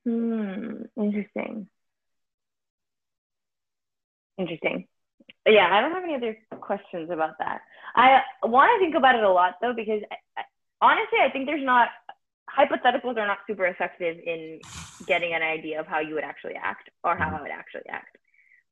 Hmm. 0.05 0.83
Interesting. 0.97 1.67
Interesting. 4.37 4.87
Yeah, 5.45 5.67
I 5.71 5.81
don't 5.81 5.91
have 5.91 6.03
any 6.03 6.15
other 6.15 6.37
questions 6.59 7.09
about 7.11 7.37
that. 7.39 7.61
I 7.95 8.21
want 8.43 8.71
to 8.73 8.83
think 8.83 8.95
about 8.95 9.15
it 9.15 9.23
a 9.23 9.29
lot 9.29 9.55
though, 9.61 9.73
because 9.73 10.01
I, 10.09 10.15
I, 10.37 10.43
honestly, 10.81 11.19
I 11.21 11.29
think 11.29 11.45
there's 11.45 11.63
not 11.63 11.89
hypotheticals 12.57 13.17
are 13.17 13.27
not 13.27 13.39
super 13.47 13.65
effective 13.65 14.17
in 14.25 14.59
getting 15.07 15.33
an 15.33 15.41
idea 15.41 15.79
of 15.79 15.87
how 15.87 15.99
you 15.99 16.15
would 16.15 16.23
actually 16.23 16.55
act 16.55 16.89
or 17.03 17.15
how 17.15 17.29
mm. 17.29 17.39
I 17.39 17.41
would 17.41 17.51
actually 17.51 17.87
act. 17.89 18.17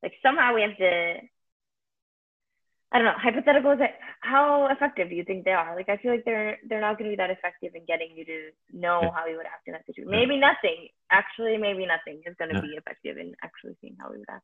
Like 0.03 0.13
somehow 0.23 0.53
we 0.53 0.61
have 0.61 0.77
to. 0.77 1.15
I 2.93 2.99
don't 2.99 3.05
know. 3.05 3.13
Hypotheticals. 3.23 3.87
How 4.21 4.67
effective 4.67 5.09
do 5.09 5.15
you 5.15 5.23
think 5.23 5.45
they 5.45 5.51
are? 5.51 5.75
Like 5.75 5.89
I 5.89 5.97
feel 5.97 6.11
like 6.11 6.25
they're 6.25 6.57
they're 6.67 6.81
not 6.81 6.97
going 6.97 7.09
to 7.09 7.15
be 7.15 7.17
that 7.17 7.29
effective 7.29 7.71
in 7.73 7.85
getting 7.85 8.09
you 8.15 8.25
to 8.25 8.49
know 8.73 9.11
how 9.15 9.25
you 9.27 9.37
would 9.37 9.45
act 9.45 9.67
in 9.67 9.73
that 9.73 9.85
situation. 9.85 10.11
Maybe 10.11 10.37
nothing. 10.37 10.89
Actually, 11.09 11.57
maybe 11.57 11.85
nothing 11.85 12.21
is 12.25 12.35
going 12.37 12.53
to 12.53 12.61
be 12.61 12.75
effective 12.75 13.17
in 13.17 13.33
actually 13.43 13.75
seeing 13.81 13.95
how 13.99 14.11
we 14.11 14.17
would 14.17 14.29
act. 14.29 14.43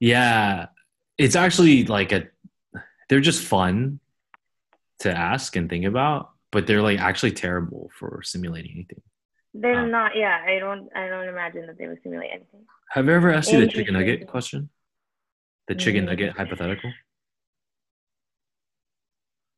Yeah. 0.00 0.66
It's 1.16 1.36
actually 1.36 1.84
like 1.84 2.12
a, 2.12 2.28
they're 3.08 3.20
just 3.20 3.44
fun 3.44 4.00
to 5.00 5.16
ask 5.16 5.54
and 5.56 5.70
think 5.70 5.84
about, 5.84 6.33
but 6.54 6.66
they're 6.68 6.80
like 6.82 7.00
actually 7.00 7.32
terrible 7.32 7.90
for 7.98 8.22
simulating 8.22 8.70
anything. 8.72 9.02
They're 9.52 9.80
Oh. 9.82 9.86
not. 9.86 10.16
Yeah, 10.16 10.40
I 10.46 10.58
don't. 10.60 10.88
I 10.96 11.08
don't 11.08 11.28
imagine 11.28 11.66
that 11.66 11.76
they 11.76 11.86
would 11.88 12.00
simulate 12.02 12.30
anything. 12.32 12.64
Have 12.90 13.06
you 13.06 13.12
ever 13.12 13.30
asked 13.32 13.52
you 13.52 13.60
the 13.60 13.66
chicken 13.66 13.94
nugget 13.94 14.26
question? 14.28 14.70
The 15.68 15.74
chicken 15.74 16.04
Mm. 16.04 16.08
nugget 16.08 16.36
hypothetical? 16.36 16.92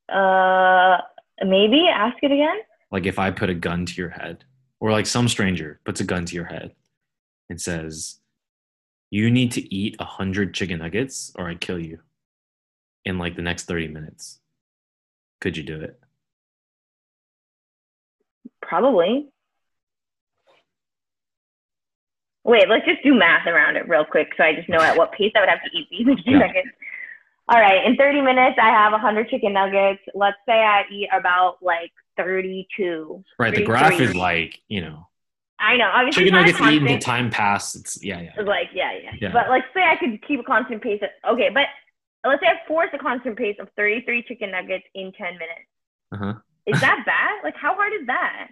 Uh, 0.08 0.98
maybe 1.44 1.86
ask 1.88 2.16
it 2.22 2.32
again. 2.32 2.58
Like 2.90 3.06
if 3.06 3.18
I 3.18 3.30
put 3.30 3.50
a 3.50 3.54
gun 3.54 3.84
to 3.86 3.94
your 4.00 4.10
head, 4.10 4.44
or 4.80 4.90
like 4.92 5.06
some 5.06 5.28
stranger 5.28 5.80
puts 5.84 6.00
a 6.00 6.04
gun 6.04 6.24
to 6.26 6.34
your 6.34 6.44
head 6.46 6.74
and 7.50 7.60
says, 7.60 8.20
You 9.10 9.30
need 9.30 9.52
to 9.52 9.74
eat 9.74 9.96
a 9.98 10.04
hundred 10.04 10.54
chicken 10.54 10.78
nuggets, 10.78 11.32
or 11.36 11.48
I 11.48 11.54
kill 11.56 11.78
you 11.78 12.00
in 13.04 13.18
like 13.18 13.36
the 13.36 13.42
next 13.42 13.64
thirty 13.64 13.88
minutes. 13.88 14.40
Could 15.40 15.56
you 15.56 15.62
do 15.62 15.80
it? 15.80 16.00
Probably. 18.68 19.28
Wait, 22.44 22.68
let's 22.68 22.86
just 22.86 23.02
do 23.02 23.14
math 23.14 23.46
around 23.46 23.76
it 23.76 23.88
real 23.88 24.04
quick 24.04 24.28
so 24.36 24.44
I 24.44 24.54
just 24.54 24.68
know 24.68 24.80
at 24.80 24.96
what 24.96 25.12
pace 25.12 25.32
I 25.36 25.40
would 25.40 25.48
have 25.48 25.62
to 25.62 25.70
eat 25.76 25.88
these 25.90 26.06
chicken 26.18 26.32
Yeah. 26.32 26.38
nuggets. 26.38 26.68
All 27.48 27.60
right, 27.60 27.84
in 27.86 27.96
30 27.96 28.22
minutes, 28.22 28.58
I 28.60 28.70
have 28.70 28.92
100 28.92 29.28
chicken 29.28 29.52
nuggets. 29.52 30.00
Let's 30.14 30.36
say 30.46 30.60
I 30.64 30.82
eat 30.90 31.08
about 31.12 31.58
like 31.62 31.92
32. 32.16 33.24
Right. 33.38 33.54
The 33.54 33.62
graph 33.62 34.00
is 34.00 34.14
like 34.14 34.60
you 34.68 34.80
know 34.80 35.06
I 35.58 35.76
know. 35.76 35.90
Obviously, 35.92 36.24
chicken 36.24 36.38
nuggets 36.38 36.60
a 36.60 36.68
eaten, 36.70 36.86
the 36.86 36.98
time 36.98 37.30
passed. 37.30 37.76
It's 37.76 38.02
yeah, 38.04 38.20
yeah. 38.20 38.32
It's 38.36 38.48
like, 38.48 38.68
yeah, 38.74 38.92
yeah, 39.02 39.12
Yeah. 39.20 39.32
But 39.32 39.48
let's 39.50 39.66
say 39.74 39.82
I 39.82 39.96
could 39.96 40.20
keep 40.26 40.40
a 40.40 40.42
constant 40.42 40.82
pace. 40.82 41.00
Of, 41.02 41.34
okay, 41.34 41.48
but 41.52 41.66
let's 42.24 42.42
say 42.42 42.48
I 42.48 42.66
force 42.68 42.90
a 42.92 42.98
constant 42.98 43.36
pace 43.38 43.56
of 43.58 43.68
33 43.76 44.24
chicken 44.24 44.50
nuggets 44.50 44.84
in 44.94 45.12
10 45.12 45.32
minutes. 45.34 45.70
Uh-huh. 46.12 46.34
Is 46.66 46.80
that 46.80 47.02
bad? 47.06 47.42
Like, 47.42 47.56
how 47.56 47.74
hard 47.74 47.92
is 47.98 48.06
that? 48.06 48.48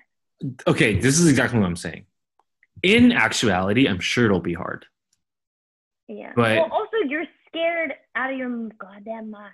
Okay, 0.66 0.98
this 0.98 1.18
is 1.18 1.28
exactly 1.28 1.58
what 1.58 1.66
I'm 1.66 1.76
saying. 1.76 2.06
In 2.82 3.12
actuality, 3.12 3.88
I'm 3.88 4.00
sure 4.00 4.26
it'll 4.26 4.40
be 4.40 4.54
hard. 4.54 4.86
Yeah. 6.08 6.32
But- 6.36 6.56
well, 6.56 6.70
also, 6.72 6.96
you're 7.08 7.24
scared 7.48 7.94
out 8.14 8.32
of 8.32 8.38
your 8.38 8.68
goddamn 8.78 9.30
mind. 9.30 9.52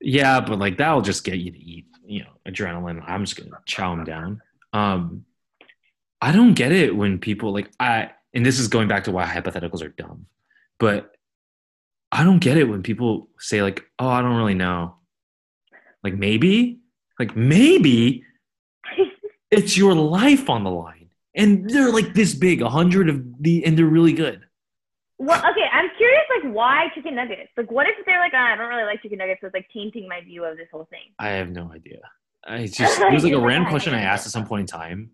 Yeah, 0.00 0.40
but 0.40 0.58
like 0.58 0.78
that'll 0.78 1.02
just 1.02 1.22
get 1.22 1.38
you 1.38 1.52
to 1.52 1.58
eat, 1.58 1.86
you 2.04 2.24
know, 2.24 2.30
adrenaline. 2.48 3.02
I'm 3.06 3.24
just 3.24 3.36
gonna 3.36 3.60
chow 3.66 3.94
them 3.94 4.04
down. 4.04 4.42
Um, 4.72 5.24
I 6.20 6.32
don't 6.32 6.54
get 6.54 6.72
it 6.72 6.96
when 6.96 7.18
people 7.18 7.52
like 7.52 7.70
I, 7.78 8.10
and 8.34 8.44
this 8.44 8.58
is 8.58 8.66
going 8.66 8.88
back 8.88 9.04
to 9.04 9.12
why 9.12 9.24
hypotheticals 9.26 9.82
are 9.82 9.90
dumb, 9.90 10.26
but 10.80 11.14
I 12.10 12.24
don't 12.24 12.40
get 12.40 12.56
it 12.56 12.64
when 12.64 12.82
people 12.82 13.28
say 13.38 13.62
like, 13.62 13.84
"Oh, 14.00 14.08
I 14.08 14.22
don't 14.22 14.36
really 14.36 14.54
know." 14.54 14.96
Like 16.02 16.14
maybe, 16.14 16.80
like 17.20 17.36
maybe 17.36 18.24
it's 19.52 19.76
your 19.76 19.94
life 19.94 20.50
on 20.50 20.64
the 20.64 20.70
line, 20.70 21.10
and 21.34 21.68
they're 21.70 21.92
like 21.92 22.14
this 22.14 22.34
big, 22.34 22.62
a 22.62 22.68
hundred 22.68 23.08
of 23.08 23.22
the, 23.40 23.64
and 23.64 23.78
they're 23.78 23.86
really 23.86 24.12
good. 24.14 24.40
Well, 25.18 25.38
okay, 25.38 25.66
I'm 25.72 25.88
curious, 25.96 26.22
like, 26.42 26.52
why 26.52 26.88
chicken 26.96 27.14
nuggets? 27.14 27.50
Like, 27.56 27.70
what 27.70 27.86
if 27.86 27.94
they're 28.06 28.18
like, 28.18 28.32
"Ah, 28.34 28.54
I 28.54 28.56
don't 28.56 28.68
really 28.68 28.82
like 28.84 29.02
chicken 29.02 29.18
nuggets, 29.18 29.40
so 29.40 29.46
it's 29.46 29.54
like 29.54 29.68
tainting 29.72 30.08
my 30.08 30.20
view 30.22 30.44
of 30.44 30.56
this 30.56 30.66
whole 30.72 30.86
thing? 30.90 31.12
I 31.18 31.28
have 31.28 31.50
no 31.50 31.70
idea. 31.72 32.00
I 32.44 32.66
just 32.66 32.98
it 33.00 33.12
was 33.12 33.22
like 33.22 33.32
a 33.34 33.38
random 33.40 33.68
question 33.70 33.94
I 33.94 34.00
asked 34.02 34.26
at 34.26 34.32
some 34.32 34.46
point 34.46 34.62
in 34.62 34.66
time. 34.66 35.10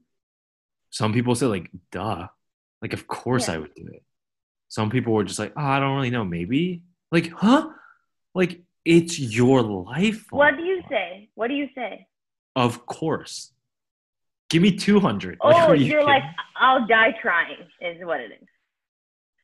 Some 0.90 1.12
people 1.12 1.34
said 1.34 1.48
like, 1.48 1.70
"Duh," 1.90 2.28
like 2.80 2.94
of 2.94 3.06
course 3.06 3.48
Yeah. 3.48 3.54
I 3.54 3.58
would 3.58 3.74
do 3.74 3.86
it. 3.92 4.02
Some 4.68 4.88
people 4.88 5.12
were 5.12 5.24
just 5.24 5.38
like, 5.38 5.52
"Oh, 5.56 5.62
I 5.62 5.78
don't 5.80 5.96
really 5.96 6.10
know, 6.10 6.24
maybe." 6.24 6.82
Like, 7.12 7.30
huh? 7.32 7.68
Like 8.34 8.62
it's 8.84 9.18
your 9.18 9.62
life. 9.62 10.26
What 10.30 10.56
do 10.56 10.62
you 10.62 10.82
say? 10.88 11.28
What 11.34 11.48
do 11.48 11.54
you 11.54 11.68
say? 11.74 12.06
Of 12.56 12.86
course. 12.86 13.52
Give 14.50 14.62
me 14.62 14.76
two 14.76 14.98
hundred. 15.00 15.38
Oh, 15.40 15.72
you're 15.72 16.04
like, 16.04 16.22
I'll 16.56 16.86
die 16.86 17.14
trying, 17.20 17.58
is 17.80 18.04
what 18.04 18.20
it 18.20 18.32
is. 18.32 18.48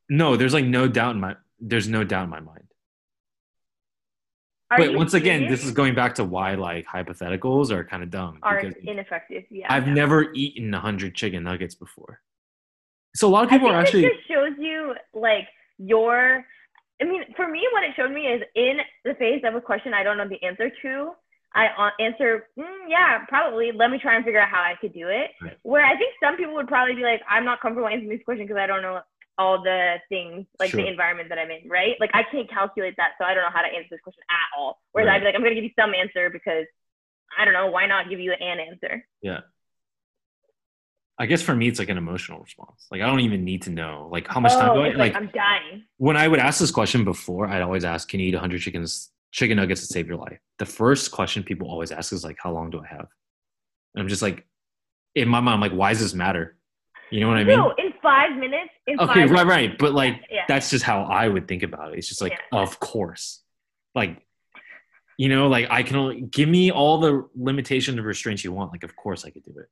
no. 0.09 0.35
There's 0.35 0.53
like 0.53 0.65
no 0.65 0.87
doubt 0.87 1.15
in 1.15 1.21
my. 1.21 1.35
There's 1.59 1.87
no 1.87 2.03
doubt 2.03 2.25
in 2.25 2.29
my 2.29 2.39
mind. 2.39 2.61
Are 4.71 4.77
but 4.79 4.91
you 4.91 4.97
once 4.97 5.13
again, 5.13 5.47
this 5.47 5.63
is 5.63 5.71
going 5.71 5.93
back 5.93 6.15
to 6.15 6.23
why 6.23 6.55
like 6.55 6.87
hypotheticals 6.87 7.69
are 7.69 7.83
kind 7.83 8.01
of 8.01 8.09
dumb. 8.09 8.39
are 8.41 8.59
ineffective. 8.59 9.43
Yeah. 9.51 9.67
I've 9.69 9.87
never 9.87 10.33
eaten 10.33 10.73
a 10.73 10.79
hundred 10.79 11.13
chicken 11.13 11.43
nuggets 11.43 11.75
before. 11.75 12.19
So 13.15 13.27
a 13.27 13.29
lot 13.29 13.43
of 13.43 13.49
people 13.51 13.69
are 13.69 13.79
actually 13.79 14.05
it 14.05 14.13
just 14.15 14.27
shows 14.27 14.53
you 14.57 14.95
like 15.13 15.47
your. 15.77 16.43
I 16.99 17.03
mean, 17.03 17.23
for 17.35 17.47
me, 17.47 17.67
what 17.73 17.83
it 17.83 17.91
showed 17.95 18.11
me 18.11 18.21
is 18.21 18.41
in 18.55 18.77
the 19.03 19.13
face 19.15 19.43
of 19.45 19.53
a 19.53 19.61
question 19.61 19.93
I 19.93 20.01
don't 20.01 20.17
know 20.17 20.27
the 20.27 20.41
answer 20.43 20.71
to. 20.81 21.11
I 21.55 21.67
uh, 21.67 22.03
answer, 22.03 22.47
mm, 22.59 22.89
yeah, 22.89 23.25
probably. 23.29 23.71
Let 23.71 23.89
me 23.89 23.97
try 23.97 24.15
and 24.15 24.25
figure 24.25 24.41
out 24.41 24.49
how 24.49 24.59
I 24.61 24.75
could 24.79 24.93
do 24.93 25.07
it. 25.07 25.31
Right. 25.41 25.57
Where 25.63 25.85
I 25.85 25.97
think 25.97 26.13
some 26.21 26.35
people 26.35 26.53
would 26.55 26.67
probably 26.67 26.95
be 26.95 27.01
like, 27.01 27.21
I'm 27.29 27.45
not 27.45 27.61
comfortable 27.61 27.87
answering 27.87 28.09
this 28.09 28.19
question 28.25 28.45
because 28.45 28.59
I 28.59 28.67
don't 28.67 28.81
know 28.81 28.99
all 29.37 29.63
the 29.63 29.95
things, 30.09 30.45
like 30.59 30.71
Sure. 30.71 30.81
the 30.81 30.87
environment 30.87 31.29
that 31.29 31.39
I'm 31.39 31.49
in, 31.51 31.69
right? 31.69 31.95
Like 31.99 32.11
I 32.13 32.23
can't 32.23 32.49
calculate 32.49 32.95
that, 32.97 33.11
so 33.17 33.25
I 33.25 33.33
don't 33.33 33.43
know 33.43 33.49
how 33.53 33.61
to 33.61 33.67
answer 33.67 33.87
this 33.91 34.01
question 34.01 34.23
at 34.29 34.57
all. 34.59 34.81
Whereas 34.91 35.07
Right. 35.07 35.15
I'd 35.15 35.19
be 35.19 35.25
like, 35.25 35.35
I'm 35.35 35.41
gonna 35.41 35.55
give 35.55 35.63
you 35.63 35.71
some 35.79 35.93
answer 35.93 36.29
because 36.29 36.65
I 37.37 37.45
don't 37.45 37.53
know, 37.53 37.67
why 37.67 37.85
not 37.87 38.09
give 38.09 38.19
you 38.19 38.33
an 38.33 38.59
answer? 38.59 39.05
Yeah. 39.21 39.41
I 41.17 41.25
guess 41.25 41.41
for 41.41 41.55
me, 41.55 41.69
it's 41.69 41.79
like 41.79 41.89
an 41.89 41.97
emotional 41.97 42.39
response. 42.39 42.87
Like 42.91 43.01
I 43.01 43.05
don't 43.05 43.21
even 43.21 43.45
need 43.45 43.61
to 43.63 43.69
know 43.69 44.09
like 44.11 44.27
how 44.27 44.41
much 44.41 44.51
time 44.51 44.71
oh, 44.71 44.75
do 44.75 44.81
I, 44.81 44.87
like, 44.89 44.97
like 44.97 45.15
I'm 45.15 45.29
dying. 45.33 45.83
when 45.97 46.17
I 46.17 46.27
would 46.27 46.39
ask 46.39 46.59
this 46.59 46.71
question 46.71 47.05
before, 47.05 47.47
I'd 47.47 47.61
always 47.61 47.85
ask, 47.85 48.09
"Can 48.09 48.19
you 48.19 48.27
eat 48.27 48.33
100 48.33 48.59
chickens, 48.59 49.11
chicken 49.37 49.57
nuggets 49.57 49.81
to 49.81 49.87
save 49.87 50.07
your 50.07 50.17
life?" 50.17 50.39
The 50.59 50.65
first 50.65 51.11
question 51.11 51.43
people 51.43 51.69
always 51.69 51.91
ask 51.91 52.13
is 52.13 52.23
like, 52.23 52.37
"How 52.41 52.51
long 52.51 52.69
do 52.69 52.81
I 52.83 52.87
have?" 52.87 53.07
And 53.93 54.01
I'm 54.01 54.07
just 54.07 54.21
like, 54.21 54.45
in 55.13 55.27
my 55.27 55.39
mind, 55.39 55.55
I'm 55.55 55.61
like, 55.61 55.77
"Why 55.81 55.89
does 55.91 55.99
this 56.01 56.13
matter?" 56.13 56.57
You 57.11 57.19
know 57.21 57.27
what 57.27 57.37
I 57.37 57.43
mean? 57.43 57.57
no, 57.57 57.71
in 57.77 57.93
five 58.01 58.35
minutes. 58.35 58.71
In 58.87 58.99
okay, 58.99 59.21
five 59.27 59.31
right, 59.31 59.45
right. 59.45 59.77
But 59.77 59.93
like, 59.93 60.15
Yeah. 60.29 60.45
that's 60.47 60.69
just 60.71 60.83
how 60.83 61.03
I 61.03 61.27
would 61.27 61.47
think 61.47 61.61
about 61.63 61.93
it. 61.93 61.99
It's 61.99 62.07
just 62.09 62.21
like, 62.21 62.33
Yeah. 62.33 62.59
of 62.63 62.79
course, 62.79 63.43
like. 63.93 64.21
You 65.17 65.29
know, 65.29 65.47
like 65.47 65.67
I 65.69 65.81
can 65.83 65.95
only 65.95 66.21
give 66.23 66.49
me 66.49 66.71
all 66.71 66.97
the 66.99 67.13
limitations 67.37 67.95
and 67.97 68.05
restraints 68.05 68.43
you 68.43 68.51
want. 68.51 68.73
Like, 68.73 68.83
of 68.83 68.93
course 68.97 69.23
I 69.23 69.29
could 69.29 69.43
do 69.43 69.53
it. 69.59 69.69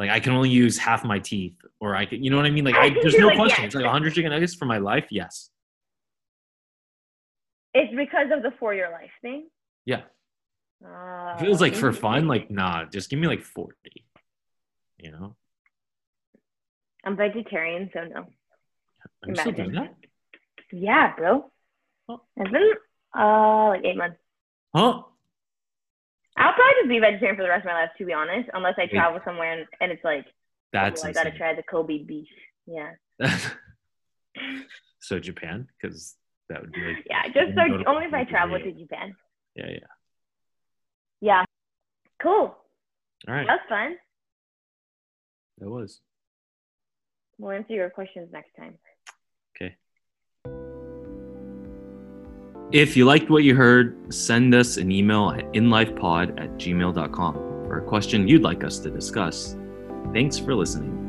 Like 0.00 0.10
I 0.10 0.18
can 0.18 0.32
only 0.32 0.50
use 0.50 0.76
half 0.76 1.04
my 1.04 1.20
teeth, 1.20 1.54
or 1.78 1.94
I 1.94 2.04
can, 2.04 2.24
you 2.24 2.30
know 2.30 2.36
what 2.36 2.46
I 2.46 2.50
mean? 2.50 2.64
Like, 2.64 2.74
I, 2.74 2.90
there's 2.90 3.16
no 3.16 3.28
like, 3.28 3.36
question. 3.36 3.62
yeah. 3.62 3.66
It's 3.66 3.76
like 3.76 3.84
100 3.84 4.14
chicken 4.14 4.32
nuggets 4.32 4.54
for 4.56 4.64
my 4.64 4.78
life. 4.78 5.06
Yes. 5.10 5.50
It's 7.76 7.94
because 7.94 8.28
of 8.32 8.42
the 8.42 8.52
for 8.58 8.72
your 8.72 8.90
life 8.90 9.10
thing. 9.20 9.48
Yeah. 9.84 10.02
Uh, 10.82 11.34
If 11.36 11.42
it 11.42 11.48
was 11.48 11.60
like 11.60 11.74
for 11.74 11.92
fun, 11.92 12.26
like 12.26 12.50
nah, 12.50 12.86
just 12.86 13.10
give 13.10 13.18
me 13.18 13.26
like 13.26 13.42
40. 13.42 13.74
You 14.98 15.10
know? 15.10 15.36
I'm 17.04 17.16
vegetarian, 17.18 17.90
so 17.92 18.04
no. 18.04 18.26
I'm 19.22 19.36
still 19.36 19.52
doing 19.52 19.72
that. 19.72 19.94
Yeah, 20.72 21.14
bro. 21.16 21.50
Oh. 22.08 22.20
It's 22.36 22.50
been 22.50 22.72
uh 23.16 23.68
like 23.68 23.84
eight 23.84 23.96
months. 23.96 24.16
Huh? 24.74 25.02
I'll 26.38 26.52
probably 26.54 26.74
just 26.80 26.88
be 26.88 26.98
vegetarian 26.98 27.36
for 27.36 27.42
the 27.42 27.48
rest 27.50 27.66
of 27.66 27.72
my 27.72 27.82
life, 27.82 27.90
to 27.98 28.04
be 28.06 28.14
honest, 28.14 28.48
unless 28.54 28.74
I 28.78 28.86
travel 28.86 29.20
somewhere 29.24 29.52
and, 29.52 29.66
and 29.82 29.92
it's 29.92 30.04
like, 30.04 30.24
That's 30.72 31.04
oh, 31.04 31.08
I 31.08 31.12
gotta 31.12 31.30
try 31.30 31.54
the 31.54 31.62
Kobe 31.62 32.04
beef. 32.04 32.28
Yeah, 32.66 32.92
so 35.00 35.18
Japan, 35.18 35.68
because 35.80 36.16
that 36.48 36.60
would 36.60 36.72
be 36.72 36.80
like 36.80 37.06
yeah. 37.08 37.24
Just 37.26 37.54
so 37.56 37.62
only 37.86 38.06
if 38.06 38.14
I 38.14 38.24
travel 38.24 38.58
to 38.58 38.72
Japan. 38.72 39.14
yeah, 39.54 39.70
yeah. 39.70 39.78
Yeah. 41.20 41.44
Cool. 42.22 42.54
All 43.28 43.34
right, 43.34 43.46
That 43.46 43.60
was 43.60 43.68
fun. 43.68 43.96
that 45.58 45.68
was 45.70 46.00
We'll 47.38 47.50
answer 47.52 47.74
your 47.74 47.90
questions 47.90 48.28
next 48.32 48.50
time. 48.56 48.74
okay. 49.56 49.76
If 52.72 52.96
you 52.96 53.04
liked 53.04 53.30
what 53.30 53.44
you 53.44 53.54
heard, 53.54 54.12
send 54.12 54.54
us 54.54 54.76
an 54.76 54.90
email 54.90 55.30
at 55.30 55.44
inlifepod 55.52 56.40
at 56.40 56.50
gmail.com 56.54 57.34
for 57.34 57.78
a 57.78 57.82
question 57.86 58.26
you'd 58.26 58.42
like 58.42 58.64
us 58.64 58.78
to 58.80 58.90
discuss. 58.90 59.56
Thanks 60.12 60.38
for 60.38 60.54
listening. 60.54 61.05